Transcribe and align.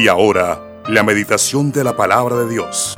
Y 0.00 0.06
ahora, 0.06 0.60
la 0.88 1.02
meditación 1.02 1.72
de 1.72 1.82
la 1.82 1.96
palabra 1.96 2.36
de 2.36 2.48
Dios. 2.48 2.96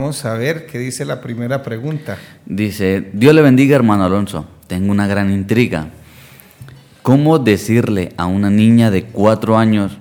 Vamos 0.00 0.24
a 0.24 0.34
ver 0.34 0.66
qué 0.66 0.78
dice 0.78 1.04
la 1.04 1.20
primera 1.20 1.62
pregunta. 1.62 2.18
Dice, 2.44 3.10
Dios 3.12 3.34
le 3.34 3.42
bendiga 3.42 3.76
hermano 3.76 4.04
Alonso, 4.04 4.46
tengo 4.66 4.90
una 4.90 5.06
gran 5.06 5.30
intriga. 5.30 5.86
¿Cómo 7.02 7.38
decirle 7.38 8.12
a 8.16 8.26
una 8.26 8.50
niña 8.50 8.90
de 8.90 9.04
cuatro 9.04 9.56
años, 9.56 9.96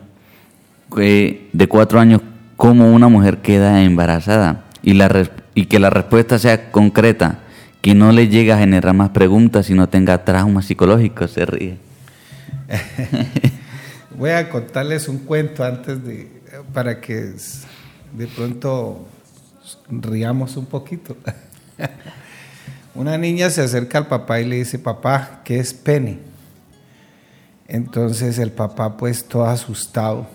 de 0.95 1.67
cuatro 1.69 1.99
años, 1.99 2.21
cómo 2.55 2.91
una 2.91 3.09
mujer 3.09 3.37
queda 3.43 3.83
embarazada? 3.83 4.63
Y, 4.81 4.93
la, 4.93 5.07
res- 5.07 5.31
y 5.53 5.65
que 5.67 5.79
la 5.79 5.91
respuesta 5.91 6.39
sea 6.39 6.71
concreta, 6.71 7.39
que 7.83 7.93
no 7.93 8.13
le 8.13 8.29
llegue 8.29 8.53
a 8.53 8.57
generar 8.57 8.93
más 8.93 9.09
preguntas 9.09 9.69
y 9.69 9.73
no 9.73 9.89
tenga 9.89 10.23
traumas 10.23 10.67
psicológicos, 10.67 11.31
se 11.31 11.45
ríe. 11.45 11.77
Voy 14.17 14.29
a 14.29 14.49
contarles 14.49 15.09
un 15.09 15.17
cuento 15.17 15.65
antes 15.65 16.01
de, 16.01 16.31
para 16.73 17.01
que 17.01 17.33
de 18.13 18.27
pronto 18.33 19.05
riamos 19.89 20.55
un 20.55 20.65
poquito. 20.65 21.17
Una 22.95 23.17
niña 23.17 23.49
se 23.49 23.61
acerca 23.61 23.97
al 23.97 24.07
papá 24.07 24.39
y 24.39 24.45
le 24.45 24.55
dice, 24.55 24.79
papá, 24.79 25.41
¿qué 25.43 25.59
es 25.59 25.73
pene? 25.73 26.19
Entonces 27.67 28.39
el 28.39 28.53
papá 28.53 28.95
pues 28.95 29.25
todo 29.25 29.45
asustado, 29.45 30.25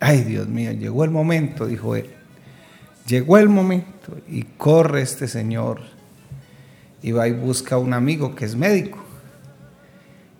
ay 0.00 0.24
Dios 0.24 0.48
mío, 0.48 0.72
llegó 0.72 1.04
el 1.04 1.10
momento, 1.10 1.68
dijo 1.68 1.94
él. 1.94 2.10
Llegó 3.06 3.38
el 3.38 3.48
momento 3.48 4.18
y 4.28 4.42
corre 4.42 5.02
este 5.02 5.28
señor 5.28 5.99
y 7.02 7.12
va 7.12 7.28
y 7.28 7.32
busca 7.32 7.76
a 7.76 7.78
un 7.78 7.92
amigo 7.92 8.34
que 8.34 8.44
es 8.44 8.56
médico. 8.56 8.98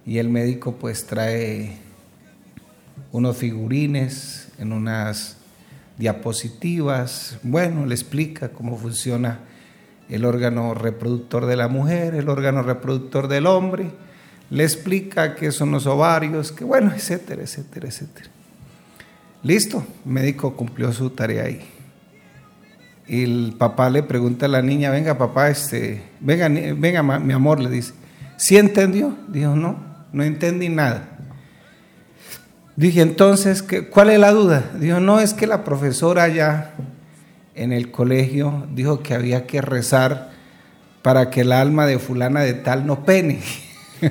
Y 0.06 0.18
el 0.18 0.28
médico 0.28 0.76
pues 0.76 1.06
trae 1.06 1.76
unos 3.12 3.36
figurines 3.36 4.48
en 4.58 4.72
unas 4.72 5.36
diapositivas. 5.98 7.38
Bueno, 7.42 7.86
le 7.86 7.94
explica 7.94 8.50
cómo 8.50 8.76
funciona 8.76 9.40
el 10.08 10.24
órgano 10.24 10.74
reproductor 10.74 11.46
de 11.46 11.56
la 11.56 11.68
mujer, 11.68 12.14
el 12.14 12.28
órgano 12.28 12.62
reproductor 12.62 13.28
del 13.28 13.46
hombre. 13.46 13.90
Le 14.50 14.64
explica 14.64 15.36
qué 15.36 15.52
son 15.52 15.70
los 15.70 15.86
ovarios, 15.86 16.50
que 16.50 16.64
bueno, 16.64 16.92
etcétera, 16.94 17.42
etcétera, 17.42 17.88
etcétera. 17.88 18.28
Listo, 19.42 19.84
el 20.04 20.12
médico 20.12 20.56
cumplió 20.56 20.92
su 20.92 21.10
tarea 21.10 21.44
ahí. 21.44 21.79
Y 23.12 23.24
el 23.24 23.54
papá 23.58 23.90
le 23.90 24.04
pregunta 24.04 24.46
a 24.46 24.48
la 24.48 24.62
niña, 24.62 24.88
venga 24.92 25.18
papá, 25.18 25.50
este, 25.50 26.00
venga, 26.20 26.48
venga 26.48 27.02
mi 27.02 27.32
amor, 27.32 27.58
le 27.58 27.68
dice, 27.68 27.92
¿sí 28.36 28.56
entendió? 28.56 29.16
Dijo, 29.26 29.56
no, 29.56 29.82
no 30.12 30.22
entendí 30.22 30.68
nada. 30.68 31.08
Dije, 32.76 33.00
entonces, 33.00 33.64
¿qué- 33.64 33.88
¿cuál 33.88 34.10
es 34.10 34.20
la 34.20 34.30
duda? 34.30 34.70
Dijo, 34.78 35.00
no, 35.00 35.18
es 35.18 35.34
que 35.34 35.48
la 35.48 35.64
profesora 35.64 36.28
ya 36.28 36.72
en 37.56 37.72
el 37.72 37.90
colegio 37.90 38.68
dijo 38.72 39.02
que 39.02 39.12
había 39.14 39.44
que 39.44 39.60
rezar 39.60 40.30
para 41.02 41.30
que 41.30 41.40
el 41.40 41.50
alma 41.50 41.86
de 41.86 41.98
fulana 41.98 42.42
de 42.42 42.54
tal 42.54 42.86
no 42.86 43.04
pene. 43.04 43.40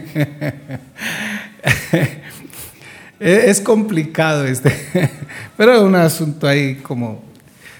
es 3.21 3.61
complicado 3.61 4.45
este, 4.45 4.71
pero 5.57 5.73
es 5.73 5.81
un 5.81 5.95
asunto 5.95 6.47
ahí 6.49 6.75
como... 6.75 7.28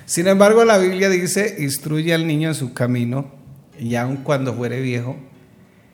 Sin 0.10 0.28
embargo, 0.28 0.66
la 0.66 0.80
Biblia 0.80 1.08
dice, 1.08 1.58
instruye 1.59 2.16
al 2.16 2.25
niño 2.25 2.47
en 2.47 2.56
su 2.56 2.74
camino 2.74 3.31
y 3.78 3.94
aun 3.94 4.18
cuando 4.18 4.56
fuere 4.56 4.81
viejo, 4.81 5.16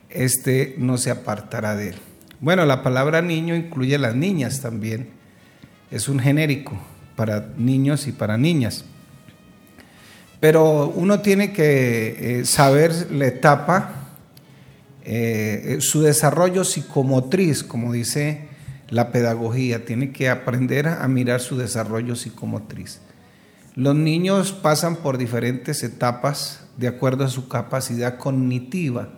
este 0.09 0.73
no 0.77 0.97
se 0.97 1.11
apartará 1.11 1.75
de 1.75 1.89
él. 1.89 1.95
Bueno, 2.39 2.65
la 2.65 2.81
palabra 2.81 3.21
niño 3.21 3.57
incluye 3.57 3.95
a 3.95 3.99
las 3.99 4.15
niñas 4.15 4.61
también. 4.61 5.09
Es 5.91 6.07
un 6.07 6.19
genérico 6.19 6.79
para 7.17 7.49
niños 7.57 8.07
y 8.07 8.13
para 8.13 8.37
niñas. 8.37 8.85
Pero 10.39 10.87
uno 10.95 11.19
tiene 11.19 11.51
que 11.51 12.39
eh, 12.39 12.45
saber 12.45 13.11
la 13.11 13.27
etapa, 13.27 14.13
eh, 15.03 15.79
su 15.81 16.03
desarrollo 16.03 16.63
psicomotriz, 16.63 17.65
como 17.65 17.91
dice 17.91 18.47
la 18.89 19.11
pedagogía, 19.11 19.83
tiene 19.83 20.13
que 20.13 20.29
aprender 20.29 20.87
a 20.87 21.05
mirar 21.09 21.41
su 21.41 21.57
desarrollo 21.57 22.15
psicomotriz. 22.15 23.01
Los 23.75 23.93
niños 23.93 24.53
pasan 24.53 24.95
por 24.95 25.17
diferentes 25.17 25.83
etapas 25.83 26.61
de 26.77 26.87
acuerdo 26.87 27.25
a 27.25 27.29
su 27.29 27.49
capacidad 27.49 28.17
cognitiva, 28.17 29.09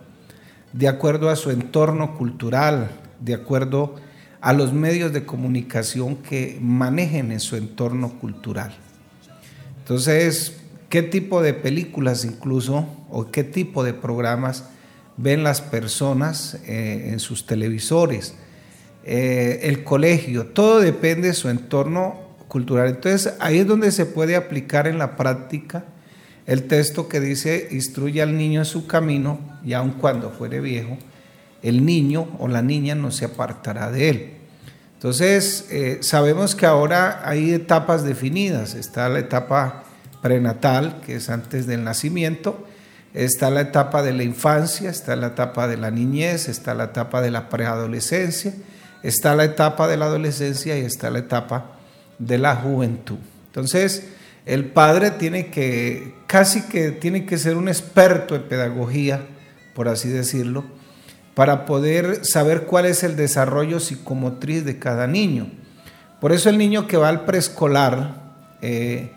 de 0.72 0.88
acuerdo 0.88 1.30
a 1.30 1.36
su 1.36 1.52
entorno 1.52 2.16
cultural, 2.18 2.90
de 3.20 3.34
acuerdo 3.34 3.94
a 4.40 4.52
los 4.52 4.72
medios 4.72 5.12
de 5.12 5.24
comunicación 5.24 6.16
que 6.16 6.58
manejen 6.60 7.30
en 7.30 7.38
su 7.38 7.54
entorno 7.54 8.18
cultural. 8.18 8.74
Entonces, 9.78 10.56
¿qué 10.88 11.02
tipo 11.02 11.40
de 11.40 11.54
películas 11.54 12.24
incluso 12.24 12.84
o 13.10 13.30
qué 13.30 13.44
tipo 13.44 13.84
de 13.84 13.94
programas 13.94 14.64
ven 15.16 15.44
las 15.44 15.60
personas 15.60 16.58
eh, 16.66 17.10
en 17.12 17.20
sus 17.20 17.46
televisores? 17.46 18.34
Eh, 19.04 19.60
el 19.62 19.84
colegio, 19.84 20.46
todo 20.46 20.80
depende 20.80 21.28
de 21.28 21.34
su 21.34 21.48
entorno 21.48 22.27
cultural. 22.48 22.88
Entonces, 22.88 23.34
ahí 23.38 23.58
es 23.58 23.66
donde 23.66 23.92
se 23.92 24.06
puede 24.06 24.34
aplicar 24.34 24.86
en 24.86 24.98
la 24.98 25.16
práctica 25.16 25.84
el 26.46 26.64
texto 26.64 27.08
que 27.08 27.20
dice, 27.20 27.68
instruye 27.70 28.22
al 28.22 28.36
niño 28.36 28.62
en 28.62 28.64
su 28.64 28.86
camino 28.86 29.38
y 29.62 29.74
aun 29.74 29.92
cuando 29.92 30.30
fuere 30.30 30.60
viejo, 30.60 30.96
el 31.62 31.84
niño 31.84 32.26
o 32.38 32.48
la 32.48 32.62
niña 32.62 32.94
no 32.94 33.10
se 33.10 33.26
apartará 33.26 33.90
de 33.90 34.08
él. 34.08 34.32
Entonces, 34.94 35.66
eh, 35.70 35.98
sabemos 36.00 36.54
que 36.54 36.64
ahora 36.64 37.20
hay 37.24 37.52
etapas 37.52 38.02
definidas. 38.02 38.74
Está 38.74 39.08
la 39.08 39.18
etapa 39.18 39.84
prenatal, 40.22 41.00
que 41.04 41.16
es 41.16 41.28
antes 41.28 41.66
del 41.66 41.84
nacimiento, 41.84 42.66
está 43.14 43.50
la 43.50 43.60
etapa 43.60 44.02
de 44.02 44.12
la 44.12 44.22
infancia, 44.22 44.90
está 44.90 45.16
la 45.16 45.28
etapa 45.28 45.68
de 45.68 45.76
la 45.76 45.90
niñez, 45.90 46.48
está 46.48 46.74
la 46.74 46.84
etapa 46.84 47.20
de 47.20 47.30
la 47.30 47.48
preadolescencia, 47.48 48.54
está 49.02 49.36
la 49.36 49.44
etapa 49.44 49.86
de 49.86 49.98
la 49.98 50.06
adolescencia 50.06 50.78
y 50.78 50.84
está 50.84 51.10
la 51.10 51.20
etapa 51.20 51.77
de 52.18 52.38
la 52.38 52.56
juventud. 52.56 53.18
Entonces, 53.46 54.08
el 54.46 54.66
padre 54.66 55.10
tiene 55.10 55.48
que, 55.48 56.14
casi 56.26 56.62
que 56.62 56.90
tiene 56.90 57.26
que 57.26 57.38
ser 57.38 57.56
un 57.56 57.68
experto 57.68 58.34
en 58.34 58.42
pedagogía, 58.42 59.26
por 59.74 59.88
así 59.88 60.08
decirlo, 60.08 60.64
para 61.34 61.66
poder 61.66 62.24
saber 62.24 62.64
cuál 62.64 62.86
es 62.86 63.04
el 63.04 63.14
desarrollo 63.14 63.78
psicomotriz 63.78 64.64
de 64.64 64.78
cada 64.78 65.06
niño. 65.06 65.50
Por 66.20 66.32
eso 66.32 66.48
el 66.50 66.58
niño 66.58 66.86
que 66.86 66.96
va 66.96 67.08
al 67.08 67.24
preescolar, 67.24 68.28
eh, 68.60 69.12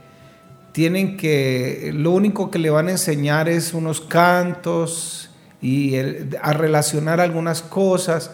tienen 0.71 1.17
que, 1.17 1.91
lo 1.93 2.11
único 2.11 2.49
que 2.49 2.59
le 2.59 2.69
van 2.69 2.87
a 2.87 2.91
enseñar 2.91 3.49
es 3.49 3.73
unos 3.73 4.01
cantos 4.01 5.29
y 5.61 5.95
a 6.41 6.53
relacionar 6.53 7.19
algunas 7.19 7.61
cosas, 7.61 8.31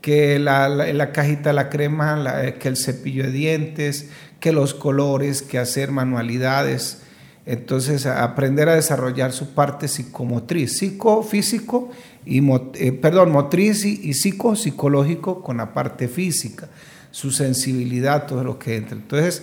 que 0.00 0.38
la, 0.38 0.68
la- 0.68 1.12
cajita 1.12 1.50
de 1.50 1.54
la 1.54 1.68
crema, 1.68 2.16
la- 2.16 2.54
que 2.54 2.68
el 2.68 2.76
cepillo 2.76 3.24
de 3.24 3.30
dientes, 3.32 4.08
que 4.40 4.52
los 4.52 4.74
colores, 4.74 5.42
que 5.42 5.58
hacer 5.58 5.90
manualidades. 5.90 7.02
Entonces, 7.46 8.06
aprender 8.06 8.68
a 8.68 8.74
desarrollar 8.74 9.32
su 9.32 9.54
parte 9.54 9.88
psicomotriz, 9.88 10.78
psicofísico 10.78 11.90
y 12.24 12.40
mo- 12.40 12.70
eh, 12.74 12.92
perdón, 12.92 13.32
motriz 13.32 13.84
y, 13.84 14.00
y 14.08 14.14
psico 14.14 14.56
psicológico 14.56 15.42
con 15.42 15.56
la 15.58 15.72
parte 15.74 16.06
física, 16.08 16.68
su 17.10 17.30
sensibilidad, 17.30 18.26
todo 18.26 18.44
lo 18.44 18.58
que 18.58 18.76
entra. 18.76 18.96
Entonces, 18.96 19.42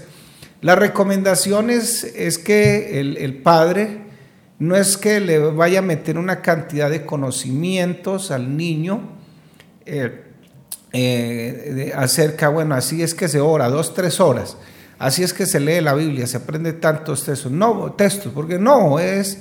la 0.61 0.75
recomendación 0.75 1.69
es, 1.69 2.03
es 2.03 2.37
que 2.37 2.99
el, 2.99 3.17
el 3.17 3.35
padre 3.35 3.99
no 4.59 4.75
es 4.75 4.97
que 4.97 5.19
le 5.19 5.37
vaya 5.39 5.79
a 5.79 5.83
meter 5.83 6.17
una 6.17 6.41
cantidad 6.41 6.89
de 6.89 7.05
conocimientos 7.05 8.31
al 8.31 8.57
niño 8.57 9.01
eh, 9.85 10.23
eh, 10.99 11.93
acerca, 11.95 12.49
bueno, 12.49 12.73
así 12.73 13.03
es 13.03 13.13
que 13.13 13.27
se 13.27 13.39
ora, 13.39 13.69
dos, 13.69 13.93
tres 13.93 14.19
horas, 14.19 14.57
así 14.97 15.21
es 15.21 15.31
que 15.31 15.45
se 15.45 15.59
lee 15.59 15.79
la 15.79 15.93
Biblia, 15.93 16.25
se 16.25 16.37
aprende 16.37 16.73
tantos 16.73 17.23
textos, 17.23 17.51
no, 17.51 17.91
textos, 17.91 18.31
porque 18.33 18.57
no, 18.57 18.97
es 18.97 19.39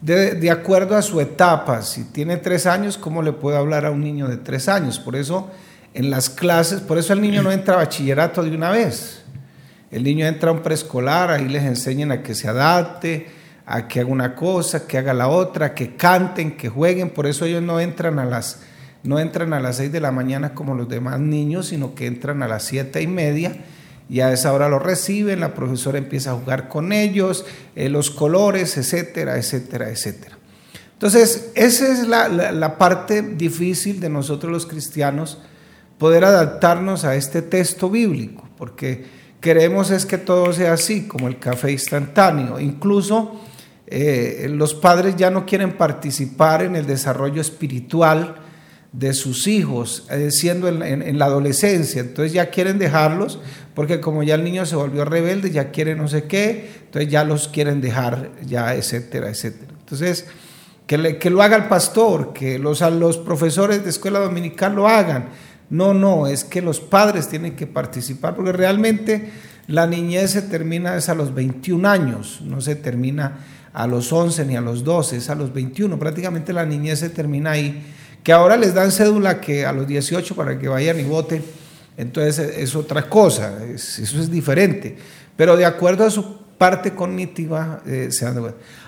de, 0.00 0.32
de 0.32 0.50
acuerdo 0.50 0.96
a 0.96 1.02
su 1.02 1.20
etapa, 1.20 1.82
si 1.82 2.04
tiene 2.04 2.38
tres 2.38 2.66
años, 2.66 2.98
¿cómo 2.98 3.22
le 3.22 3.32
puedo 3.32 3.56
hablar 3.56 3.86
a 3.86 3.92
un 3.92 4.00
niño 4.00 4.26
de 4.26 4.36
tres 4.36 4.68
años? 4.68 4.98
Por 4.98 5.14
eso 5.14 5.48
en 5.94 6.10
las 6.10 6.28
clases, 6.28 6.80
por 6.80 6.98
eso 6.98 7.12
el 7.12 7.20
niño 7.20 7.40
no 7.42 7.52
entra 7.52 7.74
a 7.74 7.78
bachillerato 7.78 8.42
de 8.42 8.56
una 8.56 8.70
vez, 8.70 9.22
el 9.92 10.02
niño 10.02 10.26
entra 10.26 10.50
a 10.50 10.54
un 10.54 10.60
preescolar, 10.60 11.30
ahí 11.30 11.48
les 11.48 11.62
enseñan 11.62 12.10
a 12.10 12.22
que 12.24 12.34
se 12.34 12.48
adapte, 12.48 13.28
a 13.64 13.86
que 13.86 14.00
haga 14.00 14.10
una 14.10 14.34
cosa, 14.34 14.88
que 14.88 14.98
haga 14.98 15.14
la 15.14 15.28
otra, 15.28 15.72
que 15.72 15.94
canten, 15.94 16.56
que 16.56 16.68
jueguen, 16.68 17.10
por 17.10 17.28
eso 17.28 17.44
ellos 17.44 17.62
no 17.62 17.78
entran 17.78 18.18
a 18.18 18.24
las 18.24 18.60
no 19.06 19.18
entran 19.18 19.52
a 19.52 19.60
las 19.60 19.76
6 19.76 19.92
de 19.92 20.00
la 20.00 20.12
mañana 20.12 20.54
como 20.54 20.74
los 20.74 20.88
demás 20.88 21.20
niños, 21.20 21.68
sino 21.68 21.94
que 21.94 22.06
entran 22.06 22.42
a 22.42 22.48
las 22.48 22.64
siete 22.64 23.02
y 23.02 23.06
media 23.06 23.56
y 24.08 24.20
a 24.20 24.32
esa 24.32 24.52
hora 24.52 24.68
lo 24.68 24.78
reciben, 24.78 25.40
la 25.40 25.54
profesora 25.54 25.98
empieza 25.98 26.30
a 26.30 26.34
jugar 26.34 26.68
con 26.68 26.92
ellos, 26.92 27.44
eh, 27.74 27.88
los 27.88 28.10
colores, 28.10 28.76
etcétera, 28.76 29.36
etcétera, 29.36 29.90
etcétera. 29.90 30.38
Entonces, 30.92 31.50
esa 31.54 31.92
es 31.92 32.06
la, 32.06 32.28
la, 32.28 32.78
parte 32.78 33.20
difícil 33.20 34.00
de 34.00 34.08
nosotros 34.08 34.50
los 34.50 34.64
cristianos, 34.64 35.38
poder 35.98 36.24
adaptarnos 36.24 37.04
a 37.04 37.16
este 37.16 37.42
texto 37.42 37.90
bíblico, 37.90 38.48
porque 38.56 39.04
queremos 39.40 39.90
es 39.90 40.06
que 40.06 40.18
todo 40.18 40.52
sea 40.52 40.72
así, 40.72 41.06
como 41.06 41.28
el 41.28 41.38
café 41.38 41.72
instantáneo. 41.72 42.58
Incluso 42.60 43.38
eh, 43.88 44.48
los 44.50 44.74
padres 44.74 45.16
ya 45.16 45.30
no 45.30 45.44
quieren 45.44 45.76
participar 45.76 46.62
en 46.62 46.76
el 46.76 46.86
desarrollo 46.86 47.40
espiritual 47.40 48.36
de 48.92 49.12
sus 49.12 49.46
hijos, 49.46 50.06
eh, 50.10 50.30
siendo 50.30 50.68
en, 50.68 51.02
en, 51.02 51.18
la 51.18 51.26
adolescencia. 51.26 52.00
Entonces 52.00 52.32
ya 52.32 52.50
quieren 52.50 52.78
dejarlos, 52.78 53.38
porque 53.74 54.00
como 54.00 54.22
ya 54.22 54.36
el 54.36 54.44
niño 54.44 54.64
se 54.66 54.76
volvió 54.76 55.04
rebelde, 55.04 55.50
ya 55.50 55.70
quiere 55.70 55.94
no 55.94 56.08
sé 56.08 56.24
qué, 56.24 56.70
entonces 56.86 57.10
ya 57.10 57.24
los 57.24 57.48
quieren 57.48 57.80
dejar, 57.80 58.30
ya, 58.46 58.74
etcétera, 58.74 59.28
etcétera. 59.28 59.72
Entonces, 59.80 60.26
que, 60.86 61.18
que 61.18 61.30
lo 61.30 61.42
haga 61.42 61.56
el 61.56 61.64
pastor, 61.64 62.32
que 62.32 62.58
los, 62.58 62.80
los 62.80 63.18
profesores 63.18 63.84
de 63.84 63.90
escuela 63.90 64.20
dominical 64.20 64.74
lo 64.74 64.88
hagan. 64.88 65.28
No, 65.68 65.94
no, 65.94 66.26
es 66.28 66.44
que 66.44 66.62
los 66.62 66.80
padres 66.80 67.28
tienen 67.28 67.56
que 67.56 67.66
participar, 67.66 68.36
porque 68.36 68.52
realmente 68.52 69.32
la 69.66 69.86
niñez 69.86 70.30
se 70.30 70.42
termina 70.42 70.96
es 70.96 71.08
a 71.08 71.14
los 71.14 71.34
21 71.34 71.88
años, 71.88 72.40
no 72.42 72.60
se 72.60 72.76
termina 72.76 73.38
a 73.72 73.86
los 73.86 74.12
11 74.12 74.46
ni 74.46 74.56
a 74.56 74.60
los 74.60 74.84
12, 74.84 75.16
es 75.16 75.28
a 75.28 75.34
los 75.34 75.52
21, 75.52 75.98
prácticamente 75.98 76.52
la 76.52 76.64
niñez 76.64 77.00
se 77.00 77.10
termina 77.10 77.50
ahí, 77.50 77.84
que 78.26 78.32
ahora 78.32 78.56
les 78.56 78.74
dan 78.74 78.90
cédula 78.90 79.40
que 79.40 79.64
a 79.64 79.70
los 79.70 79.86
18 79.86 80.34
para 80.34 80.58
que 80.58 80.66
vayan 80.66 80.98
y 80.98 81.04
voten, 81.04 81.44
entonces 81.96 82.58
es 82.58 82.74
otra 82.74 83.08
cosa, 83.08 83.64
eso 83.72 84.02
es 84.02 84.28
diferente, 84.28 84.96
pero 85.36 85.56
de 85.56 85.64
acuerdo 85.64 86.04
a 86.04 86.10
su 86.10 86.38
parte 86.58 86.92
cognitiva 86.92 87.82
eh, 87.86 88.08
se 88.10 88.26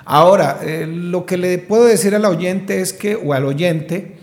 Ahora, 0.05 0.58
eh, 0.64 0.88
lo 0.88 1.25
que 1.25 1.37
le 1.37 1.58
puedo 1.58 1.85
decir 1.85 2.17
al 2.17 2.25
oyente 2.25 2.81
es 2.81 2.93
que, 2.93 3.14
o 3.14 3.32
al 3.32 3.44
oyente, 3.44 4.17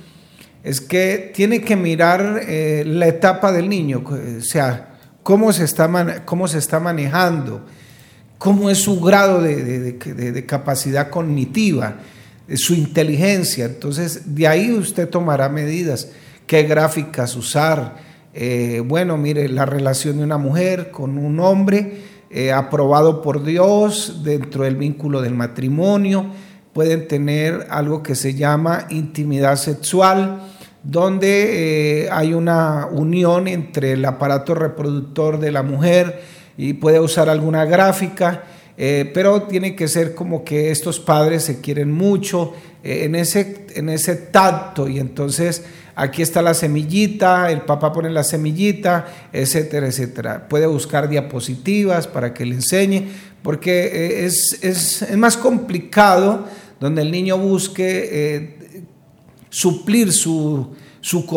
es 0.66 0.82
que 0.82 1.32
tiene 1.34 1.62
que 1.62 1.78
mirar 1.78 2.42
eh, 2.46 2.84
la 2.86 3.08
etapa 3.08 3.54
del 3.54 3.70
niño, 3.70 4.04
o 4.06 4.42
sea, 4.42 4.98
cómo 5.24 5.54
se 5.54 5.64
está, 5.64 6.26
cómo 6.26 6.50
se 6.50 6.58
está 6.58 6.82
manejando, 6.82 7.62
cómo 8.38 8.70
es 8.70 8.80
su 8.80 9.00
grado 9.00 9.42
de, 9.42 10.46
capacidad 10.46 11.10
cognitiva, 11.10 12.00
su 12.54 12.74
inteligencia. 12.74 13.66
Entonces, 13.66 14.36
de 14.36 14.48
ahí 14.48 14.72
usted 14.72 15.10
tomará 15.10 15.50
medidas, 15.50 16.10
qué 16.48 16.64
gráficas 16.64 17.36
usar. 17.36 17.98
Eh, 18.34 18.82
bueno, 18.86 19.18
mire, 19.18 19.48
la 19.50 19.66
relación 19.66 20.18
de 20.18 20.24
una 20.24 20.38
mujer 20.38 20.92
con 20.92 21.18
un 21.18 21.40
hombre 21.40 22.02
eh, 22.30 22.52
aprobado 22.52 23.22
por 23.22 23.44
Dios 23.44 24.22
dentro 24.24 24.64
del 24.64 24.76
vínculo 24.76 25.22
del 25.22 25.34
matrimonio. 25.34 26.26
Pueden 26.74 27.08
tener 27.08 27.68
algo 27.70 28.04
que 28.04 28.16
se 28.16 28.34
llama 28.34 28.88
intimidad 28.90 29.56
sexual, 29.56 30.42
donde 30.84 32.04
eh, 32.04 32.10
hay 32.12 32.34
una 32.34 32.88
unión 32.92 33.48
entre 33.48 33.94
el 33.94 34.04
aparato 34.04 34.54
reproductor 34.54 35.40
de 35.40 35.52
la 35.52 35.64
mujer 35.64 36.22
y 36.58 36.74
puede 36.74 37.00
usar 37.00 37.30
alguna 37.30 37.64
gráfica. 37.66 38.44
Eh, 38.78 39.10
pero 39.14 39.44
tiene 39.44 39.76
que 39.76 39.88
ser 39.88 40.14
como 40.14 40.44
que 40.44 40.70
estos 40.72 41.00
padres 41.00 41.44
se 41.44 41.62
quieren 41.62 41.92
mucho 41.92 42.54
en, 42.84 43.16
ese, 43.16 43.68
en 43.74 43.88
ese 43.88 44.16
tacto 44.16 44.90
y 44.90 45.00
entonces 45.00 45.64
aquí 45.96 46.22
está 46.22 46.42
la 46.42 46.54
semillita, 46.54 47.52
el 47.52 47.62
papá 47.62 47.94
pone 47.94 48.10
la 48.10 48.24
semillita, 48.24 49.08
etcétera, 49.32 49.88
etcétera. 49.88 50.48
Puede 50.48 50.68
buscar 50.68 51.10
diapositivas 51.10 52.08
para 52.08 52.34
que 52.34 52.46
le 52.46 52.56
enseñe, 52.56 53.08
porque 53.42 53.86
eh, 53.86 54.26
es, 54.26 55.06
más 55.18 55.38
complicado 55.38 56.46
donde 56.80 57.02
el 57.02 57.12
niño 57.12 57.38
busque 57.38 58.10
eh, 58.12 58.86
suplir 59.50 60.12
su, 60.12 60.76
su, 61.06 61.28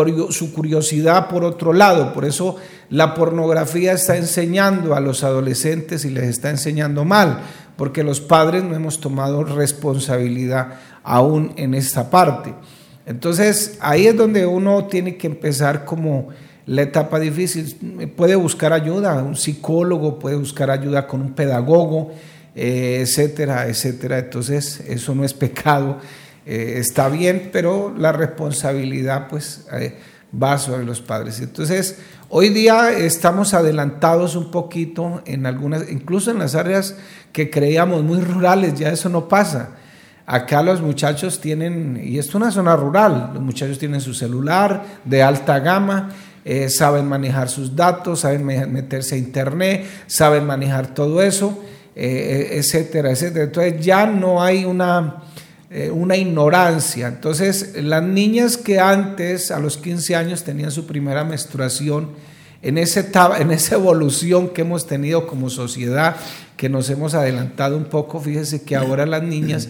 curiosidad 0.55 1.29
por 1.29 1.45
otro 1.45 1.75
lado. 1.75 2.15
Por 2.15 2.25
eso 2.25 2.57
la 2.89 3.13
pornografía 3.15 3.93
está 3.93 4.17
enseñando 4.17 4.95
a 4.95 5.01
los 5.01 5.25
adolescentes 5.25 6.07
y 6.07 6.11
les 6.11 6.25
está 6.25 6.49
enseñando 6.49 7.05
mal, 7.05 7.41
porque 7.77 8.03
los 8.03 8.23
padres 8.23 8.65
no 8.65 8.75
hemos 8.75 8.99
tomado 8.99 9.45
responsabilidad 9.45 10.79
aún 11.05 11.53
en 11.57 11.75
esta 11.75 12.09
parte. 12.09 12.55
Entonces 13.05 13.77
ahí 13.81 14.07
es 14.07 14.17
donde 14.17 14.47
uno 14.47 14.87
tiene 14.87 15.19
que 15.19 15.27
empezar 15.27 15.85
como 15.85 16.29
la 16.65 16.81
etapa 16.81 17.21
difícil. 17.21 18.11
Puede 18.17 18.37
buscar 18.37 18.73
ayuda, 18.73 19.23
un 19.23 19.37
psicólogo, 19.37 20.19
puede 20.19 20.37
buscar 20.37 20.71
ayuda 20.71 21.07
con 21.07 21.21
un 21.21 21.35
pedagogo, 21.35 22.13
eh, 22.55 23.01
etcétera, 23.03 23.69
etcétera. 23.69 24.19
Entonces 24.19 24.81
eso 24.89 25.15
no 25.15 25.25
es 25.25 25.35
pecado, 25.35 25.99
eh, 26.51 26.79
está 26.79 27.11
bien, 27.11 27.51
pero 27.53 27.95
la 27.95 28.11
responsabilidad 28.11 29.29
pues 29.29 29.67
eh, 29.71 29.99
va 30.33 30.57
sobre 30.57 30.83
los 30.83 31.03
padres. 31.03 31.41
Entonces 31.41 31.99
hoy 32.31 32.49
día 32.49 32.91
estamos 32.91 33.53
adelantados 33.53 34.35
un 34.35 34.51
poquito 34.51 35.21
en 35.27 35.45
algunas, 35.45 35.91
incluso 35.91 36.31
en 36.31 36.39
las 36.39 36.55
áreas 36.55 36.97
que 37.33 37.51
creíamos 37.51 38.03
muy 38.03 38.23
rurales, 38.23 38.79
ya 38.79 38.89
eso 38.89 39.11
no 39.11 39.29
pasa. 39.29 39.77
Acá 40.25 40.63
los 40.63 40.81
muchachos 40.81 41.39
tienen, 41.39 42.01
y 42.03 42.19
es 42.19 42.35
una 42.35 42.51
zona 42.51 42.77
rural, 42.77 43.33
los 43.35 43.43
muchachos 43.43 43.79
tienen 43.79 44.01
su 44.01 44.15
celular 44.15 45.01
de 45.05 45.23
alta 45.23 45.59
gama, 45.59 46.09
eh, 46.47 46.71
saben 46.71 47.07
manejar 47.07 47.51
sus 47.51 47.77
datos, 47.77 48.21
saben 48.21 48.47
meterse 48.47 49.17
a 49.17 49.19
internet, 49.19 49.85
saben 50.07 50.47
manejar 50.47 50.95
todo 50.95 51.21
eso, 51.21 51.63
eh, 51.95 52.53
etcétera, 52.53 53.11
etcétera. 53.11 53.45
Entonces 53.45 53.85
ya 53.85 54.07
no 54.07 54.43
hay 54.43 54.65
una, 54.65 55.25
eh, 55.71 55.91
una 55.91 56.17
ignorancia. 56.17 57.09
Entonces 57.09 57.75
las 57.83 58.03
niñas 58.03 58.57
que 58.57 58.81
antes, 58.81 59.51
a 59.51 59.59
los 59.59 59.77
15 59.77 60.17
años, 60.17 60.45
tenían 60.45 60.71
su 60.71 60.87
primera 60.87 61.25
menstruación, 61.25 62.11
en, 62.63 62.79
ese, 62.79 63.11
en 63.39 63.51
esa 63.51 63.77
evolución 63.77 64.49
que 64.49 64.63
hemos 64.63 64.87
tenido 64.87 65.27
como 65.27 65.51
sociedad, 65.51 66.17
que 66.57 66.69
nos 66.69 66.91
hemos 66.91 67.15
adelantado 67.15 67.77
un 67.77 67.85
poco, 67.85 68.21
fíjese 68.21 68.63
que 68.63 68.75
ahora 68.75 69.07
las 69.07 69.23
niñas 69.23 69.69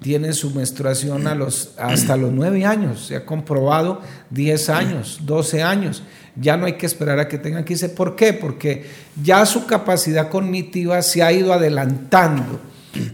tienen 0.00 0.32
su 0.32 0.52
menstruación 0.52 1.26
a 1.26 1.34
los, 1.34 1.72
hasta 1.78 2.16
los 2.16 2.32
9 2.32 2.64
años, 2.64 3.06
se 3.06 3.16
ha 3.16 3.24
comprobado 3.24 4.00
10 4.30 4.68
años, 4.68 5.20
12 5.22 5.62
años. 5.62 6.02
Ya 6.40 6.56
no 6.56 6.66
hay 6.66 6.74
que 6.74 6.86
esperar 6.86 7.18
a 7.18 7.26
que 7.26 7.38
tengan 7.38 7.64
15. 7.64 7.88
¿Por 7.88 8.14
qué? 8.14 8.32
Porque 8.32 8.86
ya 9.20 9.44
su 9.44 9.66
capacidad 9.66 10.30
cognitiva 10.30 11.02
se 11.02 11.20
ha 11.20 11.32
ido 11.32 11.52
adelantando. 11.52 12.60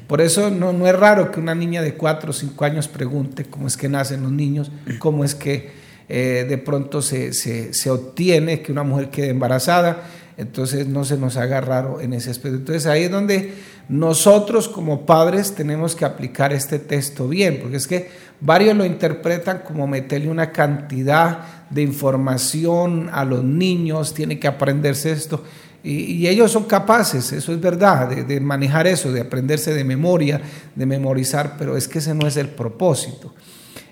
Por 0.07 0.21
eso 0.21 0.51
no, 0.51 0.87
es 0.87 0.97
raro 0.97 1.31
que 1.31 1.41
una 1.41 1.55
niña 1.55 1.83
de 1.83 1.95
4 1.95 2.31
o 2.31 2.33
5 2.33 2.65
años 2.65 2.89
pregunte 2.89 3.45
cómo 3.45 3.67
es 3.67 3.77
que 3.77 3.89
nacen 3.89 4.23
los 4.23 4.33
niños, 4.33 4.71
cómo 4.99 5.25
es 5.25 5.35
que 5.35 5.73
eh, 6.09 6.47
de 6.49 6.59
pronto 6.59 7.03
se, 7.03 7.33
se, 7.33 7.75
se 7.75 7.91
obtiene 7.91 8.61
que 8.61 8.73
una 8.73 8.83
mujer 8.83 9.11
quede 9.11 9.31
embarazada 9.31 10.05
entonces 10.37 10.89
no 10.89 11.05
se 11.05 11.17
nos 11.17 11.37
haga 11.37 11.61
raro 11.61 12.01
en 12.01 12.13
ese 12.13 12.31
aspecto. 12.31 12.59
Entonces 12.59 12.87
ahí 12.87 13.05
es 13.05 13.11
donde 13.11 13.55
nosotros 13.89 14.69
como 14.69 15.07
padres 15.07 15.55
tenemos 15.55 15.95
que 15.95 16.05
aplicar 16.05 16.53
este 16.53 16.79
texto 16.79 17.29
bien, 17.29 17.59
porque 17.61 17.77
es 17.77 17.87
que 17.87 18.11
varios 18.41 18.77
lo 18.77 18.85
interpretan 18.85 19.63
como 19.65 19.87
meterle 19.87 20.29
una 20.31 20.51
cantidad 20.51 21.69
de 21.71 21.83
información 21.83 23.11
a 23.13 23.25
los 23.25 23.45
niños, 23.45 24.15
tiene 24.15 24.39
que 24.39 24.49
aprenderse 24.49 25.13
esto. 25.13 25.45
Y, 25.85 26.27
ellos 26.27 26.51
son 26.51 26.65
capaces, 26.65 27.31
eso 27.33 27.53
es 27.53 27.61
verdad, 27.61 28.09
de, 28.09 28.41
manejar 28.41 28.87
eso, 28.87 29.13
de 29.13 29.21
aprenderse 29.21 29.75
de 29.75 29.85
memoria, 29.85 30.41
de 30.75 30.87
memorizar, 30.87 31.57
pero 31.59 31.77
es 31.77 31.87
que 31.87 31.99
ese 31.99 32.15
no 32.15 32.27
es 32.27 32.39
el 32.39 32.49
propósito. 32.49 33.35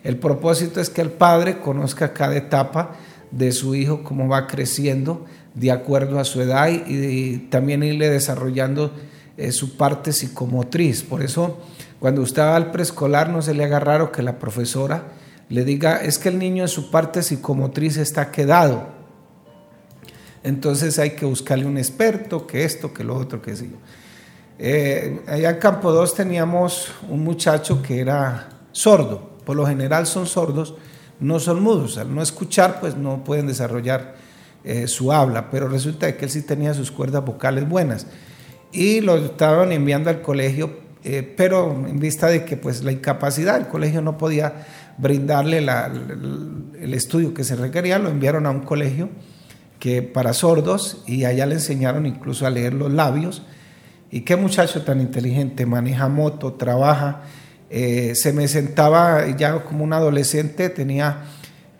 El 0.02 0.16
propósito 0.16 0.80
es 0.80 0.88
que 0.88 1.02
el 1.02 1.10
padre 1.10 1.58
conozca 1.58 2.14
cada 2.14 2.34
etapa 2.34 2.96
de 3.30 3.52
su 3.52 3.74
hijo, 3.74 4.02
cómo 4.02 4.26
va 4.26 4.46
creciendo, 4.46 5.26
de 5.54 5.70
acuerdo 5.70 6.18
a 6.18 6.24
su 6.24 6.40
edad 6.40 6.70
y, 6.70 7.48
también 7.50 7.82
irle 7.82 8.08
desarrollando 8.08 8.92
eh, 9.36 9.52
su 9.52 9.76
parte 9.76 10.12
psicomotriz. 10.12 11.02
Por 11.02 11.22
eso, 11.22 11.60
cuando 12.00 12.22
usted 12.22 12.40
va 12.40 12.56
al 12.56 12.70
preescolar, 12.70 13.28
no 13.28 13.42
se 13.42 13.52
le 13.52 13.64
haga 13.64 13.80
raro 13.80 14.10
que 14.10 14.22
la 14.22 14.38
profesora 14.38 15.08
le 15.50 15.66
diga, 15.66 15.96
es 15.96 16.16
que 16.16 16.30
el 16.30 16.38
niño 16.38 16.62
en 16.62 16.68
su 16.68 16.90
parte 16.90 17.22
psicomotriz 17.22 17.98
está 17.98 18.30
quedado. 18.30 19.01
Entonces 20.44 20.98
hay 20.98 21.10
que 21.10 21.24
buscarle 21.24 21.66
un 21.66 21.78
experto, 21.78 22.46
que 22.46 22.64
esto, 22.64 22.92
que 22.92 23.04
lo 23.04 23.16
otro, 23.16 23.40
que 23.40 23.54
sé 23.54 23.68
yo. 23.68 23.76
Eh, 24.58 25.22
allá 25.26 25.50
en 25.50 25.56
Campo 25.56 25.92
2 25.92 26.14
teníamos 26.14 26.92
un 27.08 27.22
muchacho 27.22 27.82
que 27.82 28.00
era 28.00 28.48
sordo. 28.72 29.32
Por 29.44 29.56
lo 29.56 29.66
general 29.66 30.06
son 30.06 30.26
sordos, 30.26 30.74
no 31.20 31.38
son 31.40 31.62
mudos. 31.62 31.98
Al 31.98 32.14
no 32.14 32.22
escuchar, 32.22 32.80
pues 32.80 32.96
no 32.96 33.24
pueden 33.24 33.46
desarrollar 33.46 34.16
eh, 34.64 34.86
su 34.86 35.12
habla, 35.12 35.50
pero 35.50 35.68
resulta 35.68 36.16
que 36.16 36.26
él 36.26 36.30
sí 36.30 36.42
tenía 36.42 36.74
sus 36.74 36.90
cuerdas 36.90 37.24
vocales 37.24 37.68
buenas. 37.68 38.06
Y 38.70 39.00
lo 39.00 39.16
estaban 39.16 39.72
enviando 39.72 40.10
al 40.10 40.22
colegio, 40.22 40.70
eh, 41.04 41.22
pero 41.36 41.72
en 41.86 41.98
vista 41.98 42.28
de 42.28 42.44
que 42.44 42.56
pues 42.56 42.84
la 42.84 42.92
incapacidad, 42.92 43.56
el 43.56 43.66
colegio 43.66 44.00
no 44.00 44.16
podía 44.16 44.66
brindarle 44.98 45.58
el, 45.58 46.94
estudio 46.94 47.34
que 47.34 47.44
se 47.44 47.56
requería, 47.56 47.98
lo 47.98 48.08
enviaron 48.08 48.46
a 48.46 48.50
un 48.50 48.60
colegio 48.60 49.08
que 49.82 50.00
para 50.00 50.32
sordos 50.32 51.02
y 51.08 51.24
allá 51.24 51.44
le 51.44 51.56
enseñaron 51.56 52.06
incluso 52.06 52.46
a 52.46 52.50
leer 52.50 52.72
los 52.72 52.92
labios. 52.92 53.42
Y 54.12 54.20
qué 54.20 54.36
muchacho 54.36 54.82
tan 54.82 55.00
inteligente, 55.00 55.66
maneja 55.66 56.06
moto, 56.06 56.52
trabaja, 56.52 57.22
eh, 57.68 58.14
se 58.14 58.32
me 58.32 58.46
sentaba 58.46 59.26
ya 59.36 59.64
como 59.64 59.82
un 59.82 59.92
adolescente, 59.92 60.68
tenía, 60.68 61.24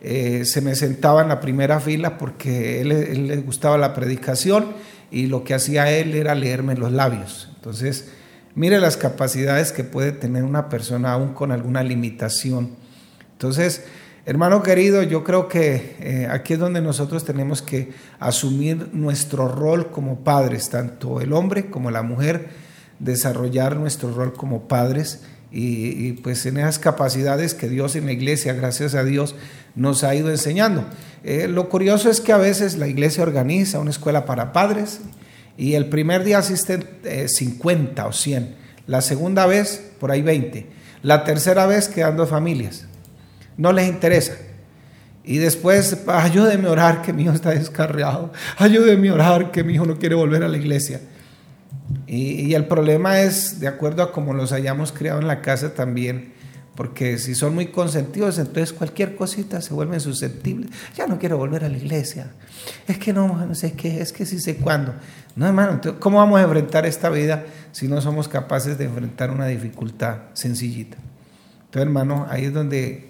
eh, 0.01 0.43
se 0.43 0.59
me 0.59 0.75
sentaba 0.75 1.21
en 1.21 1.29
la 1.29 1.39
primera 1.39 1.79
fila 1.79 2.17
porque 2.17 2.81
él, 2.81 2.91
él, 2.91 3.27
le 3.27 3.37
gustaba 3.37 3.77
la 3.77 3.93
predicación 3.93 4.73
y 5.09 5.27
lo 5.27 5.45
que 5.45 5.53
hacía 5.53 5.89
él 5.89 6.13
era 6.13 6.35
leerme 6.35 6.75
los 6.75 6.91
labios. 6.91 7.53
Entonces, 7.55 8.09
mire 8.53 8.81
las 8.81 8.97
capacidades 8.97 9.71
que 9.71 9.85
puede 9.85 10.11
tener 10.11 10.43
una 10.43 10.67
persona 10.67 11.13
aún 11.13 11.33
con 11.33 11.53
alguna 11.53 11.83
limitación. 11.83 12.71
Entonces, 13.31 13.85
hermano 14.25 14.63
querido, 14.63 15.03
yo 15.03 15.23
creo 15.23 15.47
que 15.47 15.95
eh, 15.99 16.27
aquí 16.29 16.53
es 16.53 16.59
donde 16.59 16.81
nosotros 16.81 17.25
tenemos 17.25 17.61
que 17.61 17.91
asumir 18.19 18.89
nuestro 18.93 19.47
rol 19.47 19.91
como 19.91 20.23
padres, 20.23 20.69
tanto 20.69 21.21
el 21.21 21.33
hombre 21.33 21.69
como 21.69 21.91
la 21.91 22.03
mujer, 22.03 22.49
desarrollar 22.99 23.75
nuestro 23.75 24.13
rol 24.13 24.33
como 24.33 24.67
padres 24.67 25.21
y, 25.55 26.13
pues 26.13 26.47
en 26.47 26.57
esas 26.57 26.79
capacidades 26.79 27.53
que 27.53 27.69
Dios 27.69 27.95
en 27.95 28.07
la 28.07 28.11
iglesia, 28.11 28.53
gracias 28.53 28.95
a 28.95 29.03
Dios, 29.03 29.35
nos 29.75 30.03
ha 30.03 30.15
ido 30.15 30.31
enseñando. 30.31 30.83
Eh, 31.23 31.47
lo 31.47 31.69
curioso 31.69 32.09
es 32.09 32.21
que 32.21 32.33
a 32.33 32.37
veces 32.37 32.75
la 32.77 32.87
iglesia 32.87 33.21
organiza 33.21 33.79
una 33.79 33.91
escuela 33.91 34.25
para 34.25 34.51
padres 34.51 35.01
y 35.55 35.75
el 35.75 35.89
primer 35.89 36.23
día 36.23 36.39
asisten 36.39 36.87
50 37.27 38.01
eh, 38.01 38.05
o 38.07 38.11
100, 38.11 38.55
la 38.87 39.01
segunda 39.01 39.45
vez 39.45 39.91
por 39.99 40.09
ahí 40.09 40.23
20, 40.23 40.65
la 41.03 41.23
tercera 41.23 41.67
vez 41.67 41.87
quedando 41.87 42.25
familias. 42.25 42.87
No 43.57 43.71
les 43.71 43.87
interesa. 43.87 44.33
Y 45.23 45.37
después, 45.37 45.97
ayúdeme 46.07 46.67
a 46.67 46.71
orar 46.71 47.01
que 47.01 47.13
mi 47.13 47.23
hijo 47.23 47.31
está 47.31 47.51
descarriado, 47.51 48.33
ayúdeme 48.57 49.09
a 49.09 49.13
orar 49.13 49.51
que 49.51 49.63
mi 49.63 49.73
hijo 49.73 49.85
no 49.85 49.97
quiere 49.97 50.15
volver 50.15 50.43
a 50.43 50.49
la 50.49 50.57
iglesia. 50.57 50.99
Y, 52.07 52.53
el 52.53 52.65
problema 52.65 53.21
es, 53.21 53.59
de 53.59 53.67
acuerdo 53.67 54.03
a 54.03 54.11
como 54.11 54.33
los 54.33 54.51
hayamos 54.51 54.91
criado 54.91 55.19
en 55.19 55.27
la 55.27 55.41
casa 55.41 55.73
también, 55.73 56.33
porque 56.75 57.17
si 57.17 57.35
son 57.35 57.53
muy 57.53 57.67
consentidos, 57.67 58.39
entonces 58.39 58.73
cualquier 58.73 59.15
cosita 59.15 59.61
se 59.61 59.73
vuelven 59.73 59.99
susceptibles. 59.99 60.71
Ya 60.95 61.07
no 61.07 61.19
quiero 61.19 61.37
volver 61.37 61.63
a 61.63 61.69
la 61.69 61.77
iglesia. 61.77 62.31
Es 62.87 62.97
que 62.97 63.13
no, 63.13 63.45
no 63.45 63.55
sé 63.55 63.73
qué, 63.73 64.01
es 64.01 64.11
que 64.11 64.25
sí 64.25 64.39
sé 64.39 64.55
cuándo. 64.57 64.93
No, 65.35 65.47
hermano, 65.47 65.79
¿cómo 65.99 66.17
vamos 66.17 66.39
a 66.39 66.43
enfrentar 66.43 66.85
esta 66.85 67.09
vida 67.09 67.45
si 67.71 67.87
no 67.87 68.01
somos 68.01 68.27
capaces 68.27 68.77
de 68.77 68.85
enfrentar 68.85 69.31
una 69.31 69.47
dificultad 69.47 70.17
sencillita? 70.33 70.97
Entonces, 71.65 71.87
hermano, 71.87 72.27
ahí 72.29 72.45
es 72.45 72.53
donde, 72.53 73.07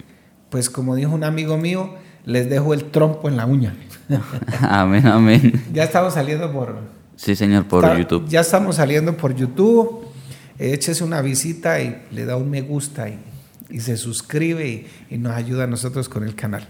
pues 0.53 0.69
como 0.69 0.95
dijo 0.95 1.11
un 1.15 1.23
amigo 1.23 1.57
mío, 1.57 1.95
les 2.25 2.47
dejo 2.47 2.75
el 2.75 2.83
trompo 2.83 3.27
en 3.27 3.37
la 3.37 3.47
uña. 3.47 3.73
amén, 4.61 5.07
amén. 5.07 5.63
Ya 5.73 5.83
estamos 5.83 6.13
saliendo 6.13 6.51
por 6.51 6.75
Sí, 7.15 7.35
señor, 7.35 7.65
por 7.65 7.97
YouTube. 7.97 8.27
Ya 8.27 8.41
estamos 8.41 8.75
saliendo 8.75 9.17
por 9.17 9.33
YouTube. 9.33 10.05
Échese 10.59 11.03
una 11.03 11.23
visita 11.23 11.81
y 11.81 12.03
le 12.11 12.25
da 12.25 12.37
un 12.37 12.51
me 12.51 12.61
gusta 12.61 13.09
y, 13.09 13.79
se 13.79 13.97
suscribe 13.97 14.85
y, 15.09 15.17
nos 15.17 15.33
ayuda 15.33 15.63
a 15.63 15.67
nosotros 15.67 16.07
con 16.07 16.23
el 16.23 16.35
canal. 16.35 16.67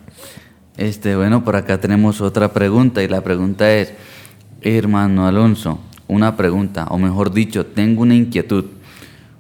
Este, 0.78 1.18
bueno, 1.18 1.44
por 1.44 1.58
acá 1.58 1.82
tenemos 1.82 2.22
otra 2.22 2.54
pregunta 2.54 3.04
y 3.04 3.10
la 3.10 3.20
pregunta 3.20 3.70
es, 3.70 3.92
hermano 4.62 5.28
Alonso, 5.28 5.82
una 6.08 6.38
pregunta, 6.38 6.86
o 6.86 6.98
mejor 6.98 7.34
dicho, 7.34 7.66
tengo 7.66 8.04
una 8.04 8.16
inquietud. 8.16 8.64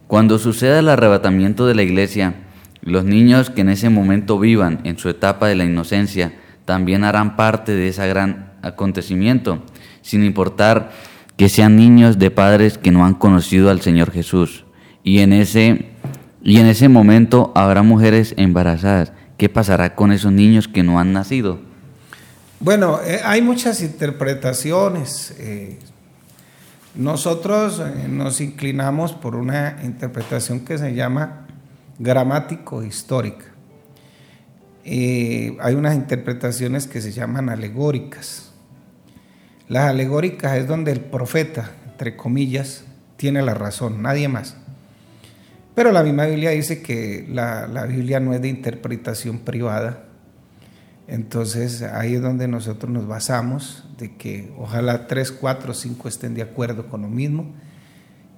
Cuando 0.07 0.37
suceda 0.37 0.79
el 0.79 0.89
arrebatamiento 0.89 1.65
de 1.65 1.75
la 1.75 1.83
iglesia, 1.83 2.42
los 2.83 3.05
niños 3.05 3.49
que 3.49 3.61
en 3.61 3.69
ese 3.69 3.89
momento 3.89 4.39
vivan 4.39 4.81
en 4.83 4.97
su 4.97 5.09
etapa 5.09 5.47
de 5.47 5.55
la 5.55 5.63
inocencia 5.63 6.33
también 6.65 7.03
harán 7.03 7.35
parte 7.35 7.73
de 7.73 7.87
ese 7.87 8.07
gran 8.07 8.53
acontecimiento 8.61 9.63
sin 10.01 10.23
importar 10.23 10.91
que 11.37 11.49
sean 11.49 11.75
niños 11.75 12.19
de 12.19 12.29
padres 12.29 12.77
que 12.77 12.91
no 12.91 13.05
han 13.05 13.15
conocido 13.15 13.71
al 13.71 13.81
Señor 13.81 14.11
Jesús. 14.11 14.65
Y 15.03 15.19
en 15.19 15.33
ese, 15.33 15.87
y 16.43 16.57
en 16.59 16.67
ese 16.67 16.89
momento 16.89 17.51
habrá 17.55 17.81
mujeres 17.81 18.35
embarazadas. 18.37 19.13
¿Qué 19.37 19.49
pasará 19.49 19.95
con 19.95 20.11
esos 20.11 20.31
niños 20.31 20.67
que 20.67 20.83
no 20.83 20.99
han 20.99 21.11
nacido? 21.11 21.59
Bueno, 22.59 22.99
eh, 23.03 23.19
hay 23.25 23.41
muchas 23.41 23.81
interpretaciones. 23.81 25.33
Eh, 25.39 25.79
nosotros 26.95 27.81
eh, 27.81 28.07
nos 28.07 28.39
inclinamos 28.39 29.13
por 29.13 29.35
una 29.35 29.79
interpretación 29.83 30.59
que 30.61 30.77
se 30.77 30.93
llama 30.93 31.42
gramático 32.03 32.83
histórica. 32.83 33.45
hay 34.85 35.75
unas 35.75 35.95
interpretaciones 35.95 36.87
que 36.87 37.01
se 37.01 37.11
llaman 37.11 37.49
alegóricas. 37.49 38.51
Las 39.69 39.85
alegóricas 39.85 40.57
es 40.57 40.67
donde 40.67 40.91
el 40.91 40.99
profeta, 40.99 41.71
entre 41.85 42.17
comillas, 42.17 42.83
tiene 43.15 43.41
la 43.41 43.53
razón, 43.53 44.01
nadie 44.01 44.27
más. 44.27 44.57
Pero 45.75 45.91
la 45.91 46.03
misma 46.03 46.25
Biblia 46.25 46.51
dice 46.51 46.81
que 46.81 47.25
la, 47.29 47.85
Biblia 47.87 48.19
no 48.19 48.33
es 48.33 48.41
de 48.41 48.49
interpretación 48.49 49.39
privada. 49.39 50.03
Entonces 51.07 51.81
ahí 51.81 52.15
es 52.15 52.21
donde 52.21 52.47
nosotros 52.47 52.91
nos 52.91 53.07
basamos, 53.07 53.85
de 53.97 54.15
que 54.15 54.53
ojalá 54.57 55.07
tres, 55.07 55.31
cuatro, 55.31 55.73
cinco 55.73 56.07
estén 56.07 56.35
de 56.35 56.41
acuerdo 56.41 56.87
con 56.87 57.01
lo 57.01 57.07
mismo. 57.07 57.53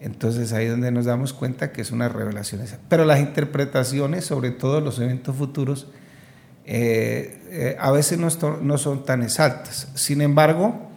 Entonces 0.06 0.54
ahí 0.54 0.66
es 0.66 0.72
donde 0.72 0.92
nos 0.92 1.06
damos 1.06 1.34
cuenta 1.34 1.72
que 1.72 1.82
es 1.82 1.90
una 1.90 2.08
revelación 2.08 2.62
esa. 2.62 2.78
Pero 2.90 3.06
las 3.06 3.20
interpretaciones, 3.20 4.24
sobre 4.24 4.52
todo 4.52 4.80
los 4.80 5.00
eventos 5.00 5.36
futuros, 5.36 5.88
eh, 6.64 7.42
eh, 7.50 7.78
a 7.80 7.90
veces 7.90 8.20
no, 8.20 8.78
son 8.78 9.04
tan 9.04 9.24
exactas. 9.24 9.88
Sin 9.96 10.22
embargo, 10.22 10.92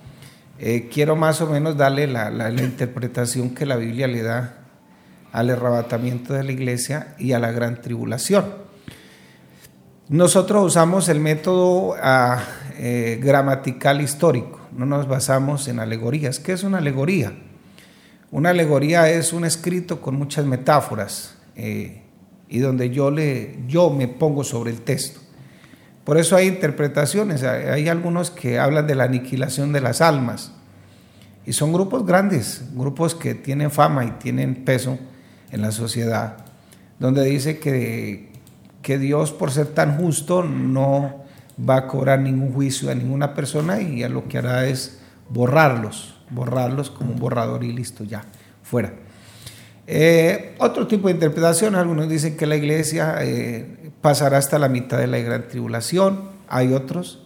eh, 0.58 0.90
quiero 0.92 1.16
más 1.16 1.40
o 1.40 1.46
menos 1.46 1.78
darle 1.78 2.06
la, 2.06 2.50
interpretación 2.50 3.54
que 3.54 3.64
la 3.64 3.76
Biblia 3.76 4.06
le 4.08 4.22
da 4.22 4.58
al 5.32 5.48
arrebatamiento 5.48 6.34
de 6.34 6.44
la 6.44 6.52
iglesia 6.52 7.14
y 7.18 7.32
a 7.32 7.38
la 7.38 7.50
gran 7.50 7.80
tribulación. 7.80 8.44
Nosotros 10.10 10.66
usamos 10.66 11.08
el 11.08 11.20
método 11.20 11.94
ah, 12.02 12.44
gramatical 13.20 14.02
histórico, 14.02 14.60
no 14.76 14.84
nos 14.84 15.08
basamos 15.08 15.66
en 15.68 15.80
alegorías. 15.80 16.40
¿Qué 16.40 16.52
es 16.52 16.62
una 16.62 16.76
alegoría? 16.76 17.32
Una 18.30 18.50
alegoría 18.50 19.08
es 19.10 19.32
un 19.32 19.44
escrito 19.44 20.00
con 20.00 20.16
muchas 20.16 20.44
metáforas 20.44 21.34
eh, 21.56 22.02
y 22.48 22.58
donde 22.58 22.90
yo, 22.90 23.10
le, 23.10 23.58
yo 23.66 23.90
me 23.90 24.08
pongo 24.08 24.44
sobre 24.44 24.70
el 24.70 24.82
texto. 24.82 25.20
Por 26.04 26.18
eso 26.18 26.36
hay 26.36 26.46
interpretaciones, 26.46 27.42
hay 27.42 27.88
algunos 27.88 28.30
que 28.30 28.58
hablan 28.58 28.86
de 28.86 28.94
la 28.94 29.04
aniquilación 29.04 29.72
de 29.72 29.80
las 29.80 30.00
almas. 30.00 30.52
Y 31.44 31.52
son 31.52 31.72
grupos 31.72 32.04
grandes, 32.04 32.64
grupos 32.74 33.14
que 33.14 33.34
tienen 33.34 33.70
fama 33.70 34.04
y 34.04 34.10
tienen 34.12 34.64
peso 34.64 34.98
en 35.50 35.62
la 35.62 35.72
sociedad, 35.72 36.36
donde 36.98 37.24
dice 37.24 37.58
que, 37.58 38.30
que 38.82 38.98
Dios 38.98 39.32
por 39.32 39.50
ser 39.50 39.68
tan 39.68 39.96
justo 39.96 40.42
no 40.42 41.24
va 41.58 41.76
a 41.76 41.86
cobrar 41.86 42.20
ningún 42.20 42.52
juicio 42.52 42.90
a 42.90 42.94
ninguna 42.94 43.34
persona 43.34 43.80
y 43.80 44.02
a 44.02 44.08
lo 44.08 44.28
que 44.28 44.38
hará 44.38 44.66
es 44.66 45.00
borrarlos, 45.30 46.17
borrarlos 46.30 46.90
como 46.90 47.12
un 47.12 47.18
borrador 47.18 47.64
y 47.64 47.72
listo, 47.72 48.04
ya, 48.04 48.24
fuera. 48.62 48.92
Eh, 49.86 50.54
otro 50.58 50.86
tipo 50.86 51.08
de 51.08 51.14
interpretación, 51.14 51.74
algunos 51.74 52.10
dicen 52.10 52.36
que 52.36 52.46
la 52.46 52.56
iglesia 52.56 53.16
eh, 53.22 53.90
pasará 54.02 54.36
hasta 54.36 54.58
la 54.58 54.68
mitad 54.68 54.98
de 54.98 55.06
la 55.06 55.18
gran 55.18 55.48
tribulación, 55.48 56.30
hay 56.46 56.74
otros, 56.74 57.24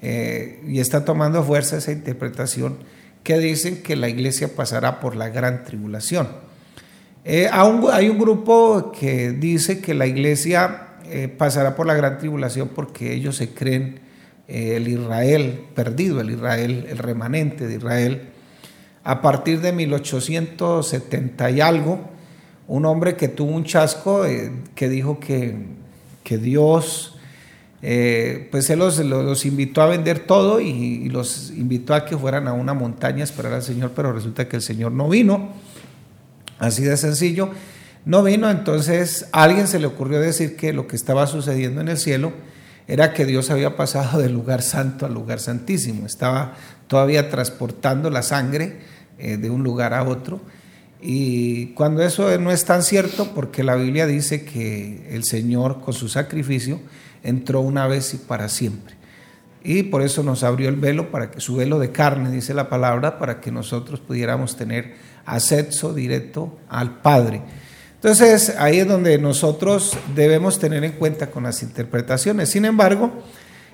eh, 0.00 0.62
y 0.66 0.78
está 0.78 1.04
tomando 1.04 1.42
fuerza 1.42 1.76
esa 1.76 1.90
interpretación 1.90 2.78
que 3.24 3.38
dicen 3.38 3.82
que 3.82 3.96
la 3.96 4.08
iglesia 4.08 4.54
pasará 4.54 5.00
por 5.00 5.16
la 5.16 5.28
gran 5.28 5.64
tribulación. 5.64 6.28
hay 7.26 8.08
un 8.08 8.18
grupo 8.18 8.92
que 8.92 9.32
dice 9.32 9.80
que 9.80 9.92
la 9.92 10.06
iglesia 10.06 10.84
pasará 11.36 11.74
por 11.74 11.86
la 11.86 11.94
gran 11.94 12.18
tribulación 12.18 12.68
porque 12.68 13.12
ellos 13.12 13.36
se 13.36 13.50
creen 13.50 14.07
el 14.48 14.88
Israel 14.88 15.66
perdido, 15.74 16.20
el 16.20 16.30
Israel, 16.30 16.86
el 16.88 16.98
remanente 16.98 17.66
de 17.66 17.76
Israel. 17.76 18.30
A 19.04 19.20
partir 19.20 19.60
de 19.60 19.72
1870 19.72 21.50
y 21.50 21.60
algo, 21.60 22.00
un 22.66 22.86
hombre 22.86 23.14
que 23.14 23.28
tuvo 23.28 23.52
un 23.52 23.64
chasco 23.64 24.24
eh, 24.24 24.50
que 24.74 24.88
dijo 24.88 25.20
que, 25.20 25.54
que 26.24 26.38
Dios, 26.38 27.18
eh, 27.82 28.48
pues 28.50 28.68
él 28.70 28.80
los, 28.80 29.46
invitó 29.46 29.82
a 29.82 29.86
vender 29.86 30.20
todo 30.20 30.60
y, 30.60 31.08
los 31.10 31.50
invitó 31.50 31.94
a 31.94 32.04
que 32.04 32.16
fueran 32.16 32.48
a 32.48 32.54
una 32.54 32.74
montaña 32.74 33.20
a 33.20 33.24
esperar 33.24 33.52
al 33.52 33.62
Señor, 33.62 33.92
pero 33.94 34.12
resulta 34.12 34.48
que 34.48 34.56
el 34.56 34.62
Señor 34.62 34.92
no 34.92 35.08
vino, 35.08 35.50
así 36.58 36.82
de 36.82 36.96
sencillo, 36.96 37.50
no 38.04 38.22
vino, 38.22 38.50
entonces 38.50 39.28
a 39.32 39.42
alguien 39.42 39.68
se 39.68 39.78
le 39.78 39.86
ocurrió 39.86 40.20
decir 40.20 40.56
que 40.56 40.72
lo 40.72 40.86
que 40.86 40.96
estaba 40.96 41.26
sucediendo 41.26 41.80
en 41.80 41.88
el 41.88 41.98
cielo 41.98 42.32
era 42.88 43.12
que 43.12 43.26
Dios 43.26 43.50
había 43.50 43.76
pasado 43.76 44.18
del 44.18 44.32
lugar 44.32 44.62
santo 44.62 45.04
al 45.04 45.12
lugar 45.12 45.40
santísimo, 45.40 46.06
estaba 46.06 46.54
todavía 46.88 47.28
transportando 47.28 48.08
la 48.08 48.22
sangre 48.22 48.78
eh, 49.18 49.36
de 49.36 49.50
un 49.50 49.62
lugar 49.62 49.92
a 49.92 50.02
otro. 50.04 50.40
Y 51.00 51.66
cuando 51.74 52.02
eso 52.02 52.36
no 52.38 52.50
es 52.50 52.64
tan 52.64 52.82
cierto, 52.82 53.32
porque 53.34 53.62
la 53.62 53.76
Biblia 53.76 54.06
dice 54.06 54.44
que 54.44 55.06
el 55.14 55.22
Señor 55.24 55.80
con 55.80 55.92
su 55.92 56.08
sacrificio 56.08 56.80
entró 57.22 57.60
una 57.60 57.86
vez 57.86 58.14
y 58.14 58.16
para 58.16 58.48
siempre. 58.48 58.94
Y 59.62 59.84
por 59.84 60.02
eso 60.02 60.22
nos 60.22 60.42
abrió 60.42 60.68
el 60.68 60.76
velo, 60.76 61.10
para 61.10 61.30
que 61.30 61.40
su 61.40 61.56
velo 61.56 61.78
de 61.78 61.92
carne, 61.92 62.30
dice 62.30 62.54
la 62.54 62.70
palabra, 62.70 63.18
para 63.18 63.40
que 63.40 63.52
nosotros 63.52 64.00
pudiéramos 64.00 64.56
tener 64.56 64.94
acceso 65.26 65.92
directo 65.92 66.58
al 66.68 67.00
Padre. 67.00 67.42
Entonces 68.00 68.54
ahí 68.58 68.78
es 68.78 68.86
donde 68.86 69.18
nosotros 69.18 69.98
debemos 70.14 70.60
tener 70.60 70.84
en 70.84 70.92
cuenta 70.92 71.32
con 71.32 71.42
las 71.42 71.64
interpretaciones. 71.64 72.48
Sin 72.48 72.64
embargo, 72.64 73.10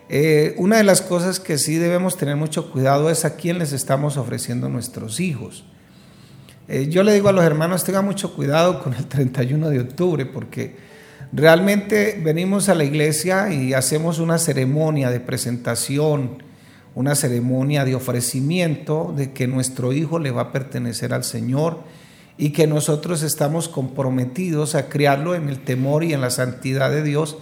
eh, 0.09 0.55
una 0.57 0.79
de 0.79 0.83
las 0.83 1.03
cosas 1.03 1.41
que 1.41 1.59
sí 1.59 1.77
debemos 1.77 2.17
tener 2.17 2.35
mucho 2.35 2.73
cuidado 2.73 3.11
es 3.11 3.27
a 3.27 3.37
quién 3.37 3.59
les 3.59 3.73
estamos 3.73 4.17
ofreciendo 4.17 4.71
nuestros 4.71 5.21
hijos. 5.21 5.67
Eh, 6.69 6.89
yo 6.89 7.03
le 7.03 7.13
digo 7.13 7.29
a 7.29 7.33
los 7.33 7.45
hermanos, 7.45 7.85
tengan 7.85 8.07
mucho 8.07 8.35
cuidado 8.35 8.83
con 8.83 8.95
el 8.95 9.07
31 9.09 9.69
de 9.69 9.81
octubre, 9.81 10.25
porque 10.25 10.75
realmente 11.31 12.19
venimos 12.25 12.71
a 12.71 12.75
la 12.75 12.85
iglesia 12.85 13.53
y 13.53 13.75
hacemos 13.75 14.21
una 14.21 14.39
ceremonia 14.39 15.11
de 15.11 15.21
presentación, 15.21 16.43
una 16.95 17.15
ceremonia 17.15 17.85
de 17.85 17.95
ofrecimiento 17.95 19.13
de 19.15 19.33
que 19.33 19.47
nuestro 19.47 19.93
hijo 19.93 20.19
le 20.19 20.31
va 20.31 20.43
a 20.43 20.53
pertenecer 20.53 21.13
al 21.13 21.25
Señor 21.25 21.81
y 22.37 22.51
que 22.51 22.67
nosotros 22.67 23.23
estamos 23.23 23.69
comprometidos 23.69 24.75
a 24.75 24.89
criarlo 24.89 25.35
en 25.35 25.49
el 25.49 25.61
temor 25.61 26.05
y 26.05 26.13
en 26.13 26.21
la 26.21 26.31
santidad 26.31 26.91
de 26.91 27.03
Dios 27.03 27.39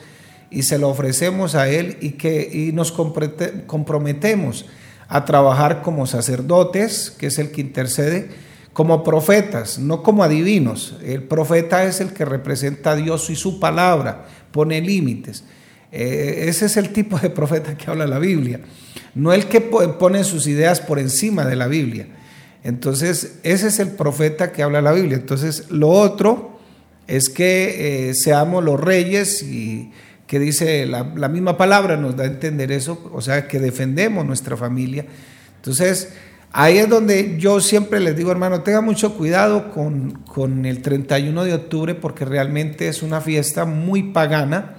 y 0.50 0.64
se 0.64 0.78
lo 0.78 0.88
ofrecemos 0.90 1.54
a 1.54 1.68
Él 1.68 1.96
y 2.00 2.12
que 2.12 2.48
y 2.52 2.72
nos 2.72 2.92
comprometemos 2.92 4.66
a 5.08 5.24
trabajar 5.24 5.82
como 5.82 6.06
sacerdotes, 6.06 7.10
que 7.10 7.26
es 7.26 7.38
el 7.38 7.50
que 7.50 7.62
intercede, 7.62 8.30
como 8.72 9.04
profetas, 9.04 9.78
no 9.78 10.02
como 10.02 10.24
adivinos. 10.24 10.96
El 11.04 11.24
profeta 11.24 11.84
es 11.84 12.00
el 12.00 12.12
que 12.12 12.24
representa 12.24 12.92
a 12.92 12.96
Dios 12.96 13.28
y 13.28 13.36
su 13.36 13.60
palabra, 13.60 14.26
pone 14.50 14.80
límites. 14.80 15.44
Eh, 15.90 16.46
ese 16.48 16.66
es 16.66 16.76
el 16.76 16.90
tipo 16.90 17.18
de 17.18 17.30
profeta 17.30 17.76
que 17.76 17.90
habla 17.90 18.06
la 18.06 18.18
Biblia, 18.18 18.60
no 19.14 19.32
el 19.32 19.46
que 19.46 19.60
pone 19.60 20.24
sus 20.24 20.46
ideas 20.46 20.80
por 20.80 20.98
encima 20.98 21.44
de 21.44 21.56
la 21.56 21.66
Biblia. 21.66 22.06
Entonces, 22.64 23.38
ese 23.42 23.68
es 23.68 23.78
el 23.78 23.90
profeta 23.90 24.52
que 24.52 24.62
habla 24.62 24.80
la 24.80 24.92
Biblia. 24.92 25.16
Entonces, 25.16 25.70
lo 25.70 25.88
otro 25.88 26.58
es 27.06 27.28
que 27.28 28.08
eh, 28.08 28.14
seamos 28.14 28.62
los 28.62 28.80
reyes 28.80 29.42
y 29.42 29.90
que 30.26 30.38
dice 30.38 30.86
la, 30.86 31.12
la, 31.14 31.28
misma 31.28 31.56
palabra 31.58 31.96
nos 31.96 32.16
da 32.16 32.24
a 32.24 32.26
entender 32.28 32.72
eso, 32.72 33.10
o 33.12 33.20
sea, 33.20 33.48
que 33.48 33.58
defendemos 33.58 34.24
nuestra 34.24 34.56
familia. 34.56 35.04
Entonces, 35.56 36.08
Ahí 36.54 36.76
es 36.76 36.88
donde 36.88 37.38
yo 37.38 37.60
siempre 37.60 37.98
les 37.98 38.14
digo, 38.14 38.30
hermano, 38.30 38.60
tenga 38.60 38.82
mucho 38.82 39.14
cuidado 39.14 39.70
con, 39.70 40.66
el 40.66 40.82
31 40.82 41.44
de 41.44 41.54
octubre 41.54 41.94
porque 41.94 42.26
realmente 42.26 42.88
es 42.88 43.02
una 43.02 43.22
fiesta 43.22 43.64
muy 43.64 44.02
pagana, 44.02 44.74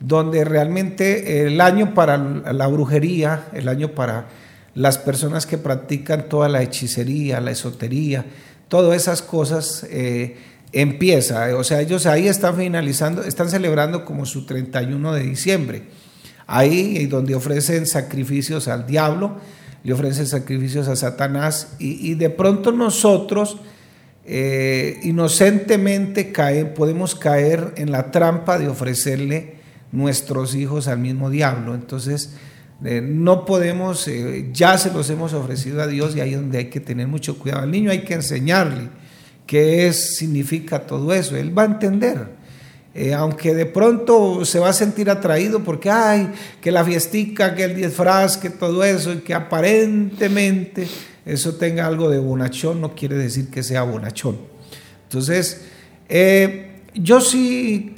donde 0.00 0.44
realmente 0.44 1.46
el 1.46 1.62
año 1.62 1.94
para 1.94 2.18
la 2.18 2.66
brujería, 2.66 3.44
el 3.54 3.68
año 3.68 3.92
para 3.92 4.26
las 4.74 4.98
personas 4.98 5.46
que 5.46 5.58
practican 5.58 6.28
toda 6.28 6.48
la 6.48 6.62
hechicería, 6.62 7.40
la 7.40 7.50
esotería, 7.50 8.24
todas 8.68 8.96
esas 9.00 9.22
cosas 9.22 9.86
eh, 9.90 10.36
empieza. 10.72 11.56
O 11.56 11.64
sea, 11.64 11.80
ellos 11.80 12.06
ahí 12.06 12.28
están 12.28 12.56
finalizando, 12.56 13.22
están 13.22 13.50
celebrando 13.50 14.04
como 14.04 14.26
su 14.26 14.46
31 14.46 15.14
de 15.14 15.22
diciembre. 15.22 15.82
Ahí 16.46 17.06
donde 17.06 17.34
ofrecen 17.34 17.86
sacrificios 17.86 18.68
al 18.68 18.86
diablo 18.86 19.38
le 19.84 19.92
ofrece 19.92 20.26
sacrificios 20.26 20.88
a 20.88 20.96
Satanás 20.96 21.74
y, 21.78 22.14
de 22.14 22.30
pronto 22.30 22.72
nosotros 22.72 23.58
eh, 24.24 24.98
inocentemente 25.02 26.32
cae, 26.32 26.66
podemos 26.66 27.14
caer 27.14 27.72
en 27.76 27.92
la 27.92 28.10
trampa 28.10 28.58
de 28.58 28.68
ofrecerle 28.68 29.54
nuestros 29.92 30.54
hijos 30.54 30.88
al 30.88 30.98
mismo 30.98 31.30
diablo. 31.30 31.74
Entonces, 31.74 32.34
eh, 32.84 33.00
no 33.02 33.44
podemos, 33.44 34.06
eh, 34.06 34.50
ya 34.52 34.78
se 34.78 34.92
los 34.92 35.10
hemos 35.10 35.32
ofrecido 35.32 35.82
a 35.82 35.86
Dios 35.86 36.14
y 36.14 36.20
ahí 36.20 36.34
es 36.34 36.40
donde 36.40 36.58
hay 36.58 36.66
que 36.66 36.80
tener 36.80 37.08
mucho 37.08 37.38
cuidado. 37.38 37.62
Al 37.62 37.70
niño 37.70 37.90
hay 37.90 38.02
que 38.02 38.14
enseñarle 38.14 38.88
qué 39.46 39.92
significa 39.92 40.86
todo 40.86 41.12
eso. 41.12 41.36
Él 41.36 41.56
va 41.56 41.62
a 41.62 41.66
entender. 41.66 42.38
Eh, 42.94 43.14
aunque 43.14 43.54
de 43.54 43.66
pronto 43.66 44.44
se 44.44 44.58
va 44.58 44.70
a 44.70 44.72
sentir 44.72 45.10
atraído 45.10 45.62
porque 45.62 45.90
hay 45.90 46.30
que 46.60 46.72
la 46.72 46.84
fiestica, 46.84 47.54
que 47.54 47.64
el 47.64 47.76
disfraz, 47.76 48.36
que 48.36 48.50
todo 48.50 48.82
eso, 48.82 49.12
y 49.12 49.18
que 49.18 49.34
aparentemente 49.34 50.88
eso 51.24 51.54
tenga 51.54 51.86
algo 51.86 52.08
de 52.10 52.18
bonachón, 52.18 52.80
no 52.80 52.94
quiere 52.94 53.16
decir 53.16 53.50
que 53.50 53.62
sea 53.62 53.82
bonachón. 53.82 54.38
Entonces, 55.04 55.62
eh, 56.08 56.67
yo 57.00 57.20
sí, 57.20 57.94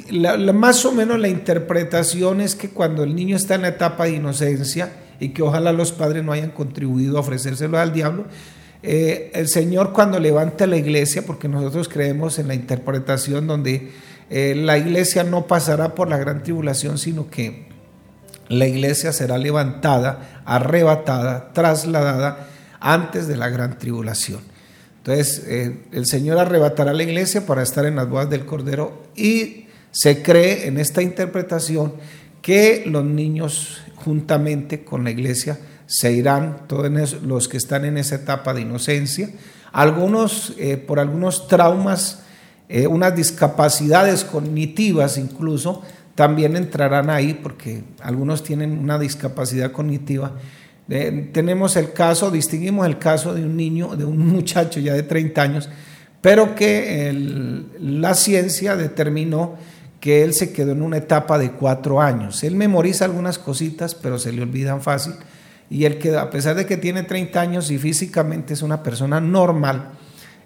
más 0.54 0.84
o 0.84 0.92
menos 0.92 1.18
la 1.18 1.28
interpretación 1.28 2.40
es 2.40 2.54
que 2.54 2.68
cuando 2.68 3.02
el 3.02 3.14
niño 3.14 3.36
está 3.36 3.54
en 3.54 3.62
la 3.62 3.68
etapa 3.68 4.04
de 4.04 4.12
inocencia 4.12 4.92
y 5.18 5.30
que 5.30 5.42
ojalá 5.42 5.72
los 5.72 5.92
padres 5.92 6.22
no 6.22 6.32
hayan 6.32 6.50
contribuido 6.50 7.16
a 7.16 7.20
ofrecérselo 7.20 7.78
al 7.78 7.92
diablo, 7.92 8.26
eh, 8.82 9.30
el 9.34 9.48
Señor 9.48 9.92
cuando 9.92 10.18
levanta 10.18 10.66
la 10.66 10.76
iglesia, 10.76 11.22
porque 11.26 11.48
nosotros 11.48 11.88
creemos 11.88 12.38
en 12.38 12.48
la 12.48 12.54
interpretación 12.54 13.46
donde 13.46 13.90
eh, 14.30 14.54
la 14.56 14.78
iglesia 14.78 15.24
no 15.24 15.46
pasará 15.46 15.94
por 15.94 16.08
la 16.08 16.18
gran 16.18 16.42
tribulación, 16.42 16.98
sino 16.98 17.28
que 17.30 17.68
la 18.48 18.66
iglesia 18.66 19.12
será 19.12 19.38
levantada, 19.38 20.42
arrebatada, 20.44 21.52
trasladada 21.52 22.48
antes 22.80 23.28
de 23.28 23.36
la 23.36 23.48
gran 23.48 23.78
tribulación. 23.78 24.40
Entonces, 25.00 25.44
eh, 25.46 25.78
el 25.92 26.06
Señor 26.06 26.38
arrebatará 26.38 26.92
la 26.92 27.02
iglesia 27.02 27.46
para 27.46 27.62
estar 27.62 27.86
en 27.86 27.96
las 27.96 28.08
bodas 28.08 28.28
del 28.28 28.44
Cordero 28.44 29.02
y 29.16 29.66
se 29.92 30.22
cree 30.22 30.66
en 30.66 30.78
esta 30.78 31.00
interpretación 31.02 31.94
que 32.42 32.84
los 32.86 33.04
niños 33.04 33.80
juntamente 33.96 34.84
con 34.84 35.04
la 35.04 35.10
iglesia 35.10 35.58
se 35.86 36.12
irán, 36.12 36.66
todos 36.68 37.22
los 37.22 37.48
que 37.48 37.56
están 37.56 37.84
en 37.84 37.96
esa 37.96 38.16
etapa 38.16 38.54
de 38.54 38.60
inocencia, 38.60 39.30
algunos 39.72 40.54
eh, 40.58 40.76
por 40.76 41.00
algunos 41.00 41.48
traumas 41.48 42.22
eh, 42.72 42.86
unas 42.86 43.16
discapacidades 43.16 44.22
cognitivas 44.22 45.18
incluso, 45.18 45.82
también 46.14 46.56
entrarán 46.56 47.10
ahí 47.10 47.34
porque 47.34 47.82
algunos 48.00 48.44
tienen 48.44 48.78
una 48.78 48.96
discapacidad 48.96 49.72
cognitiva. 49.72 50.36
Eh, 50.90 51.31
tenemos 51.33 51.76
el 51.76 51.92
caso, 51.92 52.33
distinguimos 52.33 52.85
el 52.85 52.98
caso 52.98 53.33
de 53.33 53.44
un 53.44 53.57
niño, 53.57 53.96
de 53.96 54.05
un 54.05 54.18
muchacho 54.29 54.81
ya 54.81 54.92
de 54.94 55.05
30 55.05 55.40
años, 55.40 55.68
pero 56.20 56.55
que 56.55 57.12
la 57.79 58.14
ciencia 58.14 58.76
determinó 58.76 59.57
que 60.00 60.24
él 60.24 60.35
se 60.35 60.53
quedó 60.53 60.72
en 60.72 60.83
una 60.83 60.96
etapa 60.96 61.38
de 61.38 61.53
cuatro 61.53 62.00
años. 62.00 62.42
Él 62.42 62.57
memoriza 62.57 63.05
algunas 63.05 63.38
cositas, 63.38 63.94
pero 63.94 64.18
se 64.18 64.33
le 64.33 64.42
olvidan 64.42 64.83
fácil. 64.83 65.14
Y 65.68 65.85
él 65.85 65.98
queda, 65.98 66.22
a 66.22 66.31
pesar 66.31 66.57
de 66.57 66.66
que 66.66 66.76
tiene 66.76 67.05
30 67.05 67.40
años 67.40 67.70
y 67.70 67.79
físicamente 67.79 68.55
es 68.55 68.62
una 68.62 68.83
persona 68.83 69.20
normal, 69.20 69.90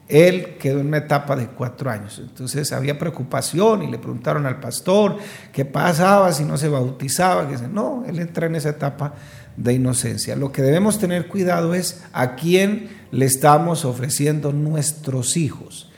él 0.06 0.56
quedó 0.58 0.80
en 0.80 0.88
una 0.88 0.98
etapa 0.98 1.34
de 1.34 1.46
cuatro 1.46 1.90
años. 1.90 2.20
Entonces 2.22 2.72
había 2.72 2.98
preocupación 2.98 3.82
y 3.82 3.90
le 3.90 3.98
preguntaron 3.98 4.44
al 4.44 4.60
pastor 4.60 5.16
qué 5.50 5.64
pasaba 5.64 6.32
si 6.32 6.44
no 6.44 6.58
se 6.58 6.68
bautizaba. 6.68 7.48
Que 7.48 7.56
no, 7.68 8.04
él 8.06 8.18
entra 8.18 8.46
en 8.46 8.56
esa 8.56 8.70
etapa 8.70 9.14
de 9.56 9.74
inocencia. 9.74 10.36
Lo 10.36 10.52
que 10.52 10.62
debemos 10.62 10.98
tener 10.98 11.28
cuidado 11.28 11.74
es 11.74 12.02
a 12.12 12.34
quién 12.34 12.88
le 13.10 13.26
estamos 13.26 13.84
ofreciendo 13.84 14.52
nuestros 14.52 15.36
hijos. 15.36 15.90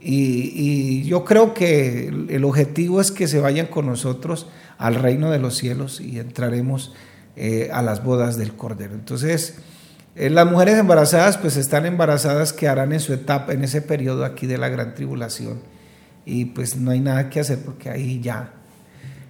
Y, 0.00 1.02
yo 1.04 1.24
creo 1.24 1.52
que 1.52 2.08
el 2.28 2.44
objetivo 2.44 3.00
es 3.00 3.10
que 3.10 3.28
se 3.28 3.40
vayan 3.40 3.66
con 3.66 3.86
nosotros 3.86 4.46
al 4.78 4.94
reino 4.94 5.30
de 5.30 5.38
los 5.38 5.56
cielos 5.56 6.00
y 6.00 6.18
entraremos 6.18 6.94
eh, 7.36 7.70
a 7.72 7.82
las 7.82 8.02
bodas 8.02 8.38
del 8.38 8.54
Cordero. 8.54 8.94
Entonces, 8.94 9.56
eh, 10.16 10.30
las 10.30 10.50
mujeres 10.50 10.78
embarazadas 10.78 11.36
pues 11.38 11.56
están 11.56 11.86
embarazadas 11.86 12.52
que 12.52 12.68
harán 12.68 12.92
en 12.92 13.00
su 13.00 13.12
etapa, 13.12 13.52
en 13.52 13.64
ese 13.64 13.82
periodo 13.82 14.24
aquí 14.24 14.46
de 14.46 14.58
la 14.58 14.68
gran 14.68 14.94
tribulación. 14.94 15.60
Y 16.24 16.46
pues 16.46 16.76
no 16.76 16.90
hay 16.90 17.00
nada 17.00 17.28
que 17.28 17.40
hacer 17.40 17.58
porque 17.58 17.90
ahí 17.90 18.20
ya 18.20 18.54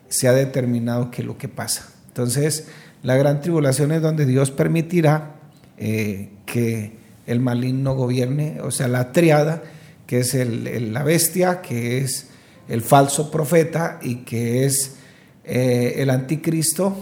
se 0.09 0.28
ha 0.28 0.33
determinado 0.33 1.11
qué 1.11 1.22
es 1.22 1.26
lo 1.26 1.38
que 1.38 1.48
pasa. 1.48 1.88
Entonces, 2.09 2.68
la 3.02 3.16
gran 3.16 3.40
tribulación 3.40 3.92
es 3.92 4.02
donde 4.02 4.26
Dios 4.26 4.50
permitirá 4.50 5.36
eh, 5.78 6.30
que 6.46 6.98
el 7.26 7.40
maligno 7.40 7.94
gobierne, 7.94 8.60
o 8.62 8.70
sea, 8.70 8.88
la 8.88 9.12
triada, 9.12 9.62
que 10.06 10.20
es 10.20 10.34
la 10.34 11.02
bestia, 11.02 11.60
que 11.60 11.98
es 11.98 12.30
el 12.68 12.82
falso 12.82 13.30
profeta 13.30 13.98
y 14.02 14.16
que 14.16 14.64
es 14.64 14.96
eh, 15.44 15.94
el 15.98 16.10
anticristo, 16.10 16.96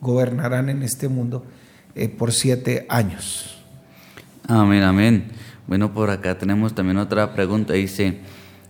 gobernarán 0.00 0.68
en 0.68 0.82
este 0.82 1.08
mundo 1.08 1.44
eh, 1.94 2.08
por 2.08 2.32
siete 2.32 2.86
años. 2.88 3.58
Amén, 4.46 4.82
amén. 4.82 5.24
Bueno, 5.66 5.92
por 5.92 6.10
acá 6.10 6.38
tenemos 6.38 6.74
también 6.74 6.96
otra 6.98 7.34
pregunta. 7.34 7.72
Dice, 7.72 8.18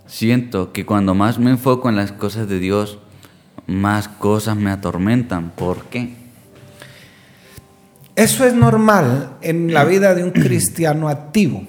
siento 0.07 0.72
que 0.72 0.87
cuando 0.87 1.14
más 1.14 1.38
me 1.38 1.50
enfoco 1.50 1.88
en 1.88 1.96
las 1.96 2.11
cosas 2.11 2.48
de 2.48 2.59
Dios, 2.59 2.98
más 3.68 4.09
cosas 4.09 4.57
me 4.57 4.72
atormentan. 4.72 5.50
¿Por 5.50 5.85
qué? 5.85 6.14
Eso 8.16 8.44
es 8.44 8.54
normal 8.54 9.37
en 9.42 9.72
la 9.72 9.85
vida 9.85 10.16
de 10.16 10.24
un 10.24 10.33
cristiano 10.33 11.09
activo. 11.09 11.64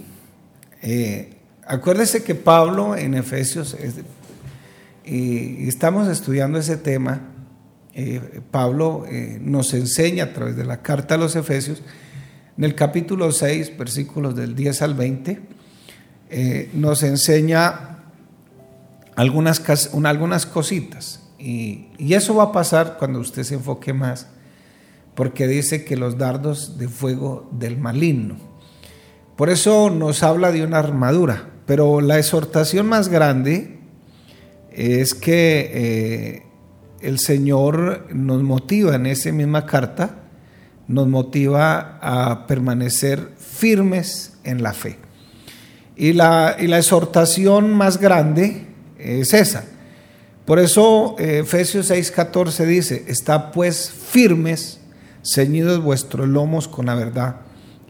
Eh, 0.82 1.36
acuérdese 1.68 2.24
que 2.24 2.34
Pablo 2.34 2.96
en 2.96 3.14
Efesios, 3.14 3.78
y 5.06 5.68
estamos 5.68 6.08
estudiando 6.08 6.58
ese 6.58 6.78
tema, 6.78 7.22
eh, 7.94 8.42
Pablo 8.52 9.06
eh, 9.10 9.40
nos 9.42 9.74
enseña 9.74 10.26
a 10.26 10.34
través 10.34 10.56
de 10.56 10.64
la 10.64 10.82
carta 10.82 11.16
a 11.16 11.18
los 11.18 11.36
Efesios, 11.36 11.82
en 12.58 12.64
el 12.64 12.76
capítulo 12.76 13.32
6, 13.32 13.78
versículos 13.78 14.36
del 14.36 14.56
10 14.56 14.82
al 14.82 14.94
20, 14.94 15.40
eh, 16.30 16.70
nos 16.74 17.04
enseña 17.04 17.98
algunas, 19.16 19.62
algunas 20.04 20.46
cositas. 20.46 21.19
Y, 21.40 21.88
eso 22.14 22.36
va 22.36 22.46
a 22.46 22.52
pasar 22.52 22.98
cuando 23.00 23.20
usted 23.20 23.44
se 23.44 23.56
enfoque 23.56 23.94
más, 23.94 24.28
porque 25.16 25.48
dice 25.48 25.86
que 25.86 25.96
los 25.96 26.18
dardos 26.18 26.78
de 26.78 26.90
fuego 26.90 27.50
del 27.52 27.78
maligno. 27.78 28.36
Por 29.38 29.50
eso 29.50 29.90
nos 29.90 30.22
habla 30.22 30.52
de 30.52 30.64
una 30.64 30.80
armadura, 30.80 31.50
pero 31.66 32.02
la 32.02 32.18
exhortación 32.18 32.88
más 32.88 33.08
grande 33.08 33.80
es 34.72 35.14
que 35.14 35.72
eh, 35.74 36.44
el 37.00 37.20
Señor 37.20 38.08
nos 38.14 38.44
motiva 38.44 38.96
en 38.96 39.06
esa 39.06 39.32
misma 39.32 39.66
carta, 39.66 40.24
nos 40.88 41.08
motiva 41.08 42.00
a 42.02 42.48
permanecer 42.48 43.32
firmes 43.38 44.38
en 44.44 44.62
la 44.62 44.74
fe. 44.74 44.98
Y 45.96 46.14
la 46.14 46.52
exhortación 46.60 47.74
más 47.74 47.98
grande 47.98 48.68
es 48.98 49.34
esa. 49.34 49.66
Por 50.50 50.58
eso 50.58 51.16
eh, 51.20 51.42
Efesios 51.44 51.92
6:14 51.92 52.66
dice, 52.66 53.04
está 53.06 53.52
pues 53.52 53.92
firmes, 53.92 54.80
ceñidos 55.24 55.80
vuestros 55.80 56.28
lomos 56.28 56.68
con 56.68 56.88
la 56.88 56.96
verdad 56.96 57.36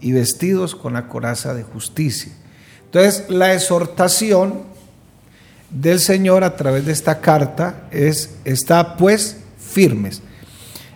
y 0.01 0.11
vestidos 0.11 0.75
con 0.75 0.91
la 0.91 1.07
coraza 1.07 1.53
de 1.53 1.63
justicia. 1.63 2.33
Entonces, 2.83 3.29
la 3.29 3.53
exhortación 3.53 4.63
del 5.69 6.01
Señor 6.01 6.43
a 6.43 6.57
través 6.57 6.85
de 6.85 6.91
esta 6.91 7.21
carta 7.21 7.87
es, 7.91 8.31
está 8.43 8.97
pues 8.97 9.37
firmes. 9.57 10.21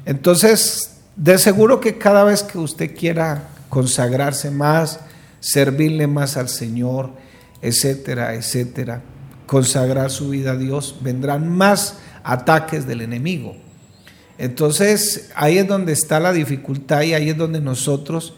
Entonces, 0.05 0.97
de 1.15 1.37
seguro 1.37 1.79
que 1.79 1.97
cada 1.97 2.25
vez 2.25 2.43
que 2.43 2.57
usted 2.57 2.93
quiera 2.93 3.47
consagrarse 3.69 4.51
más, 4.51 4.99
servirle 5.39 6.07
más 6.07 6.35
al 6.35 6.49
Señor, 6.49 7.11
etcétera, 7.61 8.33
etcétera, 8.33 9.01
consagrar 9.53 10.09
su 10.09 10.29
vida 10.29 10.53
a 10.53 10.57
Dios, 10.57 10.95
vendrán 11.01 11.47
más 11.47 11.99
ataques 12.23 12.87
del 12.87 13.01
enemigo. 13.01 13.55
Entonces, 14.39 15.29
ahí 15.35 15.59
es 15.59 15.67
donde 15.67 15.93
está 15.93 16.19
la 16.19 16.33
dificultad 16.33 17.03
y 17.03 17.13
ahí 17.13 17.29
es 17.29 17.37
donde 17.37 17.61
nosotros 17.61 18.33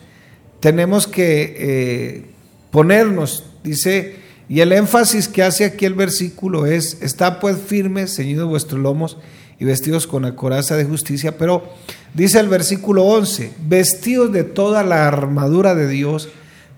tenemos 0.60 1.08
que 1.08 1.56
eh, 1.58 2.25
ponernos, 2.69 3.45
dice, 3.63 4.17
y 4.49 4.60
el 4.60 4.73
énfasis 4.73 5.30
que 5.30 5.41
hace 5.41 5.63
aquí 5.63 5.86
el 5.86 5.93
versículo 5.93 6.65
es, 6.65 6.97
está 7.01 7.39
pues 7.39 7.58
firme, 7.65 8.08
ceñidos 8.08 8.49
vuestros 8.49 8.82
lomos 8.82 9.17
y 9.58 9.63
vestidos 9.63 10.06
con 10.06 10.23
la 10.23 10.36
coraza 10.36 10.75
de 10.75 10.84
justicia, 10.84 11.38
pero 11.38 11.63
dice 12.13 12.41
el 12.41 12.49
versículo 12.49 13.06
11, 13.06 13.54
vestidos 13.65 14.34
de 14.34 14.43
toda 14.43 14.84
la 14.84 15.08
armadura 15.08 15.75
de 15.75 15.88
Dios 15.88 16.28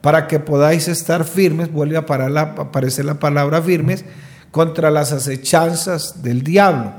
para 0.01 0.27
que 0.27 0.39
podáis 0.39 0.87
estar 0.87 1.25
firmes, 1.25 1.71
vuelve 1.73 1.97
a 1.97 2.05
parar 2.05 2.29
la- 2.29 2.41
a 2.41 2.61
aparecer 2.61 3.03
la 3.05 3.19
palabra 3.19 3.63
firmes, 3.63 4.05
contra 4.51 4.91
las 4.91 5.11
acechanzas 5.11 6.23
del 6.23 6.41
diablo. 6.43 6.93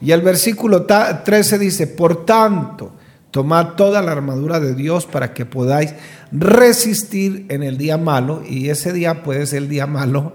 Y 0.00 0.12
el 0.12 0.22
versículo 0.22 0.82
ta- 0.82 1.24
13 1.24 1.58
dice, 1.58 1.86
por 1.86 2.24
tanto, 2.24 2.92
tomad 3.30 3.74
toda 3.74 4.00
la 4.02 4.12
armadura 4.12 4.60
de 4.60 4.74
Dios 4.74 5.06
para 5.06 5.34
que 5.34 5.44
podáis 5.44 5.94
resistir 6.32 7.46
en 7.48 7.62
el 7.62 7.78
día 7.78 7.98
malo, 7.98 8.42
y 8.48 8.68
ese 8.70 8.92
día 8.92 9.22
puede 9.22 9.46
ser 9.46 9.58
el 9.64 9.68
día 9.68 9.86
malo, 9.86 10.34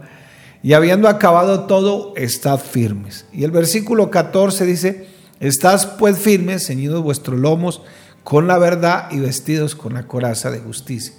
y 0.61 0.73
habiendo 0.73 1.09
acabado 1.09 1.65
todo, 1.65 2.13
estad 2.15 2.57
firmes. 2.59 3.25
Y 3.33 3.43
el 3.43 3.51
versículo 3.51 4.09
14 4.09 4.65
dice, 4.65 5.07
estás 5.39 5.85
pues 5.85 6.17
firmes, 6.17 6.67
ceñidos 6.67 7.03
vuestros 7.03 7.37
lomos 7.39 7.81
con 8.23 8.47
la 8.47 8.57
verdad 8.57 9.09
y 9.11 9.19
vestidos 9.19 9.75
con 9.75 9.93
la 9.93 10.07
coraza 10.07 10.51
de 10.51 10.59
justicia. 10.59 11.13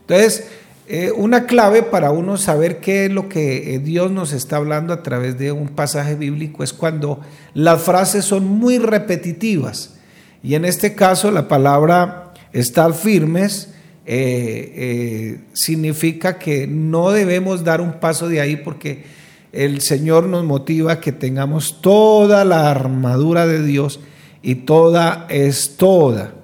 Entonces, 0.00 0.48
eh, 0.92 1.12
una 1.12 1.46
clave 1.46 1.84
para 1.84 2.10
uno 2.10 2.36
saber 2.36 2.80
qué 2.80 3.04
es 3.04 3.12
lo 3.12 3.28
que 3.28 3.74
eh, 3.74 3.78
Dios 3.78 4.10
nos 4.10 4.32
está 4.32 4.56
hablando 4.56 4.92
a 4.92 5.04
través 5.04 5.38
de 5.38 5.52
un 5.52 5.68
pasaje 5.68 6.16
bíblico 6.16 6.64
es 6.64 6.72
cuando 6.72 7.20
las 7.54 7.80
frases 7.80 8.24
son 8.24 8.44
muy 8.48 8.78
repetitivas. 8.78 9.94
Y 10.42 10.56
en 10.56 10.64
este 10.64 10.96
caso 10.96 11.30
la 11.30 11.46
palabra 11.46 12.32
estar 12.52 12.92
firmes 12.92 13.72
eh, 14.04 15.38
significa 15.52 16.40
que 16.40 16.66
no 16.66 17.12
debemos 17.12 17.62
dar 17.62 17.80
un 17.80 18.00
paso 18.00 18.28
de 18.28 18.40
ahí 18.40 18.56
porque 18.56 19.04
el 19.52 19.82
Señor 19.82 20.26
nos 20.26 20.44
motiva 20.44 20.94
a 20.94 21.00
que 21.00 21.12
tengamos 21.12 21.80
toda 21.82 22.44
la 22.44 22.68
armadura 22.68 23.46
de 23.46 23.62
Dios 23.62 24.00
y 24.42 24.56
toda 24.56 25.28
es 25.28 25.76
toda. 25.76 26.34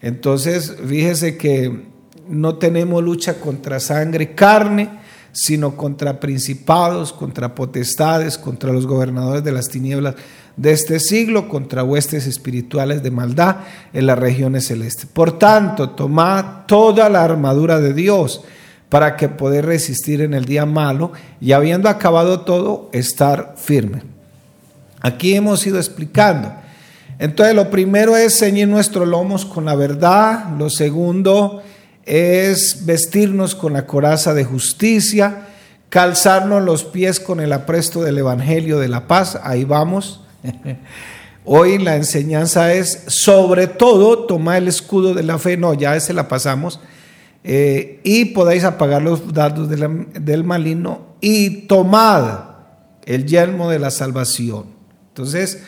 Entonces, 0.00 0.74
fíjese 0.86 1.36
que 1.36 1.87
no 2.28 2.56
tenemos 2.56 3.02
lucha 3.02 3.40
contra 3.40 3.80
sangre 3.80 4.24
y 4.24 4.34
carne, 4.34 4.90
sino 5.32 5.76
contra 5.76 6.20
principados, 6.20 7.12
contra 7.12 7.54
potestades, 7.54 8.38
contra 8.38 8.72
los 8.72 8.86
gobernadores 8.86 9.44
de 9.44 9.52
las 9.52 9.68
tinieblas 9.68 10.14
de 10.56 10.72
este 10.72 10.98
siglo, 10.98 11.48
contra 11.48 11.84
huestes 11.84 12.26
espirituales 12.26 13.02
de 13.02 13.10
maldad 13.10 13.58
en 13.92 14.06
las 14.06 14.18
regiones 14.18 14.66
celestes. 14.66 15.06
Por 15.06 15.38
tanto, 15.38 15.90
tomad 15.90 16.66
toda 16.66 17.08
la 17.08 17.22
armadura 17.22 17.78
de 17.78 17.94
Dios 17.94 18.42
para 18.88 19.16
que 19.16 19.28
poder 19.28 19.66
resistir 19.66 20.20
en 20.22 20.34
el 20.34 20.44
día 20.44 20.66
malo 20.66 21.12
y 21.40 21.52
habiendo 21.52 21.88
acabado 21.88 22.40
todo, 22.40 22.88
estar 22.92 23.54
firme. 23.56 24.02
Aquí 25.00 25.34
hemos 25.34 25.64
ido 25.66 25.78
explicando. 25.78 26.52
Entonces, 27.18 27.54
lo 27.54 27.70
primero 27.70 28.16
es 28.16 28.38
ceñir 28.38 28.66
nuestros 28.66 29.06
lomos 29.06 29.44
con 29.44 29.64
la 29.66 29.74
verdad. 29.74 30.56
Lo 30.58 30.70
segundo 30.70 31.62
es 32.08 32.86
vestirnos 32.86 33.54
con 33.54 33.74
la 33.74 33.86
coraza 33.86 34.34
de 34.34 34.44
justicia, 34.44 35.46
calzarnos 35.90 36.62
los 36.62 36.84
pies 36.84 37.20
con 37.20 37.40
el 37.40 37.52
apresto 37.52 38.02
del 38.02 38.18
Evangelio 38.18 38.78
de 38.78 38.88
la 38.88 39.06
paz. 39.06 39.38
Ahí 39.42 39.64
vamos. 39.64 40.22
Hoy 41.44 41.78
la 41.78 41.96
enseñanza 41.96 42.72
es, 42.74 43.04
sobre 43.06 43.66
todo, 43.66 44.26
tomar 44.26 44.56
el 44.58 44.68
escudo 44.68 45.14
de 45.14 45.22
la 45.22 45.38
fe. 45.38 45.56
No, 45.56 45.72
ya 45.74 45.96
ese 45.96 46.12
la 46.12 46.28
pasamos. 46.28 46.80
Eh, 47.44 48.00
y 48.04 48.26
podáis 48.26 48.64
apagar 48.64 49.00
los 49.02 49.32
dardos 49.32 49.68
de 49.70 49.78
la- 49.78 49.88
del 50.20 50.44
maligno 50.44 51.14
y 51.20 51.66
tomad 51.66 52.40
el 53.06 53.24
yelmo 53.26 53.70
de 53.70 53.78
la 53.78 53.90
salvación. 53.90 54.66
Entonces, 55.08 55.62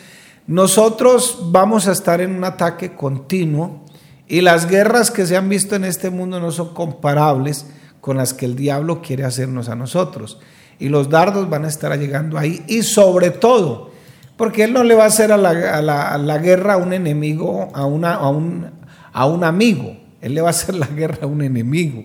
nosotros 0.46 1.38
vamos 1.46 1.86
a 1.88 1.92
estar 1.92 2.20
en 2.20 2.34
un 2.34 2.44
ataque 2.44 2.94
continuo 2.94 3.84
y 4.30 4.40
las 4.40 4.66
guerras 4.66 5.10
que 5.10 5.26
se 5.26 5.36
han 5.36 5.48
visto 5.48 5.74
en 5.76 5.84
este 5.84 6.08
mundo 6.08 6.40
no 6.40 6.50
son 6.52 6.72
comparables 6.72 7.66
con 8.00 8.16
las 8.16 8.32
que 8.32 8.46
el 8.46 8.56
diablo 8.56 9.02
quiere 9.02 9.24
hacernos 9.24 9.68
a 9.68 9.74
nosotros. 9.74 10.38
Y 10.78 10.88
los 10.88 11.10
dardos 11.10 11.50
van 11.50 11.66
a 11.66 11.68
estar 11.68 11.98
llegando 11.98 12.38
ahí 12.38 12.64
y 12.66 12.82
sobre 12.82 13.30
todo, 13.30 13.90
porque 14.38 14.64
él 14.64 14.72
no 14.72 14.84
le 14.84 14.94
va 14.94 15.04
a 15.04 15.08
hacer 15.08 15.32
a 15.32 15.36
la, 15.36 15.50
a 15.50 15.82
la- 15.82 16.16
la 16.16 16.38
guerra 16.38 16.74
a 16.74 16.76
un 16.78 16.94
enemigo, 16.94 17.68
a, 17.74 17.84
una, 17.84 18.14
a, 18.14 18.30
un, 18.30 18.70
a 19.12 19.26
un 19.26 19.44
amigo. 19.44 19.94
Él 20.22 20.34
le 20.34 20.40
va 20.40 20.48
a 20.48 20.50
hacer 20.50 20.74
la 20.74 20.86
guerra 20.86 21.18
a 21.22 21.26
un 21.26 21.42
enemigo. 21.42 22.04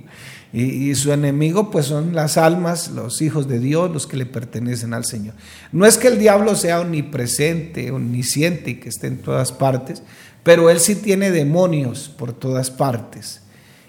Y, 0.52 0.90
y 0.90 0.96
su 0.96 1.12
enemigo 1.14 1.70
pues 1.70 1.86
son 1.86 2.16
las 2.16 2.38
almas, 2.38 2.90
los 2.90 3.22
hijos 3.22 3.48
de 3.48 3.60
Dios, 3.60 3.92
los 3.92 4.08
que 4.08 4.18
le 4.18 4.26
pertenecen 4.26 4.94
al 4.94 5.06
Señor. 5.06 5.36
No 5.72 5.86
es 5.86 5.98
que 5.98 6.08
el 6.08 6.18
diablo 6.20 6.56
sea 6.56 6.82
omnipresente, 6.82 7.92
omnisciente 7.92 8.72
y 8.72 8.76
que 8.76 8.90
esté 8.90 9.08
en 9.08 9.18
todas 9.18 9.52
partes, 9.52 10.02
pero 10.46 10.70
él 10.70 10.80
sí 10.80 10.94
tiene 10.94 11.32
demonios 11.32 12.08
por 12.08 12.32
todas 12.32 12.70
partes. 12.70 13.42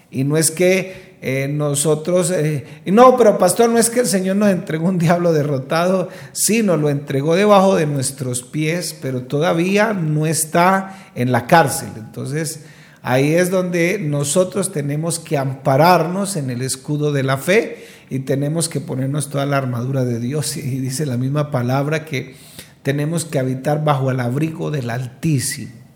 Y 0.09 0.23
no 0.23 0.37
es 0.37 0.49
que 0.49 1.17
eh, 1.21 1.47
nosotros, 1.47 2.31
eh, 2.31 2.65
no, 2.87 3.15
pero 3.15 3.37
pastor, 3.37 3.69
no 3.69 3.77
es 3.77 3.91
que 3.91 3.99
el 3.99 4.07
Señor 4.07 4.37
nos 4.37 4.49
entregó 4.49 4.87
un 4.87 4.97
diablo 4.97 5.33
derrotado, 5.33 6.09
sí, 6.31 6.63
nos 6.63 6.79
lo 6.79 6.89
entregó 6.89 7.35
debajo 7.35 7.75
de 7.75 7.85
nuestros 7.85 8.41
pies, 8.41 8.97
pero 8.99 9.21
todavía 9.21 9.93
no 9.93 10.25
está 10.25 11.11
en 11.13 11.31
la 11.31 11.45
cárcel. 11.45 11.89
Entonces, 11.95 12.61
ahí 13.03 13.35
es 13.35 13.51
donde 13.51 13.99
nosotros 13.99 14.71
tenemos 14.71 15.19
que 15.19 15.37
ampararnos 15.37 16.37
en 16.37 16.49
el 16.49 16.63
escudo 16.63 17.11
de 17.11 17.21
la 17.21 17.37
fe 17.37 17.85
y 18.09 18.19
tenemos 18.19 18.67
que 18.67 18.81
ponernos 18.81 19.29
toda 19.29 19.45
la 19.45 19.57
armadura 19.57 20.05
de 20.05 20.19
Dios. 20.19 20.57
Y 20.57 20.79
dice 20.79 21.05
la 21.05 21.17
misma 21.17 21.51
palabra 21.51 22.03
que 22.03 22.33
tenemos 22.81 23.25
que 23.25 23.37
habitar 23.37 23.83
bajo 23.83 24.09
el 24.09 24.19
abrigo 24.19 24.71
del 24.71 24.89
Altísimo. 24.89 25.86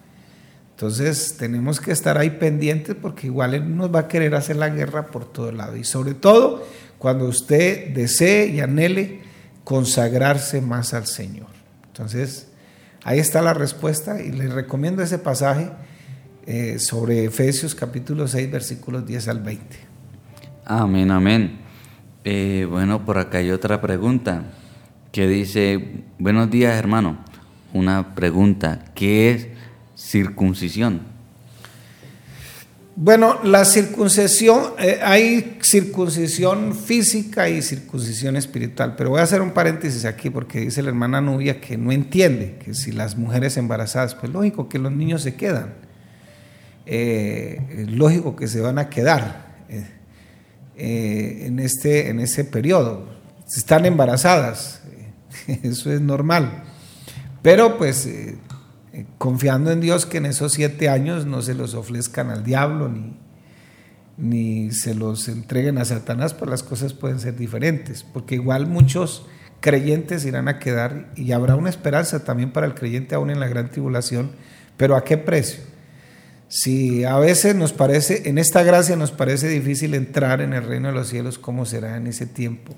Entonces 0.81 1.37
tenemos 1.37 1.79
que 1.79 1.91
estar 1.91 2.17
ahí 2.17 2.31
pendientes 2.31 2.95
porque 2.99 3.27
igual 3.27 3.53
Él 3.53 3.77
nos 3.77 3.93
va 3.93 3.99
a 3.99 4.07
querer 4.07 4.33
hacer 4.33 4.55
la 4.55 4.69
guerra 4.69 5.11
por 5.11 5.31
todo 5.31 5.51
lado. 5.51 5.77
Y 5.77 5.83
sobre 5.83 6.15
todo 6.15 6.65
cuando 6.97 7.25
usted 7.25 7.93
desee 7.93 8.47
y 8.47 8.61
anhele 8.61 9.19
consagrarse 9.63 10.59
más 10.59 10.95
al 10.95 11.05
Señor. 11.05 11.49
Entonces 11.85 12.47
ahí 13.03 13.19
está 13.19 13.43
la 13.43 13.53
respuesta 13.53 14.23
y 14.23 14.31
les 14.31 14.51
recomiendo 14.51 15.03
ese 15.03 15.19
pasaje 15.19 15.69
eh, 16.47 16.79
sobre 16.79 17.25
Efesios 17.25 17.75
capítulo 17.75 18.27
6 18.27 18.49
versículos 18.49 19.05
10 19.05 19.27
al 19.27 19.39
20. 19.39 19.63
Amén, 20.65 21.11
amén. 21.11 21.59
Eh, 22.23 22.65
bueno, 22.67 23.05
por 23.05 23.19
acá 23.19 23.37
hay 23.37 23.51
otra 23.51 23.81
pregunta 23.81 24.45
que 25.11 25.27
dice, 25.27 26.05
buenos 26.17 26.49
días 26.49 26.75
hermano, 26.75 27.23
una 27.71 28.15
pregunta, 28.15 28.85
¿qué 28.95 29.29
es 29.29 29.60
circuncisión? 30.01 31.01
Bueno, 32.95 33.39
la 33.43 33.63
circuncisión, 33.63 34.73
eh, 34.77 34.99
hay 35.01 35.59
circuncisión 35.61 36.75
física 36.75 37.49
y 37.49 37.61
circuncisión 37.61 38.35
espiritual, 38.35 38.95
pero 38.97 39.11
voy 39.11 39.21
a 39.21 39.23
hacer 39.23 39.41
un 39.41 39.51
paréntesis 39.51 40.03
aquí 40.05 40.29
porque 40.29 40.59
dice 40.59 40.81
la 40.81 40.89
hermana 40.89 41.21
Nubia 41.21 41.61
que 41.61 41.77
no 41.77 41.91
entiende 41.91 42.57
que 42.63 42.73
si 42.73 42.91
las 42.91 43.17
mujeres 43.17 43.55
embarazadas, 43.57 44.13
pues 44.15 44.31
lógico 44.31 44.67
que 44.67 44.77
los 44.77 44.91
niños 44.91 45.21
se 45.21 45.35
quedan, 45.35 45.73
eh, 46.85 47.85
lógico 47.89 48.35
que 48.35 48.47
se 48.47 48.59
van 48.59 48.77
a 48.77 48.89
quedar 48.89 49.55
eh, 50.75 51.43
en, 51.45 51.59
este, 51.59 52.09
en 52.09 52.19
ese 52.19 52.43
periodo, 52.43 53.07
están 53.55 53.85
embarazadas, 53.85 54.81
eso 55.63 55.93
es 55.93 56.01
normal, 56.01 56.63
pero 57.41 57.77
pues 57.77 58.07
confiando 59.17 59.71
en 59.71 59.81
Dios 59.81 60.05
que 60.05 60.17
en 60.17 60.25
esos 60.25 60.53
siete 60.53 60.89
años 60.89 61.25
no 61.25 61.41
se 61.41 61.53
los 61.53 61.73
ofrezcan 61.73 62.29
al 62.29 62.43
diablo 62.43 62.89
ni, 62.89 63.17
ni 64.17 64.71
se 64.71 64.93
los 64.93 65.27
entreguen 65.27 65.77
a 65.77 65.85
Satanás, 65.85 66.33
pues 66.33 66.49
las 66.49 66.63
cosas 66.63 66.93
pueden 66.93 67.19
ser 67.19 67.35
diferentes, 67.35 68.03
porque 68.03 68.35
igual 68.35 68.67
muchos 68.67 69.25
creyentes 69.61 70.25
irán 70.25 70.47
a 70.47 70.59
quedar 70.59 71.11
y 71.15 71.31
habrá 71.31 71.55
una 71.55 71.69
esperanza 71.69 72.23
también 72.23 72.51
para 72.51 72.67
el 72.67 72.73
creyente 72.73 73.15
aún 73.15 73.29
en 73.29 73.39
la 73.39 73.47
gran 73.47 73.69
tribulación, 73.69 74.31
pero 74.77 74.95
¿a 74.95 75.03
qué 75.03 75.17
precio? 75.17 75.63
Si 76.49 77.05
a 77.05 77.17
veces 77.17 77.55
nos 77.55 77.71
parece, 77.71 78.27
en 78.27 78.37
esta 78.37 78.61
gracia 78.63 78.97
nos 78.97 79.11
parece 79.11 79.47
difícil 79.47 79.93
entrar 79.93 80.41
en 80.41 80.53
el 80.53 80.65
reino 80.65 80.89
de 80.89 80.93
los 80.93 81.07
cielos, 81.07 81.39
¿cómo 81.39 81.65
será 81.65 81.95
en 81.95 82.07
ese 82.07 82.25
tiempo? 82.25 82.75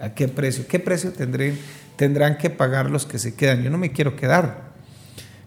¿A 0.00 0.14
qué 0.14 0.28
precio? 0.28 0.66
¿Qué 0.66 0.78
precio 0.78 1.12
tendrán, 1.12 1.58
tendrán 1.96 2.38
que 2.38 2.48
pagar 2.48 2.90
los 2.90 3.04
que 3.04 3.18
se 3.18 3.34
quedan? 3.34 3.62
Yo 3.62 3.70
no 3.70 3.76
me 3.76 3.92
quiero 3.92 4.16
quedar. 4.16 4.71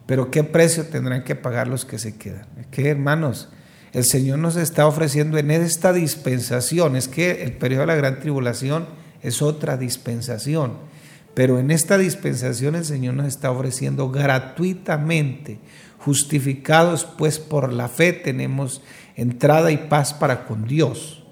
Pero 0.06 0.30
¿qué 0.32 0.44
precio 0.44 0.86
tendrán 0.86 1.24
que 1.24 1.36
pagar 1.36 1.68
los 1.68 1.86
que 1.86 2.00
se 2.00 2.16
quedan? 2.16 2.46
¿Qué 2.72 2.90
hermanos? 2.90 3.50
El 3.92 4.04
Señor 4.04 4.40
nos 4.40 4.58
está 4.58 4.88
ofreciendo 4.88 5.38
en 5.38 5.52
esta 5.52 5.94
dispensación, 5.94 6.96
es 6.96 7.08
que 7.08 7.44
el 7.44 7.54
periodo 7.54 7.82
de 7.82 7.88
la 7.88 7.96
gran 7.96 8.20
tribulación 8.20 8.88
es 9.22 9.42
otra 9.42 9.78
dispensación, 9.78 10.74
pero 11.34 11.60
en 11.60 11.72
esta 11.72 11.98
dispensación 11.98 12.76
el 12.76 12.86
Señor 12.86 13.14
nos 13.14 13.28
está 13.28 13.52
ofreciendo 13.52 14.12
gratuitamente, 14.12 15.60
justificados 15.98 17.06
pues 17.18 17.40
por 17.40 17.72
la 17.72 17.88
fe 17.88 18.14
tenemos 18.14 18.82
entrada 19.16 19.72
y 19.72 19.78
paz 19.78 20.14
para 20.14 20.46
con 20.46 20.68
Dios. 20.68 21.24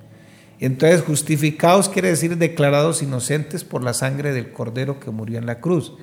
Entonces, 0.59 1.01
justificados 1.01 1.89
quiere 1.89 2.07
decir 2.07 2.37
declarados 2.37 3.03
inocentes 3.03 3.65
por 3.65 3.83
la 3.83 3.93
sangre 3.93 4.31
del 4.31 4.53
Cordero 4.53 4.99
que 5.01 5.11
murió 5.11 5.37
en 5.37 5.45
la 5.45 5.59
cruz. 5.59 5.93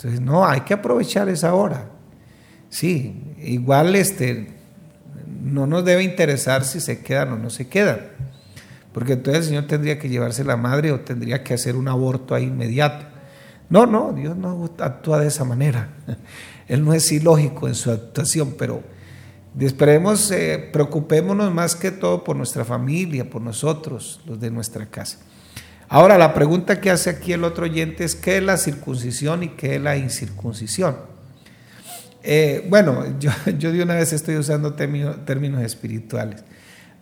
Entonces, 0.00 0.22
no, 0.22 0.46
hay 0.46 0.62
que 0.62 0.72
aprovechar 0.72 1.28
esa 1.28 1.52
hora. 1.52 1.90
Sí, 2.70 3.34
igual 3.38 3.94
este, 3.96 4.48
no 5.42 5.66
nos 5.66 5.84
debe 5.84 6.02
interesar 6.02 6.64
si 6.64 6.80
se 6.80 7.02
quedan 7.02 7.32
o 7.32 7.36
no 7.36 7.50
se 7.50 7.68
quedan, 7.68 8.00
porque 8.94 9.12
entonces 9.12 9.42
el 9.42 9.48
Señor 9.48 9.66
tendría 9.66 9.98
que 9.98 10.08
llevarse 10.08 10.42
la 10.42 10.56
madre 10.56 10.90
o 10.92 11.00
tendría 11.00 11.44
que 11.44 11.52
hacer 11.52 11.76
un 11.76 11.86
aborto 11.86 12.34
ahí 12.34 12.44
inmediato. 12.44 13.04
No, 13.68 13.84
no, 13.84 14.14
Dios 14.14 14.38
no 14.38 14.70
actúa 14.78 15.20
de 15.20 15.26
esa 15.28 15.44
manera. 15.44 15.90
Él 16.66 16.82
no 16.82 16.94
es 16.94 17.12
ilógico 17.12 17.68
en 17.68 17.74
su 17.74 17.90
actuación, 17.90 18.54
pero 18.56 18.82
esperemos, 19.58 20.30
eh, 20.30 20.70
preocupémonos 20.72 21.52
más 21.52 21.76
que 21.76 21.90
todo 21.90 22.24
por 22.24 22.36
nuestra 22.36 22.64
familia, 22.64 23.28
por 23.28 23.42
nosotros, 23.42 24.22
los 24.24 24.40
de 24.40 24.50
nuestra 24.50 24.86
casa. 24.86 25.18
Ahora, 25.92 26.16
la 26.18 26.34
pregunta 26.34 26.80
que 26.80 26.88
hace 26.88 27.10
aquí 27.10 27.32
el 27.32 27.42
otro 27.42 27.64
oyente 27.64 28.04
es, 28.04 28.14
¿qué 28.14 28.36
es 28.36 28.42
la 28.44 28.56
circuncisión 28.58 29.42
y 29.42 29.48
qué 29.48 29.74
es 29.74 29.82
la 29.82 29.96
incircuncisión? 29.96 30.94
Eh, 32.22 32.64
bueno, 32.68 33.04
yo, 33.58 33.72
de 33.72 33.82
una 33.82 33.96
vez 33.96 34.12
estoy 34.12 34.36
usando 34.36 34.74
términos, 34.74 35.16
espirituales. 35.64 36.44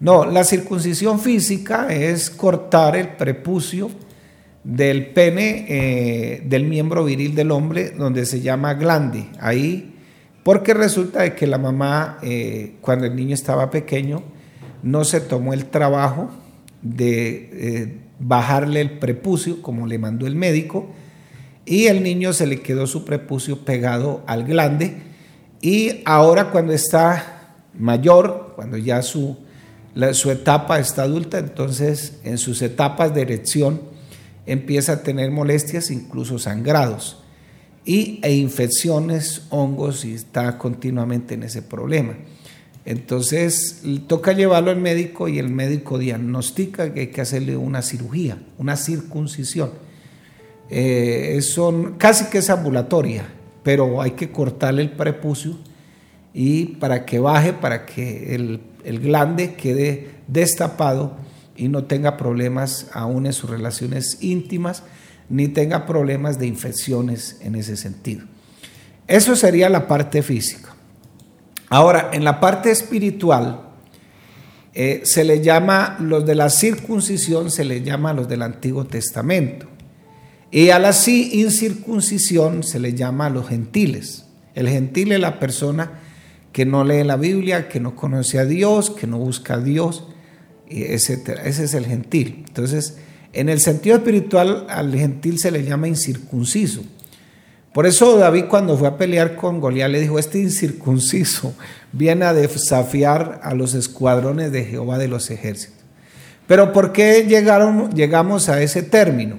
No, 0.00 0.24
la 0.24 0.42
circuncisión 0.42 1.20
física 1.20 1.88
es 1.92 2.30
cortar 2.30 2.96
el 2.96 3.08
prepucio 3.08 3.90
del 4.64 5.10
pene 5.10 5.66
eh, 5.68 6.42
del 6.46 6.64
miembro 6.64 7.04
viril 7.04 7.34
del 7.34 7.50
hombre, 7.50 7.90
donde 7.90 8.24
se 8.24 8.40
llama 8.40 8.72
glande. 8.72 9.26
Ahí, 9.38 9.96
porque 10.42 10.72
resulta 10.72 11.24
de 11.24 11.34
que 11.34 11.46
la 11.46 11.58
mamá, 11.58 12.20
eh, 12.22 12.76
cuando 12.80 13.04
el 13.04 13.14
niño 13.14 13.34
estaba 13.34 13.68
pequeño, 13.68 14.22
no 14.82 15.04
se 15.04 15.20
tomó 15.20 15.52
el 15.52 15.66
trabajo 15.66 16.30
de 16.80 18.07
bajarle 18.18 18.80
el 18.80 18.98
prepucio, 18.98 19.62
como 19.62 19.86
le 19.86 19.98
mandó 19.98 20.26
el 20.26 20.34
médico, 20.34 20.88
y 21.64 21.86
el 21.86 22.02
niño 22.02 22.32
se 22.32 22.46
le 22.46 22.60
quedó 22.60 22.86
su 22.86 23.04
prepucio 23.04 23.64
pegado 23.64 24.22
al 24.26 24.44
glande, 24.44 25.02
y 25.60 26.02
ahora 26.04 26.50
cuando 26.50 26.72
está 26.72 27.54
mayor, 27.74 28.52
cuando 28.56 28.76
ya 28.76 29.02
su, 29.02 29.36
su 30.12 30.30
etapa 30.30 30.78
está 30.78 31.02
adulta, 31.02 31.38
entonces 31.38 32.20
en 32.24 32.38
sus 32.38 32.62
etapas 32.62 33.14
de 33.14 33.22
erección 33.22 33.80
empieza 34.46 34.92
a 34.92 35.02
tener 35.02 35.30
molestias, 35.30 35.90
incluso 35.90 36.38
sangrados, 36.38 37.18
y, 37.84 38.20
e 38.22 38.34
infecciones, 38.34 39.42
hongos, 39.50 40.04
y 40.04 40.14
está 40.14 40.58
continuamente 40.58 41.34
en 41.34 41.42
ese 41.42 41.62
problema. 41.62 42.14
Entonces 42.88 43.82
toca 44.06 44.32
llevarlo 44.32 44.70
al 44.70 44.78
médico 44.78 45.28
y 45.28 45.38
el 45.38 45.50
médico 45.50 45.98
diagnostica 45.98 46.94
que 46.94 47.00
hay 47.00 47.06
que 47.08 47.20
hacerle 47.20 47.54
una 47.54 47.82
cirugía, 47.82 48.38
una 48.56 48.76
circuncisión. 48.76 49.72
Eh, 50.70 51.38
casi 51.98 52.30
que 52.30 52.38
es 52.38 52.48
ambulatoria, 52.48 53.28
pero 53.62 54.00
hay 54.00 54.12
que 54.12 54.30
cortarle 54.30 54.80
el 54.80 54.92
prepucio 54.92 55.58
y 56.32 56.76
para 56.76 57.04
que 57.04 57.18
baje, 57.18 57.52
para 57.52 57.84
que 57.84 58.34
el, 58.34 58.62
el 58.84 59.00
glande 59.00 59.52
quede 59.52 60.08
destapado 60.26 61.18
y 61.58 61.68
no 61.68 61.84
tenga 61.84 62.16
problemas 62.16 62.86
aún 62.94 63.26
en 63.26 63.34
sus 63.34 63.50
relaciones 63.50 64.16
íntimas, 64.22 64.82
ni 65.28 65.48
tenga 65.48 65.84
problemas 65.84 66.38
de 66.38 66.46
infecciones 66.46 67.36
en 67.42 67.54
ese 67.54 67.76
sentido. 67.76 68.24
Eso 69.06 69.36
sería 69.36 69.68
la 69.68 69.86
parte 69.86 70.22
física. 70.22 70.67
Ahora, 71.70 72.10
en 72.12 72.24
la 72.24 72.40
parte 72.40 72.70
espiritual, 72.70 73.62
eh, 74.74 75.02
se 75.04 75.24
le 75.24 75.42
llama, 75.42 75.96
los 76.00 76.24
de 76.24 76.34
la 76.34 76.50
circuncisión 76.50 77.50
se 77.50 77.64
le 77.64 77.82
llama 77.82 78.12
los 78.12 78.28
del 78.28 78.42
Antiguo 78.42 78.84
Testamento. 78.84 79.66
Y 80.50 80.70
a 80.70 80.78
la 80.78 80.94
incircuncisión 81.06 82.62
se 82.62 82.78
le 82.78 82.94
llama 82.94 83.26
a 83.26 83.30
los 83.30 83.48
gentiles. 83.48 84.24
El 84.54 84.68
gentil 84.68 85.12
es 85.12 85.20
la 85.20 85.38
persona 85.38 86.00
que 86.52 86.64
no 86.64 86.84
lee 86.84 87.04
la 87.04 87.16
Biblia, 87.16 87.68
que 87.68 87.80
no 87.80 87.94
conoce 87.94 88.38
a 88.38 88.44
Dios, 88.44 88.90
que 88.90 89.06
no 89.06 89.18
busca 89.18 89.54
a 89.54 89.60
Dios, 89.60 90.04
etc. 90.68 91.40
Ese 91.44 91.64
es 91.64 91.74
el 91.74 91.86
gentil. 91.86 92.44
Entonces, 92.46 92.96
en 93.32 93.48
el 93.48 93.60
sentido 93.60 93.96
espiritual, 93.96 94.66
al 94.70 94.94
gentil 94.94 95.38
se 95.38 95.50
le 95.50 95.64
llama 95.64 95.88
incircunciso. 95.88 96.82
Por 97.78 97.86
eso 97.86 98.18
David 98.18 98.46
cuando 98.48 98.76
fue 98.76 98.88
a 98.88 98.96
pelear 98.96 99.36
con 99.36 99.60
Goliat 99.60 99.88
le 99.88 100.00
dijo, 100.00 100.18
este 100.18 100.40
incircunciso 100.40 101.54
viene 101.92 102.24
a 102.24 102.34
desafiar 102.34 103.38
a 103.44 103.54
los 103.54 103.74
escuadrones 103.74 104.50
de 104.50 104.64
Jehová 104.64 104.98
de 104.98 105.06
los 105.06 105.30
ejércitos. 105.30 105.78
Pero 106.48 106.72
¿por 106.72 106.90
qué 106.90 107.24
llegaron, 107.28 107.94
llegamos 107.94 108.48
a 108.48 108.60
ese 108.60 108.82
término? 108.82 109.36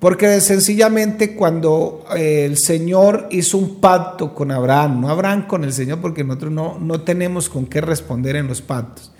Porque 0.00 0.40
sencillamente 0.40 1.36
cuando 1.36 2.04
eh, 2.16 2.46
el 2.46 2.58
Señor 2.58 3.28
hizo 3.30 3.58
un 3.58 3.80
pacto 3.80 4.34
con 4.34 4.50
Abraham, 4.50 5.02
no 5.02 5.08
Abraham 5.08 5.46
con 5.46 5.62
el 5.62 5.72
Señor, 5.72 6.00
porque 6.00 6.24
nosotros 6.24 6.50
no, 6.50 6.80
no 6.80 7.02
tenemos 7.02 7.48
con 7.48 7.66
qué 7.66 7.80
responder 7.80 8.34
en 8.34 8.48
los 8.48 8.60
pactos. 8.60 9.12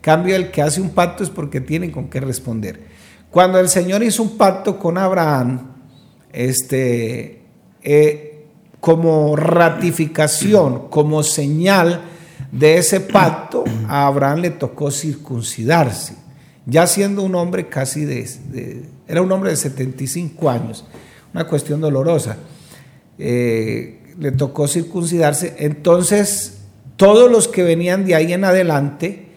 Cambio, 0.00 0.34
el 0.34 0.50
que 0.50 0.62
hace 0.62 0.80
un 0.80 0.94
pacto 0.94 1.24
es 1.24 1.28
porque 1.28 1.60
tiene 1.60 1.92
con 1.92 2.08
qué 2.08 2.20
responder. 2.20 2.80
Cuando 3.30 3.60
el 3.60 3.68
Señor 3.68 4.02
hizo 4.02 4.22
un 4.22 4.38
pacto 4.38 4.78
con 4.78 4.96
Abraham, 4.96 5.72
este, 6.32 7.42
eh, 7.88 8.42
como 8.80 9.36
ratificación, 9.36 10.88
como 10.90 11.22
señal 11.22 12.02
de 12.50 12.78
ese 12.78 12.98
pacto, 12.98 13.62
a 13.88 14.08
Abraham 14.08 14.40
le 14.40 14.50
tocó 14.50 14.90
circuncidarse, 14.90 16.16
ya 16.66 16.88
siendo 16.88 17.22
un 17.22 17.36
hombre 17.36 17.68
casi 17.68 18.04
de, 18.04 18.82
era 19.06 19.22
un 19.22 19.30
hombre 19.30 19.50
de 19.50 19.56
75 19.56 20.50
años, 20.50 20.84
una 21.32 21.46
cuestión 21.46 21.80
dolorosa. 21.80 22.38
Eh, 23.18 24.00
le 24.18 24.32
tocó 24.32 24.66
circuncidarse, 24.66 25.54
entonces 25.58 26.58
todos 26.96 27.30
los 27.30 27.46
que 27.46 27.62
venían 27.62 28.04
de 28.04 28.16
ahí 28.16 28.32
en 28.32 28.42
adelante 28.44 29.28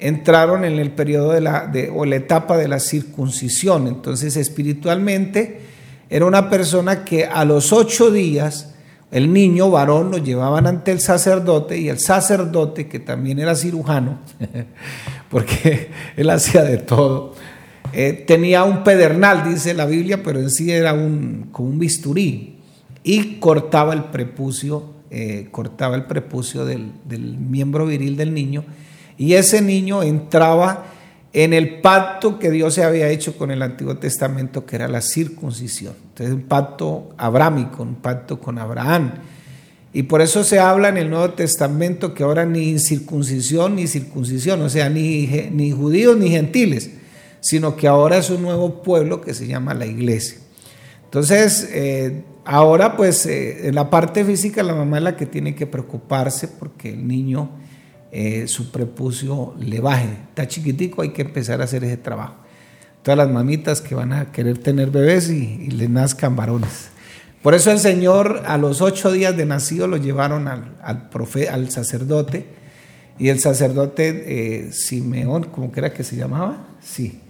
entraron 0.00 0.64
en 0.64 0.80
el 0.80 0.90
periodo 0.90 1.30
de 1.30 1.40
la, 1.40 1.72
o 1.94 2.04
la 2.04 2.16
etapa 2.16 2.56
de 2.56 2.66
la 2.66 2.80
circuncisión, 2.80 3.86
entonces 3.86 4.36
espiritualmente 4.36 5.72
era 6.12 6.26
una 6.26 6.50
persona 6.50 7.06
que 7.06 7.24
a 7.24 7.42
los 7.46 7.72
ocho 7.72 8.10
días 8.10 8.74
el 9.10 9.32
niño 9.32 9.70
varón 9.70 10.10
lo 10.10 10.18
llevaban 10.18 10.66
ante 10.66 10.92
el 10.92 11.00
sacerdote 11.00 11.78
y 11.78 11.88
el 11.88 11.98
sacerdote, 11.98 12.86
que 12.86 12.98
también 12.98 13.38
era 13.38 13.54
cirujano, 13.54 14.18
porque 15.30 15.88
él 16.18 16.28
hacía 16.28 16.64
de 16.64 16.76
todo, 16.76 17.34
eh, 17.94 18.24
tenía 18.26 18.62
un 18.64 18.84
pedernal, 18.84 19.48
dice 19.48 19.72
la 19.72 19.86
Biblia, 19.86 20.22
pero 20.22 20.38
en 20.38 20.50
sí 20.50 20.70
era 20.70 20.92
un, 20.92 21.48
como 21.50 21.70
un 21.70 21.78
bisturí, 21.78 22.58
y 23.02 23.36
cortaba 23.36 23.94
el 23.94 24.04
prepucio, 24.04 24.84
eh, 25.10 25.48
cortaba 25.50 25.96
el 25.96 26.04
prepucio 26.04 26.66
del, 26.66 26.92
del 27.06 27.38
miembro 27.38 27.86
viril 27.86 28.18
del 28.18 28.34
niño, 28.34 28.64
Y 29.16 29.32
ese 29.34 29.62
niño 29.62 30.02
entraba 30.02 30.84
en 31.32 31.54
el 31.54 31.80
pacto 31.80 32.38
que 32.38 32.50
Dios 32.50 32.74
se 32.74 32.84
había 32.84 33.08
hecho 33.08 33.36
con 33.36 33.50
el 33.50 33.62
Antiguo 33.62 33.96
Testamento, 33.96 34.66
que 34.66 34.76
era 34.76 34.88
la 34.88 35.00
circuncisión. 35.00 35.94
Entonces, 36.08 36.34
un 36.34 36.42
pacto 36.42 37.14
abrámico, 37.16 37.82
un 37.82 37.94
pacto 37.96 38.38
con 38.38 38.58
Abraham. 38.58 39.12
Y 39.94 40.04
por 40.04 40.20
eso 40.22 40.44
se 40.44 40.58
habla 40.58 40.88
en 40.88 40.96
el 40.96 41.10
Nuevo 41.10 41.30
Testamento 41.30 42.14
que 42.14 42.22
ahora 42.22 42.44
ni 42.46 42.78
circuncisión 42.78 43.76
ni 43.76 43.86
circuncisión, 43.86 44.60
o 44.62 44.68
sea, 44.68 44.88
ni, 44.88 45.26
ni 45.52 45.70
judíos 45.70 46.16
ni 46.16 46.30
gentiles, 46.30 46.90
sino 47.40 47.76
que 47.76 47.88
ahora 47.88 48.18
es 48.18 48.30
un 48.30 48.42
nuevo 48.42 48.82
pueblo 48.82 49.20
que 49.20 49.34
se 49.34 49.46
llama 49.46 49.74
la 49.74 49.86
iglesia. 49.86 50.38
Entonces, 51.04 51.68
eh, 51.72 52.22
ahora 52.44 52.96
pues 52.96 53.26
eh, 53.26 53.68
en 53.68 53.74
la 53.74 53.90
parte 53.90 54.24
física 54.24 54.62
la 54.62 54.74
mamá 54.74 54.98
es 54.98 55.02
la 55.02 55.16
que 55.16 55.26
tiene 55.26 55.54
que 55.54 55.66
preocuparse 55.66 56.48
porque 56.48 56.90
el 56.90 57.06
niño, 57.06 57.50
eh, 58.12 58.46
su 58.46 58.70
prepucio 58.70 59.54
le 59.58 59.80
baje. 59.80 60.10
Está 60.28 60.46
chiquitico, 60.46 61.02
hay 61.02 61.10
que 61.10 61.22
empezar 61.22 61.60
a 61.60 61.64
hacer 61.64 61.82
ese 61.82 61.96
trabajo. 61.96 62.36
Todas 63.02 63.18
las 63.18 63.30
mamitas 63.30 63.80
que 63.80 63.96
van 63.96 64.12
a 64.12 64.30
querer 64.30 64.58
tener 64.58 64.90
bebés 64.90 65.28
y, 65.28 65.58
y 65.60 65.70
le 65.72 65.88
nazcan 65.88 66.36
varones. 66.36 66.92
Por 67.42 67.54
eso 67.54 67.72
el 67.72 67.80
Señor 67.80 68.42
a 68.46 68.56
los 68.56 68.80
ocho 68.80 69.10
días 69.10 69.36
de 69.36 69.44
nacido 69.44 69.88
lo 69.88 69.96
llevaron 69.96 70.46
al, 70.46 70.76
al, 70.80 71.70
sacerdote 71.70 72.46
y 73.18 73.30
el 73.30 73.40
sacerdote 73.40 74.24
eh, 74.26 74.72
Simeón, 74.72 75.44
como 75.44 75.72
era 75.74 75.92
que 75.92 76.04
se 76.04 76.14
llamaba, 76.14 76.68
sí, 76.80 77.20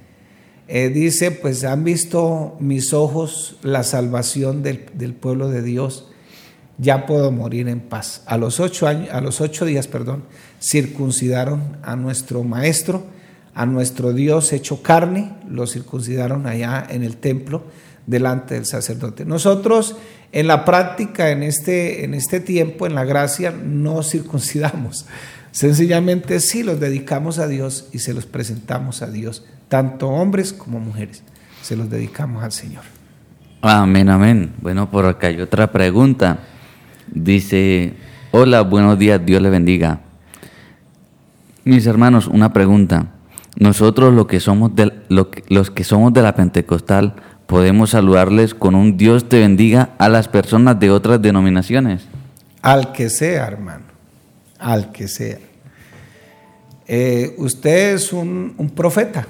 eh, 0.68 0.90
dice, 0.90 1.30
pues 1.30 1.64
han 1.64 1.84
visto 1.84 2.56
mis 2.60 2.92
ojos 2.92 3.56
la 3.62 3.84
salvación 3.84 4.62
del, 4.62 4.84
del, 4.92 5.14
pueblo 5.14 5.48
de 5.48 5.62
Dios, 5.62 6.11
ya 6.82 7.06
puedo 7.06 7.30
morir 7.30 7.68
en 7.68 7.80
paz. 7.80 8.22
A 8.26 8.36
los 8.36 8.58
ocho 8.58 8.88
años, 8.88 9.10
a 9.12 9.20
los 9.20 9.40
ocho 9.40 9.64
días, 9.64 9.86
perdón, 9.86 10.24
circuncidaron 10.60 11.76
a 11.82 11.94
nuestro 11.94 12.42
maestro, 12.42 13.04
a 13.54 13.66
nuestro 13.66 14.12
Dios 14.12 14.52
hecho 14.52 14.82
carne, 14.82 15.32
lo 15.48 15.66
circuncidaron 15.68 16.46
allá 16.46 16.84
en 16.88 17.04
el 17.04 17.18
templo 17.18 17.62
delante 18.06 18.54
del 18.54 18.66
sacerdote. 18.66 19.24
Nosotros 19.24 19.96
en 20.32 20.48
la 20.48 20.64
práctica, 20.64 21.30
en 21.30 21.44
este, 21.44 22.04
en 22.04 22.14
este 22.14 22.40
tiempo, 22.40 22.86
en 22.86 22.96
la 22.96 23.04
gracia, 23.04 23.52
no 23.52 24.02
circuncidamos. 24.02 25.06
Sencillamente 25.52 26.40
sí 26.40 26.64
los 26.64 26.80
dedicamos 26.80 27.38
a 27.38 27.46
Dios 27.46 27.88
y 27.92 28.00
se 28.00 28.12
los 28.12 28.26
presentamos 28.26 29.02
a 29.02 29.10
Dios, 29.10 29.44
tanto 29.68 30.08
hombres 30.08 30.52
como 30.52 30.80
mujeres. 30.80 31.22
Se 31.62 31.76
los 31.76 31.90
dedicamos 31.90 32.42
al 32.42 32.50
Señor. 32.50 32.82
Amén, 33.60 34.08
amén. 34.08 34.54
Bueno, 34.60 34.90
por 34.90 35.06
acá 35.06 35.28
hay 35.28 35.40
otra 35.40 35.70
pregunta. 35.70 36.40
Dice, 37.08 37.94
hola, 38.30 38.62
buenos 38.62 38.98
días, 38.98 39.20
Dios 39.24 39.42
le 39.42 39.50
bendiga. 39.50 40.00
Mis 41.64 41.86
hermanos, 41.86 42.26
una 42.26 42.52
pregunta. 42.52 43.06
Nosotros 43.56 44.14
lo 44.14 44.26
que 44.26 44.40
somos 44.40 44.74
de, 44.74 44.92
los 45.08 45.70
que 45.70 45.84
somos 45.84 46.12
de 46.12 46.22
la 46.22 46.34
Pentecostal, 46.34 47.14
podemos 47.46 47.90
saludarles 47.90 48.54
con 48.54 48.74
un 48.74 48.96
Dios 48.96 49.28
te 49.28 49.40
bendiga 49.40 49.90
a 49.98 50.08
las 50.08 50.26
personas 50.26 50.80
de 50.80 50.90
otras 50.90 51.20
denominaciones? 51.20 52.06
Al 52.62 52.92
que 52.92 53.10
sea, 53.10 53.46
hermano, 53.46 53.84
al 54.58 54.90
que 54.90 55.06
sea. 55.06 55.38
Eh, 56.86 57.34
usted 57.38 57.94
es 57.94 58.12
un, 58.12 58.54
un, 58.56 58.70
profeta 58.70 59.26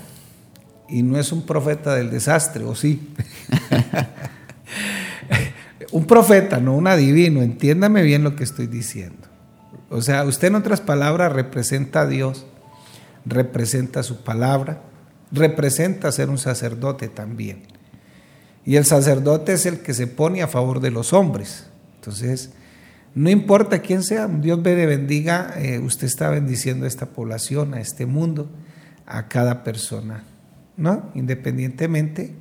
y 0.89 1.03
no 1.03 1.19
es 1.19 1.33
un 1.33 1.45
profeta 1.45 1.95
del 1.95 2.11
desastre, 2.11 2.65
¿o 2.65 2.75
sí? 2.75 3.09
un 5.93 6.07
profeta, 6.07 6.59
no 6.59 6.75
un 6.75 6.89
adivino, 6.89 7.43
entiéndame 7.43 8.03
bien 8.03 8.25
lo 8.25 8.35
que 8.35 8.45
estoy 8.45 8.67
diciendo. 8.67 9.29
O 9.91 10.01
sea, 10.01 10.25
usted 10.25 10.49
en 10.49 10.55
otras 10.57 10.81
palabras 10.81 11.33
representa 11.33 12.01
a 12.01 12.07
Dios, 12.07 12.47
representa 13.27 14.03
su 14.03 14.25
palabra, 14.25 14.83
representa 15.31 16.11
ser 16.11 16.31
un 16.31 16.39
sacerdote 16.39 17.09
también. 17.09 17.65
Y 18.65 18.77
el 18.77 18.87
sacerdote 18.87 19.53
es 19.53 19.67
el 19.67 19.81
que 19.81 19.93
se 19.93 20.07
pone 20.07 20.43
a 20.43 20.49
favor 20.49 20.81
de 20.81 20.91
los 20.91 21.13
hombres. 21.13 21.67
Entonces, 21.97 22.51
no 23.15 23.29
importa 23.29 23.81
quién 23.81 24.03
sea, 24.03 24.29
Dios 24.29 24.61
le 24.61 24.87
bendiga, 24.87 25.55
eh, 25.59 25.79
usted 25.79 26.07
está 26.07 26.31
bendiciendo 26.31 26.87
a 26.87 26.89
esta 26.89 27.07
población, 27.07 27.75
a 27.75 27.81
este 27.81 28.07
mundo, 28.07 28.51
a 29.05 29.29
cada 29.29 29.63
persona, 29.63 30.25
¿no? 30.79 31.11
Independientemente. 31.15 32.35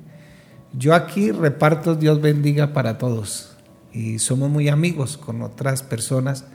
Yo 0.74 0.94
aquí 0.94 1.32
reparto 1.32 1.96
Dios 1.96 2.22
bendiga 2.22 2.72
para 2.72 2.96
todos 2.96 3.54
y 3.92 4.18
somos 4.18 4.48
muy 4.48 4.70
amigos 4.70 5.18
con 5.18 5.42
otras 5.42 5.82
personas 5.82 6.46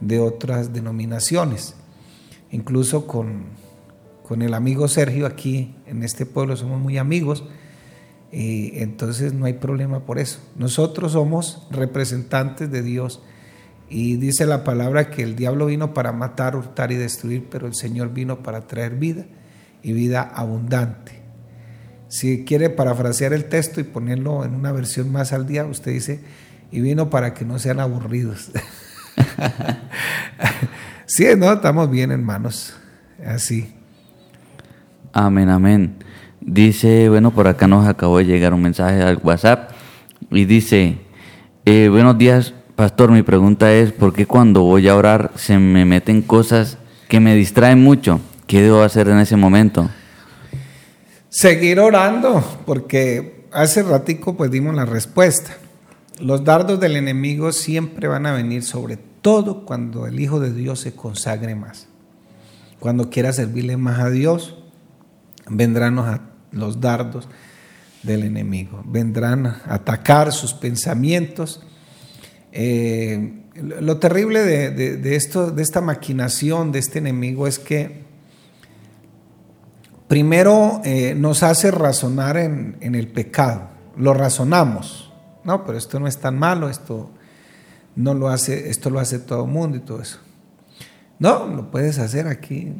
de 0.00 0.18
otras 0.18 0.72
denominaciones. 0.72 1.74
Incluso 2.50 3.06
con, 3.06 3.48
con 4.26 4.40
el 4.40 4.54
amigo 4.54 4.88
Sergio 4.88 5.26
aquí 5.26 5.74
en 5.84 6.02
este 6.02 6.24
pueblo 6.24 6.56
somos 6.56 6.80
muy 6.80 6.96
amigos 6.96 7.44
y 8.32 8.78
entonces 8.78 9.34
no 9.34 9.44
hay 9.44 9.52
problema 9.52 10.06
por 10.06 10.18
eso. 10.18 10.40
Nosotros 10.56 11.12
somos 11.12 11.66
representantes 11.70 12.70
de 12.70 12.80
Dios 12.80 13.20
y 13.90 14.16
dice 14.16 14.46
la 14.46 14.64
palabra 14.64 15.10
que 15.10 15.22
el 15.22 15.36
diablo 15.36 15.66
vino 15.66 15.92
para 15.92 16.12
matar, 16.12 16.56
hurtar 16.56 16.92
y 16.92 16.94
destruir, 16.94 17.48
pero 17.50 17.66
el 17.66 17.74
Señor 17.74 18.14
vino 18.14 18.42
para 18.42 18.66
traer 18.66 18.94
vida 18.94 19.26
y 19.82 19.92
vida 19.92 20.22
abundante. 20.22 21.19
Si 22.10 22.44
quiere 22.44 22.70
parafrasear 22.70 23.32
el 23.32 23.44
texto 23.44 23.80
y 23.80 23.84
ponerlo 23.84 24.44
en 24.44 24.56
una 24.56 24.72
versión 24.72 25.12
más 25.12 25.32
al 25.32 25.46
día, 25.46 25.64
usted 25.64 25.92
dice, 25.92 26.20
y 26.72 26.80
vino 26.80 27.08
para 27.08 27.34
que 27.34 27.44
no 27.44 27.60
sean 27.60 27.78
aburridos. 27.78 28.50
sí, 31.06 31.24
no, 31.38 31.52
estamos 31.52 31.88
bien 31.88 32.10
hermanos, 32.10 32.74
así. 33.24 33.72
Amén, 35.12 35.50
amén. 35.50 35.94
Dice, 36.40 37.08
bueno, 37.08 37.30
por 37.30 37.46
acá 37.46 37.68
nos 37.68 37.86
acabó 37.86 38.18
de 38.18 38.26
llegar 38.26 38.54
un 38.54 38.62
mensaje 38.62 39.00
al 39.02 39.20
WhatsApp 39.22 39.70
y 40.32 40.46
dice, 40.46 40.98
eh, 41.64 41.86
buenos 41.92 42.18
días, 42.18 42.54
pastor, 42.74 43.12
mi 43.12 43.22
pregunta 43.22 43.72
es, 43.72 43.92
¿por 43.92 44.12
qué 44.12 44.26
cuando 44.26 44.62
voy 44.62 44.88
a 44.88 44.96
orar 44.96 45.30
se 45.36 45.60
me 45.60 45.84
meten 45.84 46.22
cosas 46.22 46.76
que 47.06 47.20
me 47.20 47.36
distraen 47.36 47.80
mucho? 47.80 48.20
¿Qué 48.48 48.62
debo 48.62 48.82
hacer 48.82 49.06
en 49.06 49.20
ese 49.20 49.36
momento? 49.36 49.88
Seguir 51.30 51.78
orando, 51.78 52.44
porque 52.66 53.46
hace 53.52 53.84
ratico 53.84 54.36
pues 54.36 54.50
dimos 54.50 54.74
la 54.74 54.84
respuesta. 54.84 55.56
Los 56.18 56.44
dardos 56.44 56.80
del 56.80 56.96
enemigo 56.96 57.52
siempre 57.52 58.08
van 58.08 58.26
a 58.26 58.32
venir 58.32 58.64
sobre 58.64 58.98
todo 59.22 59.64
cuando 59.64 60.08
el 60.08 60.18
Hijo 60.18 60.40
de 60.40 60.52
Dios 60.52 60.80
se 60.80 60.92
consagre 60.92 61.54
más. 61.54 61.86
Cuando 62.80 63.10
quiera 63.10 63.32
servirle 63.32 63.76
más 63.76 64.00
a 64.00 64.10
Dios, 64.10 64.58
vendrán 65.48 66.20
los 66.50 66.80
dardos 66.80 67.28
del 68.02 68.24
enemigo. 68.24 68.82
Vendrán 68.84 69.46
a 69.46 69.62
atacar 69.68 70.32
sus 70.32 70.52
pensamientos. 70.52 71.62
Eh, 72.50 73.44
lo 73.54 73.98
terrible 73.98 74.40
de, 74.40 75.14
esto, 75.14 75.52
de 75.52 75.62
esta 75.62 75.80
maquinación 75.80 76.72
de 76.72 76.80
este 76.80 76.98
enemigo 76.98 77.46
es 77.46 77.60
que 77.60 78.09
primero 80.10 80.82
eh, 80.84 81.14
nos 81.14 81.44
hace 81.44 81.70
razonar 81.70 82.36
en, 82.36 82.76
el 82.80 83.06
pecado. 83.06 83.68
Lo 83.96 84.12
razonamos. 84.12 85.12
No, 85.44 85.64
pero 85.64 85.78
esto 85.78 86.00
no 86.00 86.08
es 86.08 86.16
tan 86.16 86.36
malo, 86.36 86.68
esto 86.68 87.12
no 87.94 88.14
lo 88.14 88.28
hace, 88.28 88.70
esto 88.70 88.90
lo 88.90 88.98
hace 88.98 89.20
todo 89.20 89.44
el 89.44 89.52
mundo 89.52 89.76
y 89.76 89.80
todo 89.80 90.02
eso. 90.02 90.18
No, 91.20 91.46
lo 91.46 91.70
puedes 91.70 92.00
hacer 92.00 92.26
aquí, 92.26 92.72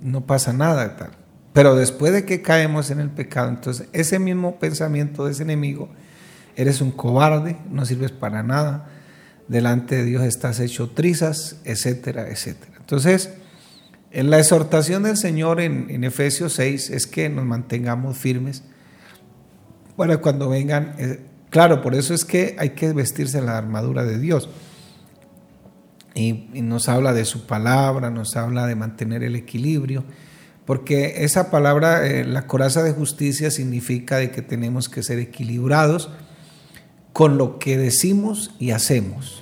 no 0.00 0.26
pasa 0.26 0.52
nada 0.52 0.96
tal. 0.96 1.12
Pero 1.52 1.76
después 1.76 2.12
de 2.12 2.24
que 2.24 2.42
caemos 2.42 2.90
en 2.90 2.98
el 2.98 3.10
pecado, 3.10 3.48
entonces 3.48 3.86
ese 3.92 4.18
mismo 4.18 4.58
pensamiento 4.58 5.26
de 5.26 5.32
ese 5.32 5.44
enemigo, 5.44 5.88
eres 6.56 6.80
un 6.80 6.90
cobarde, 6.90 7.58
no 7.70 7.86
sirves 7.86 8.10
para 8.10 8.42
nada, 8.42 8.88
delante 9.46 9.98
de 9.98 10.04
Dios 10.04 10.24
estás 10.24 10.58
hecho 10.58 10.90
trizas, 10.90 11.58
etcétera, 11.62 12.28
etcétera. 12.28 12.72
Entonces, 12.80 13.30
en 14.12 14.30
la 14.30 14.38
exhortación 14.38 15.02
del 15.02 15.16
Señor 15.16 15.60
en, 15.60 16.04
Efesios 16.04 16.54
6 16.54 16.90
es 16.90 17.06
que 17.06 17.28
nos 17.28 17.44
mantengamos 17.44 18.18
firmes 18.18 18.62
para 19.96 20.18
cuando 20.18 20.48
vengan, 20.48 20.94
eh, 20.98 21.20
claro, 21.50 21.82
por 21.82 21.94
eso 21.94 22.14
es 22.14 22.24
que 22.24 22.56
hay 22.58 22.70
que 22.70 22.92
vestirse 22.92 23.40
la 23.40 23.58
armadura 23.58 24.04
de 24.04 24.18
Dios. 24.18 24.48
Y, 26.14 26.48
y 26.52 26.62
nos 26.62 26.88
habla 26.88 27.12
de 27.12 27.24
su 27.24 27.46
palabra, 27.46 28.10
nos 28.10 28.36
habla 28.36 28.66
de 28.66 28.74
mantener 28.74 29.22
el 29.22 29.36
equilibrio 29.36 30.04
porque 30.64 31.24
esa 31.24 31.50
palabra, 31.50 32.06
eh, 32.06 32.24
la 32.24 32.46
coraza 32.46 32.82
de 32.82 32.92
justicia, 32.92 33.50
significa 33.50 34.18
de 34.18 34.30
que 34.30 34.42
tenemos 34.42 34.88
que 34.88 35.02
ser 35.02 35.18
equilibrados 35.18 36.10
con 37.12 37.36
lo 37.36 37.58
que 37.58 37.76
decimos 37.76 38.54
y 38.58 38.70
hacemos. 38.70 39.41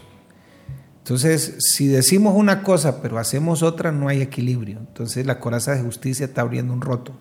Entonces, 1.01 1.57
si 1.59 1.89
decimos 1.89 2.35
una 2.37 2.63
cosa 2.63 3.03
pero 3.03 3.19
hacemos 3.19 3.63
otra, 3.63 3.91
no 3.93 4.09
hay 4.09 4.23
equilibrio. 4.23 4.79
Entonces, 4.79 5.27
la 5.27 5.41
coraza 5.41 5.75
de 5.75 5.83
justicia 5.83 6.27
está 6.27 6.43
abriendo 6.43 6.73
un 6.73 6.81
roto. 6.81 7.17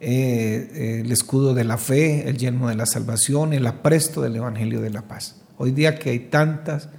Eh, 0.00 0.70
eh, 0.74 1.00
el 1.00 1.12
escudo 1.12 1.54
de 1.54 1.64
la 1.64 1.78
fe, 1.78 2.28
el 2.28 2.36
yelmo 2.36 2.68
de 2.68 2.74
la 2.74 2.84
salvación, 2.84 3.52
el 3.52 3.66
apresto 3.66 4.20
del 4.20 4.36
Evangelio 4.36 4.80
de 4.80 4.90
la 4.90 5.08
paz. 5.08 5.40
Hoy 5.56 5.70
día 5.70 5.98
que 5.98 6.10
hay 6.10 6.18
tantas 6.18 6.90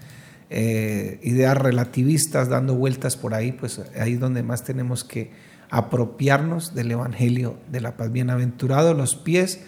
eh, 0.49 1.19
ideas 1.21 1.57
relativistas 1.57 2.49
dando 2.49 2.75
vueltas 2.75 3.15
por 3.15 3.33
ahí, 3.33 3.51
pues 3.51 3.79
ahí 3.99 4.13
es 4.13 4.19
donde 4.19 4.43
más 4.43 4.63
tenemos 4.63 5.03
que 5.03 5.31
apropiarnos 5.69 6.73
del 6.73 6.91
Evangelio 6.91 7.57
de 7.71 7.81
la 7.81 7.95
paz. 7.95 8.11
Bienaventurados 8.11 8.97
los 8.97 9.15
pies 9.15 9.59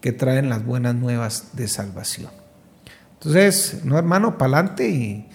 que 0.00 0.12
traen 0.12 0.48
las 0.48 0.64
buenas 0.64 0.94
nuevas 0.94 1.50
de 1.52 1.68
salvación. 1.68 2.39
Entonces, 3.20 3.84
no 3.84 3.98
hermano, 3.98 4.38
pa'lante 4.38 4.88
y, 4.88 5.28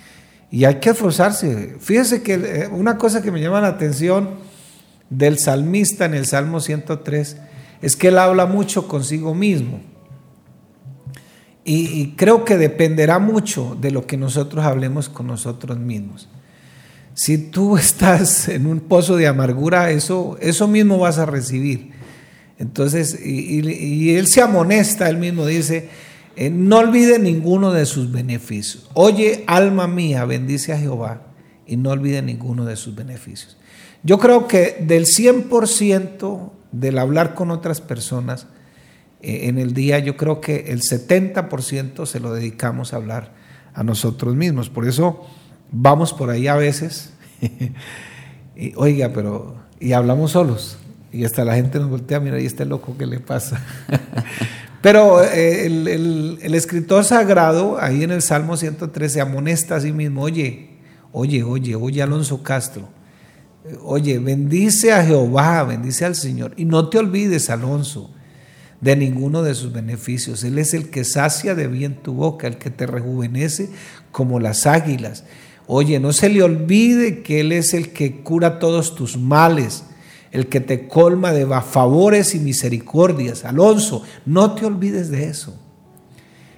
y 0.49 0.65
hay 0.65 0.79
que 0.79 0.89
esforzarse. 0.89 1.75
Fíjese 1.79 2.23
que 2.23 2.33
eh, 2.33 2.67
una 2.71 2.97
cosa 2.97 3.21
que 3.21 3.31
me 3.31 3.41
llama 3.41 3.61
la 3.61 3.67
atención 3.67 4.31
del 5.09 5.37
salmista 5.37 6.05
en 6.05 6.15
el 6.15 6.25
Salmo 6.25 6.59
103 6.59 7.37
es 7.81 7.95
que 7.95 8.07
él 8.07 8.17
habla 8.17 8.47
mucho 8.47 8.87
consigo 8.87 9.35
mismo. 9.35 9.81
Y, 11.67 12.13
creo 12.15 12.45
que 12.45 12.57
dependerá 12.57 13.17
mucho 13.17 13.75
de 13.81 13.89
lo 13.89 14.05
que 14.05 14.17
nosotros 14.17 14.63
hablemos 14.63 15.09
con 15.09 15.25
nosotros 15.25 15.79
mismos. 15.79 16.29
Si 17.15 17.39
tú 17.39 17.75
estás 17.77 18.47
en 18.49 18.67
un 18.67 18.81
pozo 18.81 19.15
de 19.15 19.27
amargura, 19.27 19.89
eso, 19.89 20.37
eso 20.41 20.67
mismo 20.67 20.99
vas 20.99 21.17
a 21.17 21.25
recibir. 21.25 21.91
Entonces, 22.59 23.19
y, 23.19 24.15
él 24.15 24.27
se 24.27 24.41
amonesta, 24.41 25.09
él 25.09 25.17
mismo 25.17 25.45
dice, 25.47 25.89
eh, 26.35 26.49
no 26.49 26.79
olvide 26.79 27.19
ninguno 27.19 27.71
de 27.71 27.85
sus 27.85 28.11
beneficios. 28.11 28.89
Oye, 28.93 29.43
alma 29.47 29.87
mía, 29.87 30.25
bendice 30.25 30.73
a 30.73 30.77
Jehová 30.77 31.21
y 31.65 31.77
no 31.77 31.91
olvide 31.91 32.21
ninguno 32.21 32.65
de 32.65 32.75
sus 32.75 32.95
beneficios. 32.95 33.57
Yo 34.03 34.19
creo 34.19 34.47
que 34.47 34.77
del 34.81 35.05
100% 35.05 36.51
del 36.71 36.99
hablar 36.99 37.35
con 37.35 37.51
otras 37.51 37.81
personas, 37.81 38.47
eh, 39.21 39.47
en 39.47 39.57
el 39.57 39.73
día, 39.73 39.99
yo 39.99 40.17
creo 40.17 40.41
que 40.41 40.65
el 40.67 40.81
70% 40.81 42.05
se 42.05 42.19
lo 42.19 42.33
dedicamos 42.33 42.93
a 42.93 42.97
hablar 42.97 43.33
a 43.73 43.83
nosotros 43.83 44.35
mismos. 44.35 44.69
Por 44.69 44.87
eso 44.87 45.25
vamos 45.71 46.13
por 46.13 46.29
ahí 46.29 46.47
a 46.47 46.55
veces, 46.55 47.13
y, 48.55 48.73
oiga, 48.75 49.11
pero, 49.13 49.55
y 49.79 49.93
hablamos 49.93 50.31
solos. 50.31 50.77
Y 51.11 51.23
hasta 51.23 51.45
la 51.45 51.55
gente 51.55 51.79
nos 51.79 51.89
voltea, 51.89 52.19
mira, 52.19 52.39
y 52.41 52.45
este 52.45 52.65
loco, 52.65 52.95
¿qué 52.97 53.05
le 53.05 53.19
pasa? 53.19 53.63
Pero 54.85 55.23
eh, 55.23 55.65
el, 55.65 56.37
el, 56.43 56.53
escritor 56.53 57.03
sagrado, 57.03 57.81
ahí 57.81 58.03
en 58.03 58.11
el 58.11 58.21
Salmo 58.21 58.55
113, 58.55 59.19
amonesta 59.19 59.77
a 59.77 59.81
sí 59.81 59.91
mismo, 59.91 60.21
oye, 60.21 60.77
oye, 61.11 61.41
oye, 61.41 61.75
oye, 61.75 62.03
Alonso 62.03 62.43
Castro, 62.43 62.87
oye, 63.81 64.19
bendice 64.19 64.93
a 64.93 65.03
Jehová, 65.03 65.63
bendice 65.63 66.05
al 66.05 66.13
Señor, 66.13 66.53
y 66.55 66.65
no 66.65 66.87
te 66.89 66.99
olvides, 66.99 67.49
Alonso, 67.49 68.11
de 68.79 68.95
ninguno 68.95 69.41
de 69.41 69.55
sus 69.55 69.73
beneficios. 69.73 70.43
Él 70.43 70.59
es 70.59 70.75
el 70.75 70.91
que 70.91 71.03
sacia 71.03 71.55
de 71.55 71.65
bien 71.65 71.95
tu 72.03 72.13
boca, 72.13 72.45
el 72.45 72.59
que 72.59 72.69
te 72.69 72.85
rejuvenece 72.85 73.71
como 74.11 74.39
las 74.39 74.67
águilas. 74.67 75.23
Oye, 75.65 75.99
no 75.99 76.13
se 76.13 76.29
le 76.29 76.43
olvide 76.43 77.23
que 77.23 77.39
Él 77.39 77.53
es 77.53 77.73
el 77.73 77.91
que 77.91 78.21
cura 78.21 78.59
todos 78.59 78.93
tus 78.93 79.17
males, 79.17 79.83
el 80.35 80.47
que 80.47 80.59
te 80.59 80.87
colma 80.87 81.31
de 81.31 81.45
favores 81.61 82.35
y 82.35 82.39
misericordias. 82.39 83.45
Alonso, 83.45 84.03
no 84.25 84.53
te 84.53 84.65
olvides 84.65 85.09
de 85.09 85.27
eso. 85.27 85.59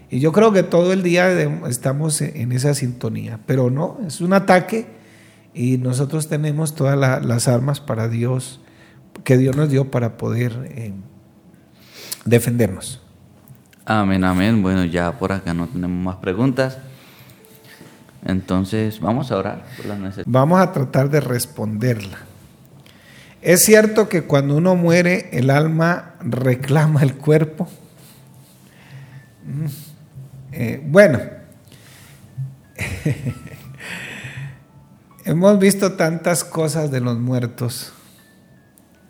Y 0.10 0.20
yo 0.20 0.32
creo 0.32 0.52
que 0.52 0.64
todo 0.64 0.94
el 0.94 1.04
día 1.04 1.32
estamos 1.68 2.22
en 2.22 2.52
esa 2.52 2.74
sintonía, 2.74 3.40
pero 3.46 3.70
no, 3.70 3.98
es 4.08 4.22
un 4.22 4.34
ataque 4.34 4.88
y 5.54 5.78
nosotros 5.78 6.28
tenemos 6.28 6.76
todas 6.76 6.98
las 7.26 7.48
armas 7.48 7.82
para 7.82 8.08
Dios, 8.08 8.62
que 9.24 9.38
Dios 9.38 9.56
nos 9.56 9.70
dio 9.70 9.92
para 9.92 10.18
poder... 10.18 10.72
Eh, 10.76 10.94
defendernos. 12.28 13.02
Amén, 13.86 14.24
amén. 14.24 14.62
Bueno, 14.62 14.84
ya 14.86 15.18
por 15.18 15.32
acá 15.32 15.54
no 15.54 15.68
tenemos 15.68 16.04
más 16.04 16.18
preguntas. 16.18 16.78
Entonces, 18.26 19.00
vamos 19.00 19.32
a 19.32 19.38
orar 19.38 19.66
por 19.78 19.86
la 19.86 20.12
Vamos 20.26 20.60
a 20.60 20.74
tratar 20.74 21.10
de 21.10 21.22
responderla. 21.22 22.18
Es 23.48 23.64
cierto 23.64 24.10
que 24.10 24.24
cuando 24.24 24.58
uno 24.58 24.76
muere, 24.76 25.30
el 25.32 25.52
alma 25.52 26.16
reclama 26.20 27.02
el 27.02 27.16
cuerpo. 27.16 27.70
Mm, 29.46 29.66
eh, 30.52 30.84
bueno, 30.86 31.22
hemos 35.24 35.60
visto 35.60 35.94
tantas 35.94 36.44
cosas 36.44 36.92
de 36.92 37.00
los 37.00 37.18
muertos. 37.18 37.94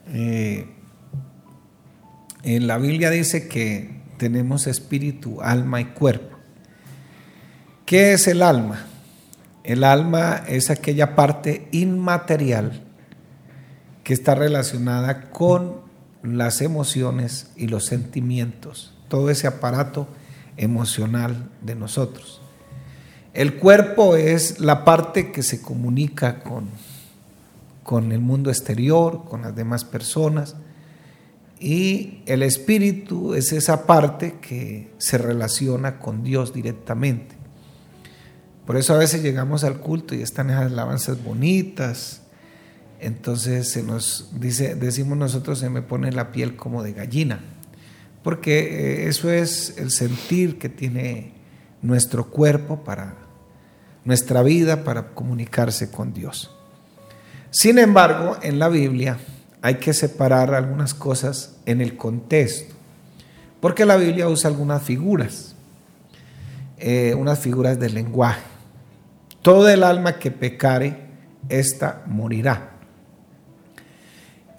Eh, 0.09 0.67
en 2.43 2.67
la 2.67 2.77
Biblia 2.77 3.09
dice 3.09 3.47
que 3.47 4.03
tenemos 4.17 4.67
espíritu, 4.67 5.41
alma 5.41 5.81
y 5.81 5.85
cuerpo. 5.85 6.38
¿Qué 7.88 8.13
es 8.13 8.27
el 8.27 8.43
alma? 8.43 8.85
El 9.63 9.83
alma 9.83 10.43
es 10.47 10.69
aquella 10.69 11.15
parte 11.15 11.67
inmaterial 11.71 12.83
que 14.08 14.14
está 14.14 14.36
relacionada 14.36 15.32
con 15.32 15.82
las 16.24 16.62
emociones 16.62 17.51
y 17.58 17.68
los 17.68 17.88
sentimientos, 17.88 18.93
todo 19.10 19.30
ese 19.30 19.47
aparato 19.47 20.08
emocional 20.55 21.49
de 21.62 21.76
nosotros. 21.76 22.39
El 23.34 23.55
cuerpo 23.55 24.16
es 24.16 24.62
la 24.62 24.86
parte 24.86 25.34
que 25.34 25.43
se 25.43 25.62
comunica 25.62 26.39
con, 26.39 26.70
con 27.84 28.14
el 28.14 28.22
mundo 28.22 28.49
exterior, 28.49 29.26
con 29.26 29.41
las 29.41 29.53
demás 29.58 29.84
personas 29.84 30.55
y 31.60 32.22
el 32.28 32.43
espíritu 32.43 33.34
es 33.34 33.51
esa 33.51 33.86
parte 33.86 34.36
que 34.39 34.89
se 34.99 35.18
relaciona 35.18 35.99
con 35.99 36.24
Dios 36.24 36.53
directamente. 36.53 37.36
Por 38.66 38.78
eso 38.78 38.93
a 38.93 38.99
veces 38.99 39.22
llegamos 39.22 39.66
al 39.66 39.82
culto 39.82 40.16
y 40.16 40.22
están 40.22 40.49
esas 40.49 40.72
alabanzas 40.72 41.22
bonitas. 41.22 42.22
Entonces 43.00 43.72
se 43.72 43.84
nos 43.84 44.30
dice, 44.39 44.76
decimos 44.76 45.18
nosotros, 45.18 45.60
se 45.60 45.70
me 45.70 45.82
pone 45.82 46.12
la 46.12 46.32
piel 46.32 46.56
como 46.56 46.84
de 46.84 46.93
gallina. 46.93 47.41
Porque 48.24 48.60
eh, 48.60 49.08
eso 49.08 49.32
es 49.32 49.78
el 49.78 49.91
sentir 49.91 50.58
que 50.58 50.70
tiene 50.70 51.34
nuestro 51.82 52.30
cuerpo 52.30 52.84
para 52.84 53.16
nuestra 54.04 54.41
vida, 54.41 54.84
para 54.84 55.10
comunicarse 55.10 55.91
con 55.91 56.14
Dios. 56.14 56.54
Sin 57.52 57.78
embargo, 57.78 58.38
en 58.41 58.60
la 58.60 58.70
Biblia, 58.70 59.18
hay 59.62 59.76
que 59.76 59.93
separar 59.93 60.54
algunas 60.54 60.93
cosas 60.93 61.58
en 61.66 61.82
el 61.82 61.98
contexto, 61.98 62.74
porque 63.60 63.86
la 63.86 63.98
Biblia 63.98 64.30
usa 64.30 64.50
algunas 64.50 64.84
figuras, 64.84 65.56
eh, 66.78 67.16
unas 67.16 67.39
figuras 67.39 67.80
del 67.80 67.95
lenguaje. 67.95 68.41
Todo 69.41 69.68
el 69.70 69.84
alma 69.84 70.20
que 70.20 70.32
pecare, 70.32 71.08
ésta 71.50 72.04
morirá. 72.06 72.76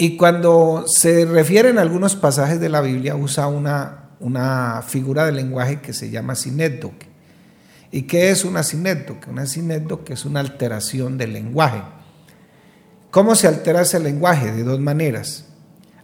Y 0.00 0.16
cuando 0.16 0.84
se 0.86 1.24
refieren 1.24 1.76
a 1.76 1.82
algunos 1.82 2.14
pasajes 2.14 2.60
de 2.60 2.68
la 2.68 2.80
Biblia, 2.80 3.16
usa 3.16 3.48
una, 3.48 4.10
una 4.20 4.82
figura 4.86 5.26
del 5.26 5.34
lenguaje 5.34 5.80
que 5.80 5.92
se 5.92 6.08
llama 6.08 6.36
sinécdoque. 6.36 7.08
¿Y 7.90 8.02
qué 8.02 8.30
es 8.30 8.44
una? 8.44 8.62
Una 9.28 9.42
es 9.42 10.24
una 10.24 10.40
alteración 10.40 11.18
del 11.18 11.32
lenguaje. 11.32 11.82
¿Cómo 13.10 13.34
se 13.34 13.48
altera 13.48 13.80
ese 13.80 13.98
lenguaje? 13.98 14.52
De 14.52 14.62
dos 14.62 14.78
maneras. 14.78 15.46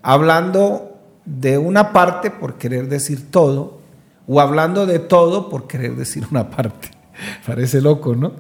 Hablando 0.02 0.98
de 1.24 1.56
una 1.56 1.92
parte 1.92 2.32
por 2.32 2.58
querer 2.58 2.88
decir 2.88 3.30
todo, 3.30 3.80
o 4.26 4.40
hablando 4.40 4.86
de 4.86 4.98
todo 4.98 5.48
por 5.48 5.68
querer 5.68 5.94
decir 5.94 6.26
una 6.32 6.50
parte. 6.50 6.90
Parece 7.46 7.80
loco, 7.80 8.16
¿no? 8.16 8.32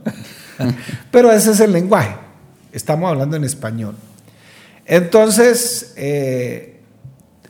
Pero 1.12 1.30
ese 1.30 1.52
es 1.52 1.60
el 1.60 1.72
lenguaje. 1.72 2.16
Estamos 2.72 3.08
hablando 3.08 3.36
en 3.36 3.44
español. 3.44 3.94
Entonces, 4.86 5.94
eh, 5.96 6.80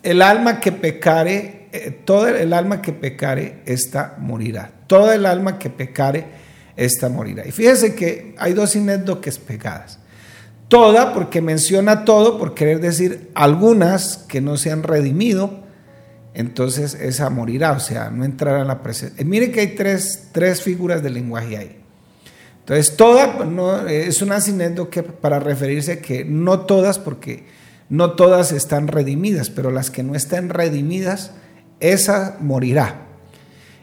el 0.02 0.22
alma 0.22 0.60
que 0.60 0.72
pecare, 0.72 1.68
eh, 1.72 1.90
todo 2.04 2.28
el 2.28 2.52
alma 2.52 2.80
que 2.82 2.92
pecare, 2.92 3.62
esta 3.66 4.16
morirá. 4.18 4.70
Todo 4.86 5.12
el 5.12 5.26
alma 5.26 5.58
que 5.58 5.70
pecare, 5.70 6.26
esta 6.76 7.08
morirá. 7.08 7.46
Y 7.46 7.52
fíjese 7.52 7.94
que 7.94 8.34
hay 8.38 8.52
dos 8.52 8.76
es 8.76 9.38
pegadas. 9.38 9.98
Toda, 10.68 11.12
porque 11.12 11.40
menciona 11.40 12.04
todo, 12.04 12.38
por 12.38 12.54
querer 12.54 12.80
decir 12.80 13.30
algunas 13.34 14.18
que 14.28 14.40
no 14.40 14.56
se 14.56 14.70
han 14.70 14.82
redimido, 14.82 15.64
entonces 16.34 16.94
esa 16.94 17.30
morirá, 17.30 17.72
o 17.72 17.80
sea, 17.80 18.10
no 18.10 18.24
entrará 18.24 18.60
en 18.60 18.68
la 18.68 18.82
presencia. 18.82 19.20
Eh, 19.22 19.24
mire 19.24 19.52
que 19.52 19.60
hay 19.60 19.68
tres, 19.68 20.30
tres, 20.32 20.62
figuras 20.62 21.02
de 21.02 21.10
lenguaje 21.10 21.56
ahí. 21.56 21.83
Entonces, 22.64 22.96
toda 22.96 23.44
no, 23.44 23.86
es 23.86 24.22
una 24.22 24.40
que 24.88 25.02
para 25.02 25.38
referirse 25.38 25.98
que 25.98 26.24
no 26.24 26.60
todas, 26.60 26.98
porque 26.98 27.44
no 27.90 28.12
todas 28.12 28.52
están 28.52 28.88
redimidas, 28.88 29.50
pero 29.50 29.70
las 29.70 29.90
que 29.90 30.02
no 30.02 30.14
están 30.14 30.48
redimidas, 30.48 31.32
esa 31.80 32.38
morirá. 32.40 33.02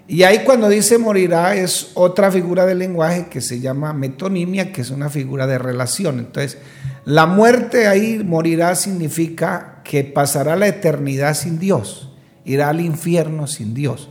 Y 0.07 0.23
ahí 0.23 0.39
cuando 0.43 0.67
dice 0.67 0.97
morirá 0.97 1.53
es 1.55 1.91
otra 1.93 2.31
figura 2.31 2.65
del 2.65 2.79
lenguaje 2.79 3.27
que 3.29 3.39
se 3.39 3.59
llama 3.59 3.93
metonimia, 3.93 4.73
que 4.73 4.81
es 4.81 4.89
una 4.89 5.11
figura 5.11 5.45
de 5.45 5.59
relación. 5.59 6.17
Entonces, 6.17 6.57
la 7.05 7.27
muerte 7.27 7.87
ahí 7.87 8.23
morirá 8.23 8.73
significa 8.73 9.81
que 9.83 10.03
pasará 10.03 10.55
la 10.55 10.67
eternidad 10.67 11.35
sin 11.35 11.59
Dios, 11.59 12.11
irá 12.45 12.69
al 12.69 12.81
infierno 12.81 13.45
sin 13.45 13.75
Dios. 13.75 14.09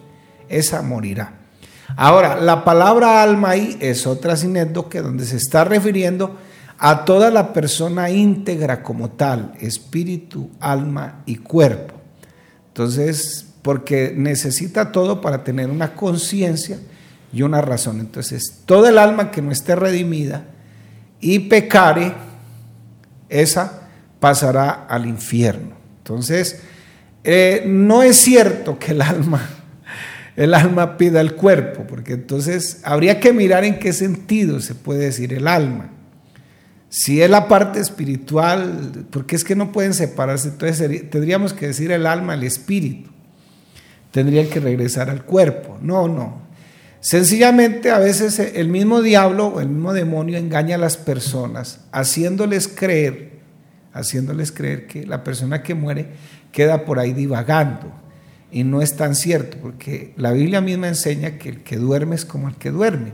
Esa 0.49 0.81
morirá. 0.83 1.40
Ahora, 1.97 2.41
la 2.41 2.65
palabra 2.65 3.23
alma 3.23 3.51
ahí 3.51 3.77
es 3.81 4.07
otra 4.07 4.37
sinécdoque 4.37 5.01
donde 5.01 5.25
se 5.25 5.37
está 5.37 5.65
refiriendo 5.65 6.37
a 6.79 7.05
toda 7.05 7.31
la 7.31 7.53
persona 7.53 8.11
íntegra 8.11 8.83
como 8.83 9.11
tal, 9.11 9.53
espíritu, 9.61 10.51
alma 10.61 11.23
y 11.27 11.37
cuerpo. 11.37 11.95
Entonces, 12.69 13.47
porque 13.63 14.15
necesita 14.17 14.93
todo 14.93 15.21
para 15.21 15.45
tener 15.45 15.71
una 15.71 15.95
conciencia 15.95 16.79
y 17.33 17.43
una 17.43 17.61
razón. 17.61 18.01
Entonces, 18.01 18.63
todo 18.65 18.89
el 18.89 18.99
alma 18.99 19.31
que 19.31 19.43
no 19.43 19.53
esté 19.53 19.77
redimida 19.77 20.45
y 21.21 21.41
pecare, 21.41 22.15
esa 23.29 23.83
pasará 24.19 24.87
al 24.89 25.07
infierno. 25.07 25.77
Entonces, 25.99 26.63
eh, 27.25 27.65
no 27.67 28.03
es 28.03 28.17
cierto 28.17 28.79
que 28.79 28.93
el 28.93 29.03
alma, 29.03 29.47
el 30.41 30.55
alma 30.55 30.97
pida 30.97 31.21
el 31.21 31.35
cuerpo, 31.35 31.85
porque 31.87 32.15
entonces 32.15 32.81
habría 32.83 33.21
que 33.21 33.35
mirar 33.35 33.63
en 33.63 33.79
qué 33.79 33.93
sentido 33.93 34.61
se 34.61 34.75
puede 34.75 35.01
decir 35.01 35.35
el 35.35 35.47
alma. 35.47 35.91
Si 36.89 37.21
es 37.21 37.29
la 37.29 37.47
parte 37.47 37.79
espiritual, 37.79 39.07
porque 39.11 39.37
es 39.37 39.45
que 39.45 39.55
no 39.55 39.71
pueden 39.71 39.93
separarse, 39.93 40.49
entonces 40.49 41.11
tendríamos 41.11 41.53
que 41.53 41.67
decir 41.67 41.93
el 41.93 42.07
alma, 42.07 42.33
el 42.33 42.45
espíritu. 42.45 43.11
Tendrían 44.13 44.47
que 44.47 44.61
regresar 44.61 45.11
al 45.11 45.27
cuerpo. 45.27 45.77
No, 45.83 46.09
no. 46.09 46.41
Sencillamente 47.01 47.91
a 47.91 47.99
veces 47.99 48.39
el 48.39 48.69
mismo 48.69 49.03
diablo 49.03 49.49
o 49.49 49.61
el 49.61 49.69
mismo 49.69 49.93
demonio 49.93 50.39
engaña 50.39 50.77
a 50.77 50.79
las 50.79 50.97
personas 50.97 51.81
haciéndoles 51.93 52.67
creer, 52.67 53.41
haciéndoles 53.93 54.53
creer 54.53 54.87
que 54.87 55.05
la 55.05 55.23
persona 55.23 55.63
que 55.63 55.75
muere 55.75 56.09
queda 56.51 56.87
por 56.87 56.99
ahí 56.99 57.13
divagando. 57.13 57.93
Y 58.53 58.65
no 58.65 58.83
es 58.83 58.97
tan 58.97 59.15
cierto, 59.15 59.59
porque 59.61 60.13
la 60.17 60.33
Biblia 60.33 60.61
misma 60.61 60.89
enseña 60.89 61.39
que 61.39 61.49
el 61.51 61.63
que 61.63 61.77
duerme 61.77 62.17
es 62.17 62.25
como 62.25 62.49
el 62.49 62.57
que 62.57 62.71
duerme. 62.71 63.13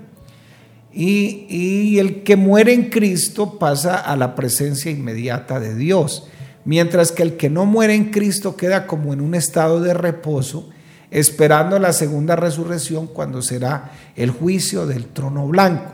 Y, 0.92 1.46
y, 1.50 1.98
el 1.98 2.22
que 2.22 2.36
muere 2.36 2.72
en 2.72 2.88
Cristo 2.88 3.58
pasa 3.58 3.96
a 3.96 4.16
la 4.16 4.34
presencia 4.34 4.90
inmediata 4.90 5.60
de 5.60 5.74
Dios, 5.74 6.28
mientras 6.64 7.12
que 7.12 7.22
el 7.22 7.36
que 7.36 7.50
no 7.50 7.66
muere 7.66 7.94
en 7.94 8.10
Cristo 8.10 8.56
queda 8.56 8.86
como 8.86 9.12
en 9.12 9.20
un 9.20 9.34
estado 9.34 9.82
de 9.82 9.92
reposo 9.92 10.70
esperando 11.10 11.78
la 11.78 11.92
segunda 11.92 12.36
resurrección 12.36 13.06
cuando 13.06 13.42
será 13.42 13.92
el 14.16 14.30
juicio 14.30 14.86
del 14.86 15.06
trono 15.06 15.46
blanco. 15.46 15.92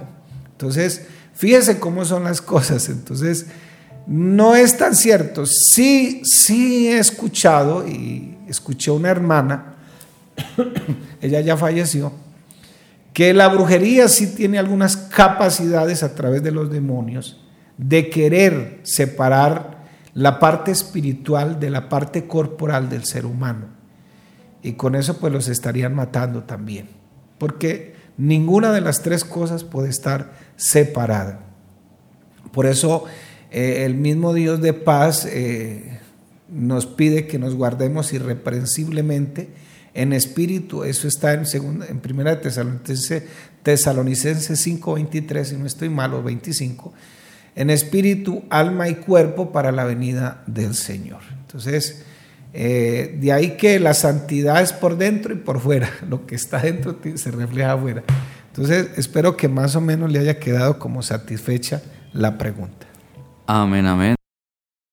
Entonces, 0.52 1.02
fíjese 1.34 1.78
cómo 1.78 2.04
son 2.04 2.24
las 2.24 2.40
cosas. 2.40 2.88
Entonces, 2.88 3.46
no 4.06 4.56
es 4.56 4.76
tan 4.76 4.96
cierto. 4.96 5.44
Sí, 5.46 6.22
sí 6.24 6.88
he 6.88 6.98
escuchado 6.98 7.86
y 7.86 8.36
escuché 8.48 8.90
a 8.90 8.94
una 8.94 9.10
hermana, 9.10 9.74
ella 11.20 11.40
ya 11.40 11.56
falleció, 11.56 12.12
que 13.12 13.34
la 13.34 13.48
brujería 13.48 14.08
sí 14.08 14.34
tiene 14.34 14.58
algunas 14.58 14.96
capacidades 14.96 16.02
a 16.02 16.14
través 16.14 16.42
de 16.42 16.50
los 16.50 16.70
demonios 16.70 17.40
de 17.76 18.10
querer 18.10 18.80
separar 18.84 19.82
la 20.14 20.38
parte 20.38 20.70
espiritual 20.70 21.58
de 21.58 21.70
la 21.70 21.88
parte 21.88 22.26
corporal 22.26 22.88
del 22.88 23.04
ser 23.04 23.26
humano 23.26 23.66
y 24.62 24.74
con 24.74 24.94
eso 24.94 25.18
pues 25.18 25.32
los 25.32 25.48
estarían 25.48 25.94
matando 25.94 26.44
también, 26.44 26.88
porque 27.38 27.94
ninguna 28.16 28.72
de 28.72 28.80
las 28.80 29.02
tres 29.02 29.24
cosas 29.24 29.64
puede 29.64 29.88
estar 29.88 30.32
separada. 30.56 31.40
Por 32.52 32.66
eso 32.66 33.04
eh, 33.50 33.84
el 33.84 33.96
mismo 33.96 34.32
Dios 34.34 34.60
de 34.60 34.72
paz 34.72 35.26
eh, 35.26 36.00
nos 36.52 36.86
pide 36.86 37.26
que 37.26 37.38
nos 37.38 37.54
guardemos 37.54 38.12
irreprensiblemente 38.12 39.48
en 39.94 40.12
espíritu, 40.12 40.84
eso 40.84 41.06
está 41.06 41.34
en, 41.34 41.44
segunda, 41.46 41.86
en 41.86 42.00
primera 42.00 42.40
Tesalonicenses, 42.40 43.24
Tesalonicenses 43.62 44.66
5.23, 44.66 45.44
si 45.44 45.56
no 45.56 45.66
estoy 45.66 45.90
malo, 45.90 46.22
25, 46.22 46.92
en 47.54 47.70
espíritu, 47.70 48.42
alma 48.48 48.88
y 48.88 48.94
cuerpo 48.94 49.52
para 49.52 49.70
la 49.70 49.84
venida 49.84 50.42
del 50.46 50.74
Señor. 50.74 51.20
Entonces, 51.42 52.02
eh, 52.54 53.18
de 53.20 53.32
ahí 53.32 53.56
que 53.56 53.78
la 53.80 53.92
santidad 53.92 54.62
es 54.62 54.72
por 54.72 54.96
dentro 54.96 55.34
y 55.34 55.36
por 55.36 55.60
fuera. 55.60 55.90
Lo 56.08 56.26
que 56.26 56.34
está 56.34 56.58
dentro 56.58 56.98
se 57.14 57.30
refleja 57.30 57.72
afuera. 57.72 58.02
Entonces, 58.48 58.90
espero 58.96 59.36
que 59.36 59.48
más 59.48 59.76
o 59.76 59.80
menos 59.80 60.10
le 60.10 60.18
haya 60.18 60.38
quedado 60.38 60.78
como 60.78 61.02
satisfecha 61.02 61.82
la 62.12 62.38
pregunta. 62.38 62.86
Amén, 63.46 63.86
amén. 63.86 64.21